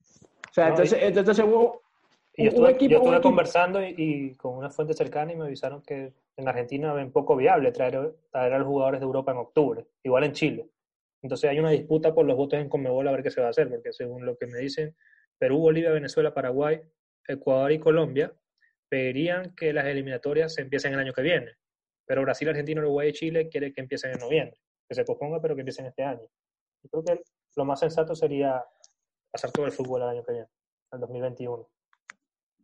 O 0.00 0.52
sea, 0.52 0.70
entonces, 0.70 0.98
entonces 1.00 1.38
hubo, 1.38 1.82
yo 2.36 2.48
estuve, 2.48 2.72
equipo, 2.72 2.90
yo 2.90 2.96
estuve 2.96 3.20
conversando 3.20 3.80
y, 3.80 4.34
con 4.34 4.56
una 4.56 4.70
fuente 4.70 4.92
cercana 4.92 5.32
y 5.32 5.36
me 5.36 5.44
avisaron 5.44 5.82
que 5.82 6.14
en 6.36 6.48
Argentina 6.48 6.92
ven 6.94 7.12
poco 7.12 7.36
viable 7.36 7.70
traer, 7.70 8.12
traer 8.32 8.54
a 8.54 8.58
los 8.58 8.66
jugadores 8.66 8.98
de 8.98 9.06
Europa 9.06 9.30
en 9.30 9.38
octubre, 9.38 9.86
igual 10.02 10.24
en 10.24 10.32
Chile. 10.32 10.68
Entonces 11.22 11.48
hay 11.48 11.60
una 11.60 11.70
disputa 11.70 12.12
por 12.12 12.26
los 12.26 12.36
votos 12.36 12.58
en 12.58 12.68
Conmebol 12.68 13.06
a 13.06 13.12
ver 13.12 13.22
qué 13.22 13.30
se 13.30 13.40
va 13.40 13.46
a 13.46 13.50
hacer, 13.50 13.68
porque 13.68 13.92
según 13.92 14.26
lo 14.26 14.36
que 14.36 14.48
me 14.48 14.58
dicen, 14.58 14.96
Perú, 15.38 15.58
Bolivia, 15.58 15.90
Venezuela, 15.90 16.34
Paraguay, 16.34 16.80
Ecuador 17.26 17.72
y 17.72 17.78
Colombia 17.78 18.32
pedirían 18.88 19.54
que 19.54 19.72
las 19.72 19.86
eliminatorias 19.86 20.54
se 20.54 20.62
empiecen 20.62 20.94
el 20.94 21.00
año 21.00 21.12
que 21.12 21.22
viene. 21.22 21.52
Pero 22.06 22.22
Brasil, 22.22 22.48
Argentina, 22.48 22.80
Uruguay 22.80 23.10
y 23.10 23.12
Chile 23.12 23.48
quieren 23.48 23.72
que 23.72 23.82
empiecen 23.82 24.12
en 24.12 24.18
noviembre, 24.18 24.58
que 24.88 24.94
se 24.94 25.04
posponga, 25.04 25.40
pero 25.40 25.54
que 25.54 25.60
empiecen 25.60 25.86
este 25.86 26.02
año. 26.02 26.26
Yo 26.82 26.90
creo 26.90 27.04
que 27.04 27.22
lo 27.56 27.64
más 27.64 27.80
sensato 27.80 28.14
sería 28.14 28.64
pasar 29.30 29.50
todo 29.52 29.66
el 29.66 29.72
fútbol 29.72 30.02
el 30.02 30.08
año 30.08 30.24
que 30.24 30.32
viene, 30.32 30.48
el 30.92 31.00
2021. 31.00 31.68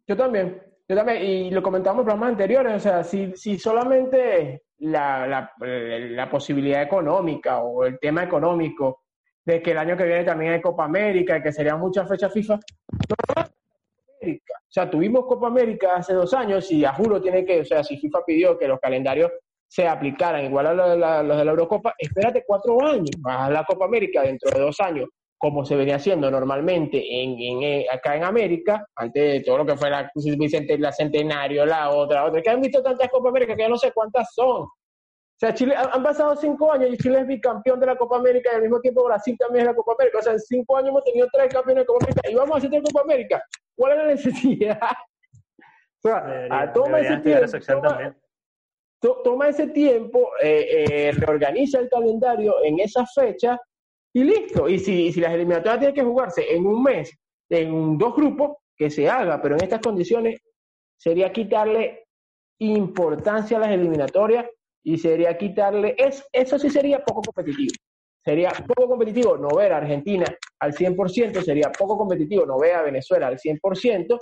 Yo 0.07 0.16
también, 0.16 0.62
yo 0.89 0.97
también, 0.97 1.22
y 1.22 1.51
lo 1.51 1.62
comentamos 1.62 2.01
en 2.01 2.05
programas 2.07 2.31
anteriores, 2.31 2.75
o 2.75 2.81
sea, 2.81 3.05
si, 3.05 3.37
si 3.37 3.59
solamente 3.59 4.64
la, 4.79 5.27
la, 5.27 5.53
la, 5.59 6.31
posibilidad 6.31 6.83
económica 6.83 7.61
o 7.61 7.85
el 7.85 7.99
tema 7.99 8.25
económico 8.25 9.04
de 9.45 9.63
que 9.63 9.73
el 9.73 9.79
año 9.79 9.97
que 9.97 10.05
viene 10.05 10.25
también 10.25 10.53
hay 10.53 10.61
Copa 10.61 10.85
América 10.85 11.37
y 11.37 11.43
que 11.43 11.53
serían 11.53 11.79
muchas 11.79 12.09
fechas 12.09 12.33
FIFA, 12.33 12.55
o 12.55 12.59
sea, 14.69 14.91
tuvimos 14.91 15.27
Copa 15.27 15.47
América 15.47 15.97
hace 15.97 16.15
dos 16.15 16.33
años 16.35 16.71
y 16.73 16.85
a 16.85 16.95
juro 16.95 17.21
tiene 17.21 17.45
que, 17.45 17.61
o 17.61 17.65
sea, 17.65 17.85
si 17.85 17.97
FIFA 17.97 18.25
pidió 18.27 18.59
que 18.59 18.69
los 18.69 18.81
calendarios 18.81 19.31
se 19.69 19.87
aplicaran 19.87 20.45
igual 20.45 20.67
a 20.67 20.75
los 20.75 20.91
de 20.91 21.45
la, 21.45 21.51
Eurocopa, 21.51 21.95
espérate 21.99 22.45
cuatro 22.47 22.85
años, 22.85 23.11
a 23.25 23.51
la 23.51 23.65
Copa 23.65 23.85
América 23.85 24.23
dentro 24.23 24.51
de 24.51 24.61
dos 24.61 24.81
años, 24.81 25.09
como 25.37 25.65
se 25.65 25.77
venía 25.77 25.97
haciendo 25.97 26.31
normalmente 26.31 27.23
en, 27.23 27.39
en, 27.39 27.63
eh, 27.63 27.87
acá 27.93 28.17
en 28.17 28.25
América, 28.25 28.87
antes 28.97 29.33
de 29.33 29.41
todo 29.41 29.59
lo 29.59 29.67
que 29.67 29.77
fue 29.77 29.91
la, 29.91 30.11
la 30.79 30.93
Centenario, 30.93 31.67
la 31.67 31.91
otra, 31.91 32.25
otra, 32.25 32.41
que 32.41 32.51
han 32.51 32.61
visto 32.61 32.83
tantas 32.83 33.11
Copa 33.11 33.29
América 33.29 33.55
que 33.55 33.63
ya 33.63 33.69
no 33.69 33.77
sé 33.77 33.93
cuántas 33.93 34.33
son. 34.33 34.67
O 35.37 35.39
sea, 35.39 35.53
Chile 35.53 35.74
han 35.76 36.03
pasado 36.03 36.37
cinco 36.37 36.72
años 36.72 36.91
y 36.93 36.97
Chile 36.97 37.20
es 37.20 37.26
bicampeón 37.26 37.80
de 37.80 37.87
la 37.87 37.97
Copa 37.97 38.16
América 38.18 38.51
y 38.53 38.57
al 38.57 38.62
mismo 38.62 38.80
tiempo 38.80 39.05
Brasil 39.05 39.37
también 39.37 39.62
es 39.62 39.72
la 39.72 39.74
Copa 39.74 39.95
América. 39.99 40.18
O 40.18 40.22
sea, 40.22 40.32
en 40.32 40.41
cinco 40.41 40.76
años 40.76 40.91
hemos 40.91 41.05
tenido 41.05 41.26
tres 41.32 41.53
campeones 41.53 41.82
de 41.82 41.87
Copa 41.87 42.05
América 42.05 42.30
y 42.30 42.35
vamos 42.35 42.55
a 42.55 42.59
hacer 42.59 42.82
Copa 42.82 43.01
América. 43.01 43.45
¿Cuál 43.76 43.93
es 43.93 43.99
la 43.99 44.07
necesidad? 44.07 44.78
O 46.05 46.09
sea, 46.09 46.47
ah, 46.51 46.72
toma, 46.72 47.01
ese 47.01 47.16
tiempo, 47.16 47.59
toma, 49.24 49.49
ese 49.49 49.66
tiempo, 49.68 50.30
eh, 50.43 51.12
reorganiza 51.16 51.80
el 51.80 51.89
calendario 51.89 52.62
en 52.62 52.78
esa 52.78 53.05
fecha 53.07 53.59
y 54.12 54.22
listo. 54.22 54.68
Y 54.68 54.78
si, 54.78 55.12
si 55.12 55.20
las 55.20 55.32
eliminatorias 55.32 55.78
tienen 55.78 55.95
que 55.95 56.03
jugarse 56.03 56.55
en 56.55 56.66
un 56.66 56.82
mes, 56.82 57.11
en 57.49 57.99
dos 57.99 58.14
grupos, 58.14 58.59
que 58.76 58.91
se 58.91 59.09
haga, 59.09 59.41
pero 59.41 59.57
en 59.57 59.62
estas 59.62 59.80
condiciones 59.80 60.41
sería 60.97 61.32
quitarle 61.32 62.07
importancia 62.59 63.57
a 63.57 63.61
las 63.61 63.70
eliminatorias 63.70 64.47
y 64.85 64.99
sería 64.99 65.37
quitarle, 65.37 65.95
es, 65.99 66.24
eso 66.32 66.59
sí 66.59 66.68
sería 66.68 67.03
poco 67.03 67.22
competitivo. 67.22 67.72
Sería 68.22 68.51
poco 68.51 68.89
competitivo 68.89 69.37
no 69.37 69.49
ver 69.49 69.72
a 69.72 69.78
Argentina 69.78 70.24
al 70.61 70.72
100%, 70.72 71.43
sería 71.43 71.70
poco 71.72 71.99
competitivo 71.99 72.47
no 72.47 72.59
ver 72.59 72.74
a 72.74 72.82
Venezuela 72.82 73.26
al 73.26 73.39
100%, 73.39 74.18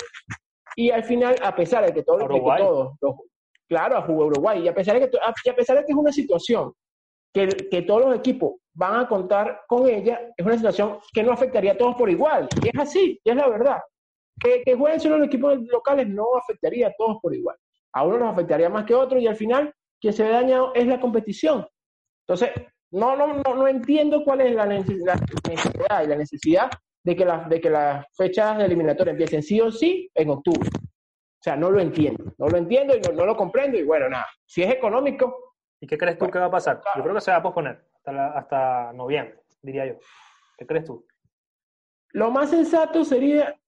y 0.77 0.91
al 0.91 1.05
final, 1.05 1.37
a 1.43 1.55
pesar 1.55 1.85
de 1.85 1.93
que, 1.93 2.03
todo, 2.03 2.27
que 2.27 2.41
todos, 2.59 2.97
claro, 3.69 3.97
a 3.97 4.03
jugar 4.03 4.29
Uruguay, 4.29 4.63
y 4.63 4.69
a 4.69 4.75
pesar 4.75 4.99
de 4.99 5.09
que, 5.09 5.19
a 5.19 5.55
pesar 5.55 5.79
de 5.79 5.85
que 5.85 5.93
es 5.93 5.99
una 5.99 6.13
situación 6.13 6.73
que, 7.33 7.49
que 7.71 7.83
todos 7.83 8.07
los 8.07 8.17
equipos 8.17 8.55
van 8.75 9.01
a 9.01 9.09
contar 9.09 9.63
con 9.69 9.89
ella, 9.89 10.33
es 10.37 10.45
una 10.45 10.57
situación 10.57 10.99
que 11.13 11.23
no 11.23 11.33
afectaría 11.33 11.73
a 11.73 11.79
todos 11.79 11.97
por 11.97 12.09
igual, 12.09 12.49
y 12.63 12.69
es 12.69 12.79
así, 12.79 13.21
y 13.23 13.31
es 13.31 13.37
la 13.37 13.49
verdad. 13.49 13.79
Que, 14.41 14.63
que 14.65 14.75
jueguen 14.75 14.99
solo 14.99 15.19
los 15.19 15.27
equipos 15.27 15.59
locales 15.71 16.09
no 16.09 16.25
afectaría 16.37 16.89
a 16.89 16.95
todos 16.97 17.19
por 17.21 17.35
igual. 17.35 17.57
A 17.93 18.05
uno 18.05 18.19
nos 18.19 18.33
afectaría 18.33 18.69
más 18.69 18.85
que 18.85 18.95
a 18.95 18.99
otro, 18.99 19.19
y 19.19 19.27
al 19.27 19.37
final, 19.37 19.73
quien 20.03 20.13
se 20.13 20.25
ve 20.25 20.31
dañado 20.31 20.73
es 20.75 20.85
la 20.87 20.99
competición. 20.99 21.65
Entonces, 22.27 22.51
no, 22.91 23.17
no, 23.17 23.35
no, 23.35 23.55
no 23.55 23.69
entiendo 23.69 24.25
cuál 24.25 24.41
es 24.41 24.53
la 24.53 24.67
necesidad, 24.67 25.17
y 26.05 26.07
la 26.09 26.17
necesidad 26.17 26.71
de 27.05 27.17
que, 27.17 27.25
las 27.25 27.49
de 27.49 27.61
que 27.61 27.71
las 27.71 28.05
fechas 28.17 28.59
de 28.59 28.65
eliminatoria 28.65 29.13
empiecen 29.13 29.43
sí 29.43 29.61
o 29.61 29.71
sí 29.71 30.11
en 30.13 30.31
octubre. 30.31 30.69
O 30.75 31.43
sea, 31.43 31.57
no 31.57 31.71
lo 31.71 31.81
entiendo. 31.81 32.35
No 32.37 32.49
lo 32.49 32.59
entiendo 32.59 32.95
y 32.97 33.01
no, 33.01 33.25
lo 33.25 33.37
comprendo. 33.37 33.79
Y 33.79 33.85
bueno, 33.85 34.09
nada. 34.09 34.27
Si 34.45 34.63
es 34.63 34.73
económico. 34.73 35.55
¿Y 35.81 35.87
qué 35.87 35.99
crees 35.99 36.19
tú 36.19 36.29
que 36.31 36.39
va 36.39 36.47
a 36.47 36.51
pasar? 36.51 36.81
Yo 36.97 37.03
creo 37.03 37.15
que 37.15 37.21
se 37.21 37.33
va 37.33 37.39
a 37.39 37.43
posponer 37.43 37.85
hasta, 37.97 38.39
hasta 38.39 38.93
noviembre, 38.93 39.43
diría 39.61 39.87
yo. 39.87 39.95
¿Qué 40.57 40.67
crees 40.67 40.85
tú? 40.85 41.05
Lo 42.11 42.31
más 42.31 42.51
sensato 42.51 43.05
sería 43.05 43.59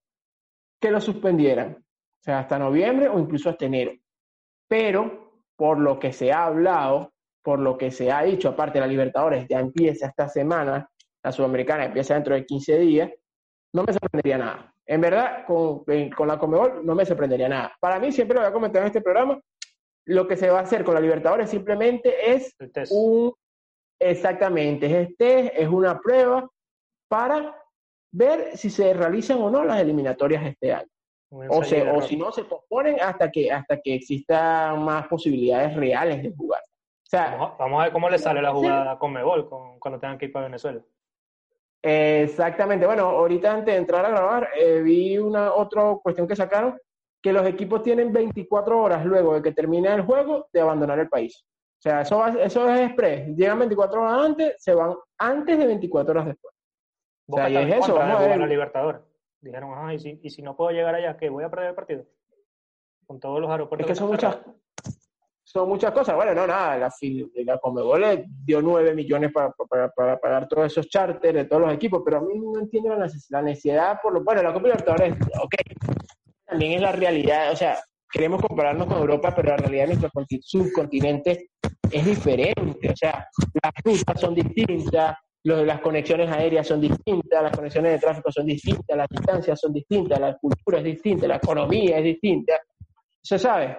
que 0.81 0.91
lo 0.91 1.01
suspendieran. 1.01 1.77
O 1.79 2.23
sea, 2.23 2.41
hasta 2.41 2.59
noviembre 2.59 3.09
o 3.09 3.19
incluso 3.19 3.51
hasta 3.51 3.67
enero. 3.67 3.93
Pero, 4.69 5.24
por 5.57 5.79
lo 5.79 5.99
que 5.99 6.13
se 6.13 6.33
ha 6.33 6.47
hablado, 6.47 7.13
por 7.43 7.61
lo 7.61 7.77
que 7.77 7.91
se 7.91 8.11
ha 8.11 8.23
dicho, 8.23 8.49
aparte 8.49 8.81
la 8.81 8.87
Libertadores 8.87 9.47
ya 9.49 9.61
empieza 9.61 10.07
esta 10.07 10.29
semana, 10.29 10.89
la 11.23 11.33
Sudamericana 11.33 11.85
empieza 11.85 12.15
dentro 12.15 12.35
de 12.35 12.45
15 12.45 12.79
días, 12.79 13.11
no 13.73 13.85
me 13.85 13.93
sorprendería 13.93 14.39
nada. 14.39 14.75
En 14.87 15.01
verdad, 15.01 15.47
con, 15.47 15.85
con 16.17 16.29
la 16.29 16.39
Comebol 16.39 16.85
no 16.85 16.95
me 16.95 17.07
sorprendería 17.07 17.49
nada. 17.49 17.75
Para 17.81 17.99
mí, 17.99 18.13
siempre 18.13 18.35
lo 18.35 18.43
voy 18.43 18.51
a 18.51 18.53
comentar 18.53 18.83
en 18.83 18.89
este 18.89 19.01
programa, 19.01 19.41
lo 20.07 20.29
que 20.29 20.37
se 20.37 20.51
va 20.51 20.61
a 20.61 20.63
hacer 20.63 20.85
con 20.85 20.95
la 20.95 21.01
Libertadores 21.01 21.51
simplemente 21.51 22.33
es 22.33 22.55
un... 22.91 23.33
Exactamente, 23.99 24.87
es 24.87 25.09
este, 25.09 25.63
es 25.63 25.69
una 25.69 25.99
prueba 26.01 26.49
para 27.09 27.57
ver 28.13 28.57
si 28.57 28.69
se 28.69 28.93
realizan 28.93 29.39
o 29.41 29.51
no 29.51 29.65
las 29.65 29.81
eliminatorias 29.81 30.45
este 30.45 30.73
año. 30.73 30.94
O, 31.35 31.59
o 31.59 32.03
si 32.03 32.17
no, 32.17 32.31
se 32.33 32.45
posponen 32.45 33.01
hasta 33.01 33.31
que, 33.31 33.51
hasta 33.51 33.81
que 33.81 33.95
existan 33.95 34.83
más 34.83 35.07
posibilidades 35.09 35.75
reales 35.75 36.23
de 36.23 36.33
jugar 36.33 36.61
vamos, 37.59 37.81
a 37.81 37.85
ver 37.85 37.93
cómo 37.93 38.11
le 38.11 38.19
sale 38.19 38.43
la 38.43 38.53
jugada 38.53 38.99
con 38.99 39.13
Mebol 39.13 39.49
cuando 39.79 39.99
tengan 39.99 40.19
que 40.19 40.27
ir 40.27 40.33
para 40.33 40.47
Venezuela. 40.47 40.81
Exactamente. 41.83 42.87
Bueno, 42.87 43.05
ahorita 43.05 43.53
antes 43.53 43.75
de 43.75 43.79
entrar 43.79 44.05
a 44.07 44.11
grabar, 44.11 44.49
eh, 44.59 44.81
vi 44.81 45.19
una 45.19 45.53
otra 45.53 45.97
cuestión 46.03 46.27
que 46.27 46.37
sacaron, 46.37 46.79
que 47.23 47.33
los 47.33 47.47
equipos 47.47 47.83
tienen 47.83 48.13
24 48.13 48.81
horas 48.81 49.05
luego 49.05 49.35
de 49.35 49.43
que 49.43 49.53
termine 49.53 49.93
el 49.93 50.03
juego 50.03 50.49
de 50.53 50.61
abandonar 50.61 50.99
el 50.99 51.09
país. 51.09 51.45
O 51.45 51.83
sea, 51.85 52.01
eso, 52.01 52.27
eso 52.27 52.69
es 52.71 52.81
express. 52.81 53.29
Llegan 53.37 53.59
24 53.59 54.01
horas 54.01 54.25
antes, 54.25 54.55
se 54.59 54.75
van 54.75 54.95
antes 55.19 55.59
de 55.59 55.67
24 55.67 56.13
horas 56.13 56.27
después. 56.27 56.55
O 57.29 57.37
sea, 57.37 57.51
y 57.51 57.57
es 57.57 57.75
eso. 57.75 57.95
Vamos 57.95 58.21
a 58.21 58.27
ver. 58.27 58.39
La 58.39 58.47
Libertadores. 58.47 59.03
Dijeron, 59.45 59.75
ajá, 59.75 59.93
¿y 59.93 59.99
si, 59.99 60.19
y 60.23 60.31
si 60.31 60.41
no 60.41 60.57
puedo 60.57 60.71
llegar 60.71 60.95
allá, 60.95 61.17
¿qué? 61.19 61.29
¿Voy 61.29 61.45
a 61.45 61.51
perder 61.51 61.69
el 61.69 61.75
partido? 61.75 62.05
Con 63.07 63.21
todos 63.21 63.41
los 63.41 63.51
aeropuertos. 63.51 63.85
Es 63.85 63.93
que 63.93 63.99
son 63.99 64.11
muchas, 64.11 64.39
son 65.43 65.69
muchas 65.69 65.93
cosas. 65.93 66.17
Bueno, 66.17 66.35
no, 66.35 66.47
nada, 66.47 66.79
la, 66.79 66.91
la 67.45 67.59
Comebol 67.59 68.25
dio 68.27 68.63
9 68.63 68.95
millones 68.95 69.31
para, 69.33 69.53
para, 69.95 70.19
pagar 70.19 70.49
todos 70.49 70.67
esos 70.67 70.89
charters 70.89 71.35
de 71.35 71.45
todos 71.45 71.61
los 71.61 71.75
equipos, 71.75 72.01
pero 72.03 72.17
a 72.17 72.21
mí 72.23 72.39
no 72.39 72.59
entiendo 72.59 72.97
la, 72.97 73.43
necesidad, 73.43 74.01
por 74.03 74.15
lo 74.15 74.25
bueno, 74.25 74.43
la 74.43 74.55
Copa 74.55 74.69
Libertadores, 74.69 75.15
ok, 75.43 75.55
también 76.47 76.73
es 76.73 76.81
la 76.81 76.93
realidad, 76.93 77.53
o 77.53 77.57
sea, 77.57 77.79
queremos 78.11 78.41
compararnos 78.41 78.87
con 78.87 78.97
Europa, 78.97 79.35
pero 79.37 79.51
la 79.51 79.59
realidad 79.59 79.89
de 79.89 79.97
nuestro 79.97 80.11
subcontinente 80.41 81.51
es 81.91 82.05
diferente, 82.07 82.91
o 82.91 82.97
sea, 82.97 83.29
las 83.63 83.73
rutas 83.85 84.21
son 84.21 84.35
distintas, 84.35 85.17
las 85.45 85.81
conexiones 85.81 86.31
aéreas 86.31 86.67
son 86.67 86.81
distintas, 86.81 87.43
las 87.43 87.55
conexiones 87.55 87.93
de 87.93 87.99
tráfico 87.99 88.33
son 88.33 88.47
distintas, 88.47 88.97
las 88.97 89.09
distancias 89.09 89.61
son 89.61 89.73
distintas, 89.73 90.19
la 90.19 90.37
cultura 90.39 90.79
es 90.79 90.85
distinta, 90.85 91.27
la 91.29 91.37
economía 91.37 91.99
es 91.99 92.05
distinta. 92.05 92.55
Se 93.23 93.39
sabe, 93.39 93.79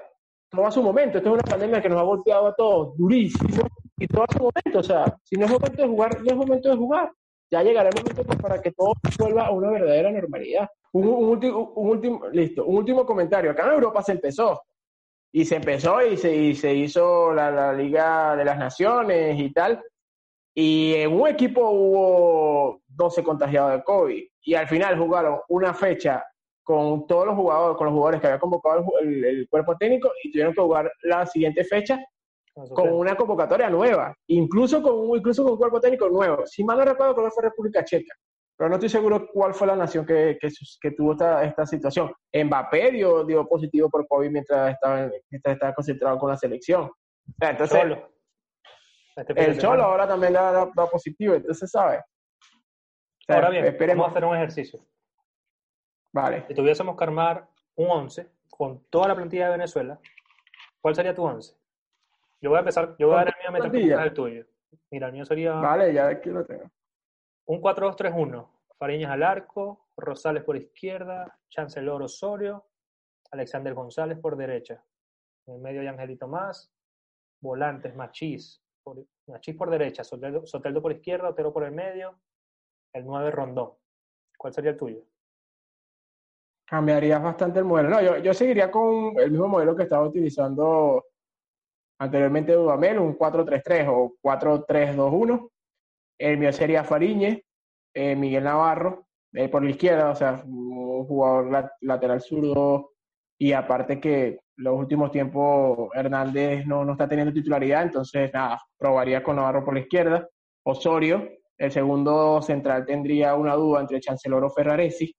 todo 0.52 0.68
a 0.68 0.72
su 0.72 0.84
momento. 0.84 1.18
Esto 1.18 1.30
es 1.30 1.34
una 1.34 1.44
pandemia 1.44 1.82
que 1.82 1.90
nos 1.90 2.00
ha 2.00 2.04
golpeado 2.04 2.48
a 2.48 2.56
todos 2.56 2.96
durísimo 2.98 3.68
y 3.98 4.08
todo 4.08 4.24
a 4.24 4.32
su 4.32 4.40
momento. 4.40 4.80
O 4.80 4.84
sea, 4.84 5.06
si 5.24 5.36
no 5.36 5.46
es 5.46 5.52
momento 5.52 5.82
de 5.82 5.88
jugar, 5.88 6.22
no 6.22 6.32
es 6.32 6.36
momento 6.36 6.70
de 6.70 6.76
jugar. 6.76 7.12
Ya 7.52 7.64
llegará 7.64 7.90
el 7.90 7.96
momento 7.96 8.38
para 8.42 8.62
que 8.62 8.72
todo 8.72 8.94
vuelva 9.20 9.48
a 9.48 9.52
una 9.52 9.72
verdadera 9.72 10.12
normalidad. 10.12 10.68
Un, 10.94 11.08
último, 11.08 11.74
un 11.76 11.90
último, 11.90 12.28
listo, 12.32 12.66
un 12.66 12.78
último 12.78 13.06
comentario. 13.06 13.52
Acá 13.52 13.66
en 13.66 13.74
Europa 13.74 14.02
se 14.04 14.14
empezó. 14.14 14.62
Y 15.32 15.46
se 15.46 15.58
empezó 15.58 16.02
y 16.02 16.16
se, 16.16 16.36
y 16.36 16.56
se 16.56 16.74
hizo 16.74 17.34
la, 17.34 17.52
la 17.52 17.74
Liga 17.74 18.36
de 18.36 18.46
las 18.46 18.58
Naciones 18.58 19.40
y 19.40 19.52
tal. 19.52 19.82
Y 20.58 20.94
en 20.96 21.12
un 21.12 21.28
equipo 21.28 21.70
hubo 21.70 22.82
12 22.88 23.24
contagiados 23.24 23.74
de 23.74 23.84
COVID. 23.84 24.24
Y 24.44 24.54
al 24.54 24.68
final 24.68 24.98
jugaron 24.98 25.40
una 25.50 25.74
fecha 25.74 26.26
con 26.64 27.06
todos 27.06 27.28
los 27.28 27.36
jugadores, 27.36 27.78
con 27.78 27.86
los 27.86 27.94
jugadores 27.94 28.22
que 28.22 28.28
había 28.28 28.40
convocado 28.40 28.84
el, 29.02 29.48
cuerpo 29.50 29.76
técnico 29.78 30.10
y 30.24 30.32
tuvieron 30.32 30.54
que 30.54 30.62
jugar 30.62 30.92
la 31.04 31.26
siguiente 31.26 31.64
fecha 31.64 32.04
con 32.74 32.94
una 32.94 33.16
convocatoria 33.16 33.70
nueva, 33.70 34.16
incluso 34.28 34.82
con, 34.82 34.98
un, 34.98 35.18
incluso 35.18 35.44
con 35.44 35.54
un 35.54 35.58
cuerpo 35.60 35.82
técnico 35.82 36.10
nuevo. 36.10 36.46
Si 36.46 36.64
mal 36.64 36.78
no 36.78 36.86
recuerdo, 36.86 37.14
creo 37.14 37.28
que 37.28 37.32
fue 37.32 37.44
República 37.44 37.84
Checa, 37.84 38.16
pero 38.58 38.70
no 38.70 38.76
estoy 38.76 38.90
seguro 38.90 39.28
cuál 39.32 39.54
fue 39.54 39.68
la 39.68 39.76
nación 39.76 40.06
que, 40.06 40.38
que, 40.40 40.92
tuvo 40.92 41.12
esta, 41.12 41.44
esta, 41.44 41.66
situación. 41.66 42.14
Mbappé 42.34 42.92
dio, 42.92 43.26
dio 43.26 43.46
positivo 43.46 43.90
por 43.90 44.08
COVID 44.08 44.30
mientras 44.32 44.74
estaba, 44.74 45.12
estaba 45.30 45.74
concentrado 45.74 46.18
con 46.18 46.30
la 46.30 46.38
selección. 46.38 46.90
entonces, 47.42 47.98
este 49.16 49.46
el 49.46 49.58
Cholo 49.58 49.84
ahora 49.84 50.08
también 50.08 50.34
da, 50.34 50.52
da, 50.52 50.88
positivo, 50.88 51.36
entonces, 51.36 51.70
¿sabes? 51.72 52.02
ahora 53.28 53.50
bien, 53.50 53.66
esperemos. 53.66 54.04
vamos 54.04 54.16
a 54.16 54.18
hacer 54.18 54.30
un 54.30 54.36
ejercicio. 54.36 54.80
Vale. 56.14 56.46
Si 56.48 56.54
tuviésemos 56.54 56.96
que 56.96 57.04
armar 57.04 57.48
un 57.76 57.90
11 57.90 58.30
con 58.50 58.86
toda 58.90 59.08
la 59.10 59.16
plantilla 59.16 59.46
de 59.46 59.52
Venezuela, 59.52 60.00
¿cuál 60.80 60.96
sería 60.96 61.14
tu 61.14 61.24
11? 61.24 61.56
Yo 62.42 62.50
voy 62.50 62.58
a 62.58 62.60
empezar, 62.60 62.96
yo 62.98 63.08
voy 63.08 63.16
a 63.16 63.20
dar 63.20 63.28
el 63.28 63.34
mío 63.52 63.70
mientras 63.72 64.06
el 64.06 64.14
tuyo. 64.14 64.46
Mira, 64.92 65.08
el 65.08 65.14
mío 65.14 65.26
sería... 65.26 65.54
Vale, 65.54 65.94
ya 65.94 66.08
aquí 66.08 66.30
lo 66.30 66.46
tengo. 66.46 66.70
Un 67.46 67.62
4-2-3-1. 67.62 68.48
Fariñas 68.78 69.12
al 69.12 69.24
arco, 69.24 69.88
Rosales 69.98 70.44
por 70.44 70.58
izquierda, 70.58 71.40
Chancellor 71.50 72.02
Osorio, 72.04 72.66
Alexander 73.32 73.74
González 73.74 74.20
por 74.20 74.36
derecha. 74.36 74.84
En 75.48 75.56
el 75.56 75.62
medio 75.62 75.82
hay 75.82 75.88
Angelito 75.88 76.28
Más, 76.28 76.74
volantes 77.42 77.96
Machís, 77.96 78.65
por, 78.86 79.06
Machís 79.28 79.56
por 79.58 79.70
derecha, 79.70 80.06
Soteldo, 80.06 80.46
Soteldo 80.46 80.82
por 80.82 80.94
izquierda, 80.94 81.30
Otero 81.30 81.52
por 81.52 81.66
el 81.66 81.74
medio, 81.74 82.18
el 82.94 83.04
9 83.06 83.32
Rondón. 83.32 83.74
¿Cuál 84.38 84.54
sería 84.54 84.72
el 84.72 84.78
tuyo? 84.78 85.04
cambiarías 86.66 87.22
bastante 87.22 87.60
el 87.60 87.66
modelo. 87.66 87.90
No, 87.90 88.02
yo, 88.02 88.18
yo 88.18 88.34
seguiría 88.34 88.72
con 88.72 89.18
el 89.20 89.32
mismo 89.32 89.48
modelo 89.48 89.76
que 89.76 89.84
estaba 89.84 90.08
utilizando 90.08 91.06
anteriormente 92.00 92.54
Dudamel, 92.54 93.00
un 93.00 93.18
4-3-3 93.18 93.88
o 93.90 94.16
4-3-2-1. 94.22 95.50
El 96.18 96.38
mío 96.38 96.52
sería 96.52 96.84
Fariñez, 96.84 97.44
eh, 97.94 98.16
Miguel 98.16 98.46
Navarro, 98.46 99.06
eh, 99.34 99.48
por 99.48 99.64
la 99.64 99.70
izquierda, 99.70 100.10
o 100.10 100.16
sea, 100.16 100.42
un 100.46 101.06
jugador 101.06 101.72
lateral 101.82 102.22
zurdo. 102.22 102.94
Y 103.38 103.52
aparte 103.52 104.00
que 104.00 104.40
los 104.58 104.78
últimos 104.78 105.12
tiempos 105.12 105.90
Hernández 105.94 106.66
no, 106.66 106.86
no 106.86 106.94
está 106.94 107.08
teniendo 107.08 107.34
titularidad, 107.34 107.84
entonces 107.84 108.32
nada, 108.34 108.62
probaría 108.78 109.22
con 109.24 109.36
Navarro 109.36 109.66
por 109.66 109.74
la 109.74 109.82
izquierda. 109.82 110.28
Osorio, 110.64 111.30
el 111.58 111.72
segundo 111.72 112.42
central 112.42 112.86
tendría 112.86 113.36
una 113.36 113.56
duda 113.56 113.82
entre 113.82 114.00
Chancellor 114.00 114.44
o 114.44 114.50
Ferraresi 114.50 115.14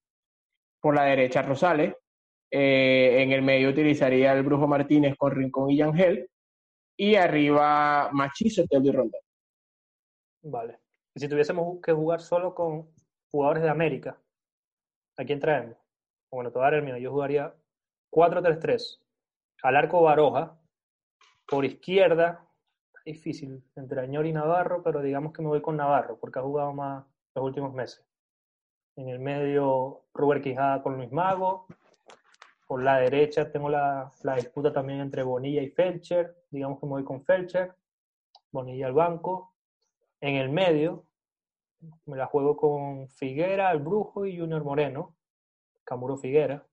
por 0.81 0.95
la 0.95 1.05
derecha 1.05 1.43
Rosales. 1.43 1.95
Eh, 2.51 3.23
en 3.23 3.33
el 3.33 3.43
medio 3.43 3.71
utilizaría 3.71 4.33
el 4.33 4.43
Brujo 4.43 4.67
Martínez 4.67 5.15
con 5.17 5.33
Rincón 5.33 5.71
y 5.71 5.79
Yangel. 5.79 6.29
Y 6.99 7.15
arriba 7.17 8.09
Machizo, 8.13 8.65
Teldo 8.67 8.89
y 8.89 8.93
Rondón. 8.93 9.21
Vale. 10.43 10.79
Y 11.15 11.21
si 11.21 11.29
tuviésemos 11.29 11.81
que 11.83 11.93
jugar 11.93 12.21
solo 12.21 12.55
con 12.55 12.89
jugadores 13.31 13.63
de 13.63 13.69
América, 13.69 14.19
¿a 15.19 15.25
quién 15.25 15.41
traemos? 15.41 15.77
Bueno, 16.31 16.53
te 16.53 16.59
el 16.59 16.83
mío. 16.83 16.97
Yo 16.97 17.11
jugaría 17.11 17.55
4-3-3. 18.11 19.01
Al 19.63 19.77
arco 19.77 20.03
Baroja. 20.03 20.59
Por 21.49 21.65
izquierda, 21.65 22.45
difícil, 23.05 23.63
entre 23.77 24.01
Añor 24.01 24.27
y 24.27 24.33
Navarro, 24.33 24.83
pero 24.83 25.01
digamos 25.01 25.33
que 25.33 25.43
me 25.43 25.49
voy 25.49 25.63
con 25.63 25.77
Navarro, 25.77 26.19
porque 26.19 26.41
ha 26.41 26.43
jugado 26.43 26.73
más 26.73 27.05
los 27.35 27.45
últimos 27.45 27.73
meses. 27.73 28.05
En 28.97 29.09
el 29.09 29.21
medio, 29.21 30.03
Robert 30.13 30.43
Quijada 30.43 30.83
con 30.83 30.97
Luis 30.97 31.13
Mago. 31.13 31.67
Por 32.67 32.83
la 32.83 32.99
derecha 32.99 33.53
tengo 33.53 33.69
la, 33.69 34.11
la, 34.23 34.35
disputa 34.35 34.73
también 34.73 35.01
entre 35.01 35.23
Bonilla 35.23 35.63
y 35.63 35.69
Felcher. 35.69 36.35
Digamos 36.51 36.81
que 36.81 36.87
me 36.87 36.93
voy 36.93 37.05
con 37.05 37.23
Felcher. 37.23 37.75
Bonilla 38.51 38.87
al 38.87 38.95
banco. 38.95 39.55
En 40.21 40.35
el 40.35 40.49
medio, 40.49 41.07
me 42.07 42.17
la 42.17 42.27
juego 42.27 42.57
con 42.57 43.09
Figuera, 43.09 43.71
el 43.71 43.79
Brujo 43.79 44.27
y 44.27 44.39
Junior 44.39 44.65
Moreno. 44.65 45.15
Camuro 45.85 46.17
Figuera. 46.17 46.67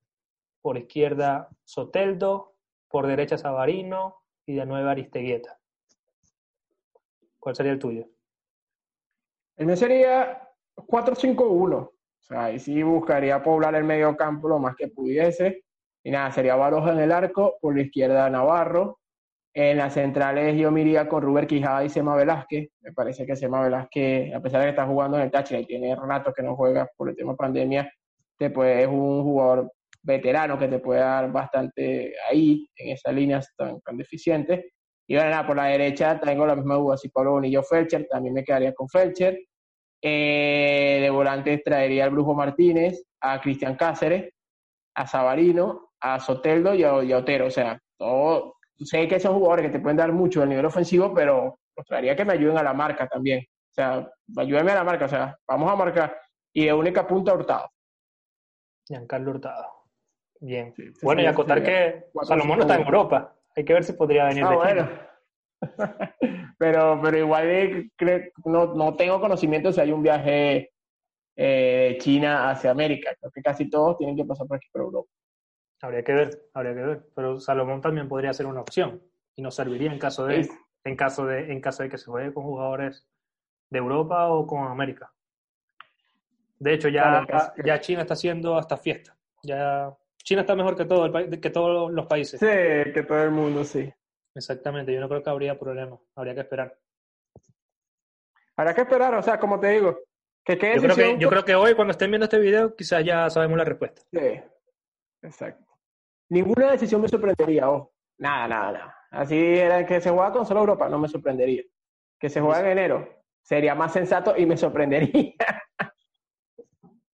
Por 0.64 0.78
izquierda, 0.78 1.50
Soteldo. 1.66 2.56
Por 2.88 3.06
derecha, 3.06 3.38
Sabarino. 3.38 4.16
Y 4.46 4.56
de 4.56 4.66
nuevo, 4.66 4.88
Aristeguieta. 4.88 5.60
¿Cuál 7.38 7.56
sería 7.56 7.74
el 7.74 7.80
tuyo? 7.80 8.08
El 9.58 9.66
mío 9.66 9.76
sería 9.76 10.50
4-5-1. 10.78 11.76
O 11.76 11.92
sea, 12.22 12.46
ahí 12.46 12.60
sí 12.60 12.82
buscaría 12.82 13.44
poblar 13.44 13.76
el 13.76 13.84
medio 13.84 14.16
campo 14.16 14.48
lo 14.48 14.58
más 14.58 14.78
que 14.78 14.88
pudiese. 14.88 15.66
Y 16.02 16.12
nada, 16.12 16.32
sería 16.32 16.56
Baroja 16.56 16.94
en 16.94 17.00
el 17.00 17.12
arco, 17.12 17.58
por 17.60 17.76
la 17.76 17.82
izquierda 17.82 18.30
Navarro. 18.30 19.00
En 19.54 19.78
las 19.78 19.94
centrales 19.94 20.58
yo 20.58 20.72
me 20.72 20.82
iría 20.82 21.10
con 21.10 21.24
Ruber 21.24 21.46
Quijada 21.46 21.84
y 21.84 21.90
Sema 21.90 22.16
Velázquez. 22.16 22.70
Me 22.80 22.94
parece 22.94 23.26
que 23.26 23.36
Sema 23.36 23.62
Velázquez, 23.62 24.34
a 24.34 24.40
pesar 24.40 24.62
de 24.62 24.68
que 24.68 24.70
está 24.70 24.88
jugando 24.88 25.18
en 25.18 25.24
el 25.24 25.32
Táchira 25.32 25.60
y 25.60 25.66
tiene 25.66 25.94
rato 25.96 26.34
que 26.34 26.42
no 26.42 26.56
juega 26.56 26.90
por 26.96 27.10
el 27.10 27.16
tema 27.18 27.36
pandemia, 27.36 27.92
puede, 28.50 28.84
es 28.84 28.88
un 28.88 29.24
jugador 29.24 29.72
veterano 30.04 30.60
que 30.60 30.68
te 30.68 30.80
puede 30.80 31.00
dar 31.00 31.32
bastante 31.32 32.14
ahí, 32.30 32.68
en 32.76 32.94
esas 32.94 33.14
líneas 33.14 33.54
tan, 33.58 33.80
tan 33.82 33.98
deficientes. 33.98 34.66
Y 35.08 35.16
bueno, 35.16 35.46
por 35.46 35.56
la 35.56 35.66
derecha 35.66 36.20
tengo 36.20 36.46
la 36.46 36.56
misma 36.56 36.76
duda, 36.76 36.98
si 36.98 37.10
Pablo 37.10 37.32
Bonillo 37.32 37.64
Felcher, 37.64 38.08
también 38.10 38.34
me 38.34 38.44
quedaría 38.44 38.74
con 38.74 38.88
Felcher. 38.88 39.38
Eh, 40.02 41.00
de 41.02 41.10
volantes 41.10 41.64
traería 41.64 42.06
al 42.06 42.12
Brujo 42.12 42.34
Martínez, 42.34 43.04
a 43.22 43.40
Cristian 43.40 43.76
Cáceres, 43.76 44.34
a 44.96 45.08
Sabarino, 45.08 45.92
a 46.02 46.20
Soteldo 46.20 46.74
y 46.74 46.84
a, 46.84 46.94
Otero. 46.94 47.48
O 47.48 47.52
sea, 47.52 47.80
todo, 47.98 48.56
sé 48.78 49.08
que 49.08 49.20
son 49.20 49.36
jugadores 49.36 49.66
que 49.66 49.72
te 49.72 49.80
pueden 49.80 49.98
dar 49.98 50.12
mucho 50.12 50.44
a 50.44 50.46
nivel 50.46 50.66
ofensivo, 50.66 51.14
pero 51.14 51.60
os 51.76 51.86
traería 51.86 52.16
que 52.16 52.26
me 52.26 52.34
ayuden 52.34 52.58
a 52.58 52.64
la 52.64 52.74
marca 52.74 53.08
también. 53.08 53.40
O 53.40 53.74
sea, 53.74 54.12
ayúdenme 54.38 54.72
a 54.72 54.76
la 54.76 54.84
marca. 54.84 55.06
O 55.06 55.10
sea, 55.10 55.38
vamos 55.48 55.72
a 55.72 55.76
marcar. 55.76 56.18
Y 56.54 56.66
de 56.66 56.74
única 56.74 57.08
punta 57.08 57.34
Hurtado. 57.34 57.70
Giancarlo 58.86 59.32
Hurtado. 59.32 59.83
Bien. 60.44 60.74
bueno, 61.02 61.22
y 61.22 61.26
acotar 61.26 61.64
que 61.64 62.08
Salomón 62.24 62.58
no 62.58 62.64
está 62.64 62.76
en 62.76 62.86
Europa. 62.86 63.34
Hay 63.56 63.64
que 63.64 63.74
ver 63.74 63.84
si 63.86 63.94
podría 63.94 64.26
venir 64.26 64.44
ah, 64.44 64.50
de 64.50 64.56
bueno. 64.58 64.90
pero, 66.58 67.00
pero 67.02 67.18
igual 67.18 67.48
eh, 67.48 67.90
no, 68.44 68.74
no, 68.74 68.94
tengo 68.94 69.22
conocimiento 69.22 69.72
si 69.72 69.80
hay 69.80 69.94
un 69.94 70.04
viaje 70.04 70.74
eh, 71.38 71.92
de 71.94 71.98
China 72.00 72.50
hacia 72.50 72.72
América. 72.72 73.16
Creo 73.18 73.32
que 73.32 73.42
casi 73.42 73.70
todos 73.70 73.98
tienen 73.98 74.18
que 74.18 74.26
pasar 74.26 74.46
por 74.46 74.58
aquí, 74.58 74.68
por 74.70 74.82
Europa. 74.82 75.10
Habría 75.82 76.04
que 76.04 76.14
ver, 76.14 76.42
habría 76.54 76.74
que 76.76 76.82
ver. 76.82 77.06
Pero 77.16 77.40
Salomón 77.40 77.80
también 77.80 78.10
podría 78.10 78.34
ser 78.34 78.46
una 78.46 78.60
opción 78.60 79.02
y 79.38 79.42
nos 79.42 79.56
serviría 79.56 79.94
en 79.94 80.00
caso 80.00 80.26
de, 80.26 80.50
en 80.84 80.96
caso 80.98 81.26
de, 81.26 81.54
en 81.54 81.62
caso 81.62 81.84
de 81.84 81.90
que 81.90 81.98
se 81.98 82.12
juegue 82.12 82.34
con 82.34 82.44
jugadores 82.44 83.08
de 83.70 83.80
Europa 83.80 84.28
o 84.28 84.46
con 84.46 84.68
América. 84.68 85.14
De 86.60 86.74
hecho, 86.74 86.90
ya, 86.90 87.26
ya 87.64 87.80
China 87.80 88.02
está 88.02 88.16
haciendo 88.16 88.58
hasta 88.58 88.76
fiesta. 88.76 89.16
Ya 89.42 89.96
China 90.24 90.42
está 90.42 90.56
mejor 90.56 90.76
que 90.76 90.86
todo 90.86 91.06
el 91.06 91.40
que 91.40 91.50
todos 91.50 91.92
los 91.92 92.06
países. 92.08 92.40
Sí, 92.40 92.46
que 92.94 93.04
todo 93.08 93.24
el 93.24 93.32
mundo, 93.32 93.64
sí. 93.64 93.92
Exactamente, 94.36 94.94
yo 94.94 95.00
no 95.00 95.08
creo 95.08 95.22
que 95.22 95.30
habría 95.30 95.60
problema, 95.60 96.00
habría 96.16 96.34
que 96.34 96.42
esperar. 96.42 96.76
Habrá 98.56 98.74
que 98.74 98.82
esperar, 98.82 99.14
o 99.16 99.22
sea, 99.22 99.40
como 99.40 99.60
te 99.60 99.68
digo, 99.70 100.00
que 100.44 100.56
yo, 100.56 100.82
creo 100.82 100.96
que, 100.96 101.18
yo 101.20 101.30
creo 101.30 101.46
que 101.46 101.56
hoy, 101.56 101.76
cuando 101.76 101.92
estén 101.92 102.10
viendo 102.10 102.26
este 102.26 102.40
video, 102.40 102.76
quizás 102.76 103.04
ya 103.04 103.30
sabemos 103.30 103.58
la 103.58 103.66
respuesta. 103.66 104.02
Sí, 104.12 104.42
exacto. 105.22 105.66
Ninguna 106.30 106.72
decisión 106.72 107.02
me 107.02 107.08
sorprendería, 107.08 107.70
ojo. 107.70 107.94
Nada, 108.18 108.48
nada, 108.48 108.72
nada. 108.72 108.98
Así 109.12 109.38
era 109.38 109.86
que 109.86 110.02
se 110.02 110.10
juega 110.10 110.32
con 110.32 110.46
solo 110.46 110.62
Europa, 110.62 110.90
no 110.90 110.98
me 111.00 111.08
sorprendería. 111.08 111.64
Que 112.20 112.30
se 112.30 112.42
juega 112.42 112.62
en 112.62 112.68
enero, 112.78 113.24
sería 113.42 113.76
más 113.76 113.94
sensato 113.94 114.36
y 114.38 114.46
me 114.46 114.58
sorprendería. 114.58 115.34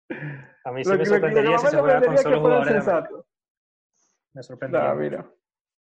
A 0.66 0.72
mí 0.72 0.84
sí 0.84 0.92
me 0.92 1.06
sorprendería 1.06 1.58
si 1.58 1.68
se 1.68 1.78
juega 1.78 2.02
con 2.02 2.18
solo 2.18 2.42
jugadores. 2.42 2.86
Me 4.34 4.44
sorprendería. 4.44 4.94
Mira 4.94 5.32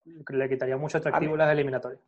le 0.06 0.50
quitaría 0.50 0.78
mucho 0.78 0.98
atractivo 0.98 1.36
las 1.36 1.52
eliminatorias. 1.52 2.02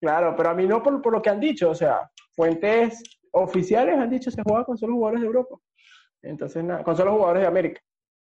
Claro, 0.00 0.34
pero 0.36 0.50
a 0.50 0.54
mí 0.54 0.66
no 0.66 0.82
por, 0.82 1.00
por, 1.02 1.12
lo 1.12 1.22
que 1.22 1.30
han 1.30 1.40
dicho, 1.40 1.70
o 1.70 1.74
sea, 1.74 2.10
fuentes 2.32 3.02
oficiales 3.32 3.98
han 3.98 4.10
dicho 4.10 4.30
se 4.30 4.42
juega 4.42 4.64
con 4.64 4.78
solo 4.78 4.94
jugadores 4.94 5.20
de 5.20 5.26
Europa. 5.26 5.56
Entonces, 6.22 6.64
nada, 6.64 6.84
con 6.84 6.96
solo 6.96 7.12
jugadores 7.12 7.42
de 7.42 7.48
América. 7.48 7.80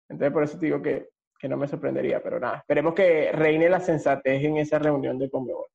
Entonces, 0.09 0.33
por 0.33 0.43
eso 0.43 0.59
te 0.59 0.67
digo 0.67 0.83
que, 0.83 1.11
que 1.39 1.49
no 1.49 1.57
me 1.57 1.69
sorprendería, 1.69 2.23
pero 2.23 2.41
nada, 2.41 2.59
esperemos 2.59 2.95
que 2.95 3.31
reine 3.33 3.69
la 3.69 3.81
sensatez 3.81 4.43
en 4.43 4.57
esa 4.57 4.79
reunión 4.79 5.19
de 5.19 5.31
Conmebol. 5.31 5.67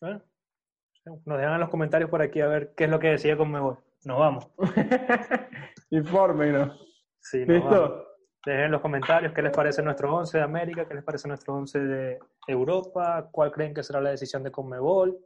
Nos 0.00 1.38
dejan 1.38 1.54
en 1.54 1.60
los 1.60 1.68
comentarios 1.68 2.10
por 2.10 2.22
aquí 2.22 2.40
a 2.40 2.46
ver 2.46 2.74
qué 2.76 2.84
es 2.84 2.90
lo 2.90 2.98
que 2.98 3.08
decía 3.08 3.36
Conmebol. 3.36 3.78
Nos 4.04 4.18
vamos. 4.18 4.48
Infórmenos. 5.92 6.80
Sí, 7.20 7.44
¿Listo? 7.44 8.08
Dejen 8.44 8.64
en 8.64 8.72
los 8.72 8.80
comentarios 8.80 9.32
qué 9.34 9.42
les 9.42 9.52
parece 9.52 9.82
nuestro 9.82 10.12
11 10.16 10.38
de 10.38 10.42
América, 10.42 10.88
qué 10.88 10.94
les 10.94 11.04
parece 11.04 11.28
nuestro 11.28 11.54
11 11.54 11.80
de 11.80 12.18
Europa, 12.48 13.28
cuál 13.30 13.52
creen 13.52 13.74
que 13.74 13.82
será 13.82 14.00
la 14.00 14.10
decisión 14.10 14.42
de 14.42 14.50
Conmebol, 14.50 15.18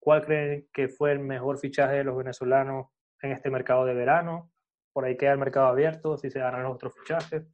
cuál 0.00 0.24
creen 0.24 0.66
que 0.72 0.88
fue 0.88 1.12
el 1.12 1.18
mejor 1.18 1.58
fichaje 1.58 1.96
de 1.96 2.04
los 2.04 2.16
venezolanos 2.16 2.86
en 3.20 3.32
este 3.32 3.50
mercado 3.50 3.84
de 3.84 3.92
verano. 3.92 4.50
Por 4.94 5.04
ahí 5.04 5.16
queda 5.16 5.32
el 5.32 5.38
mercado 5.38 5.66
abierto, 5.66 6.16
si 6.16 6.30
se 6.30 6.40
harán 6.40 6.62
los 6.62 6.74
otros 6.74 6.94
fichajes. 6.98 7.44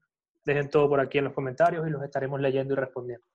Dejen 0.44 0.70
todo 0.70 0.88
por 0.88 1.00
aquí 1.00 1.18
en 1.18 1.24
los 1.24 1.34
comentarios 1.34 1.86
y 1.88 1.90
los 1.90 2.02
estaremos 2.04 2.40
leyendo 2.40 2.74
y 2.74 2.76
respondiendo. 2.76 3.26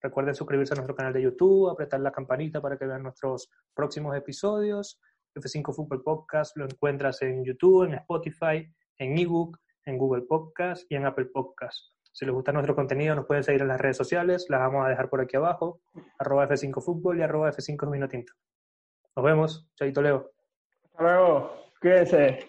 Recuerden 0.00 0.36
suscribirse 0.36 0.74
a 0.74 0.76
nuestro 0.76 0.94
canal 0.94 1.12
de 1.12 1.22
YouTube, 1.22 1.68
apretar 1.68 1.98
la 1.98 2.12
campanita 2.12 2.60
para 2.62 2.78
que 2.78 2.86
vean 2.86 3.02
nuestros 3.02 3.50
próximos 3.74 4.16
episodios. 4.16 5.00
F5 5.34 5.74
Fútbol 5.74 6.02
Podcast 6.02 6.56
lo 6.56 6.64
encuentras 6.64 7.22
en 7.22 7.44
YouTube, 7.44 7.84
en 7.84 7.94
Spotify, 7.94 8.70
en 8.98 9.18
ebook, 9.18 9.58
en 9.84 9.98
Google 9.98 10.22
Podcast 10.22 10.90
y 10.90 10.96
en 10.96 11.06
Apple 11.06 11.26
Podcast. 11.26 11.78
Si 12.12 12.24
les 12.24 12.34
gusta 12.34 12.52
nuestro 12.52 12.74
contenido, 12.74 13.14
nos 13.14 13.26
pueden 13.26 13.44
seguir 13.44 13.62
en 13.62 13.68
las 13.68 13.80
redes 13.80 13.96
sociales, 13.96 14.46
las 14.48 14.60
vamos 14.60 14.84
a 14.84 14.88
dejar 14.88 15.08
por 15.08 15.20
aquí 15.20 15.36
abajo, 15.36 15.80
arroba 16.18 16.48
F5 16.48 16.82
Fútbol 16.82 17.18
y 17.18 17.22
arroba 17.22 17.52
F5 17.52 18.24
Nos 19.16 19.24
vemos. 19.24 19.70
Chaito 19.76 20.02
Leo. 20.02 20.32
Hasta 20.84 21.02
luego. 21.02 21.52
Cuídense. 21.80 22.48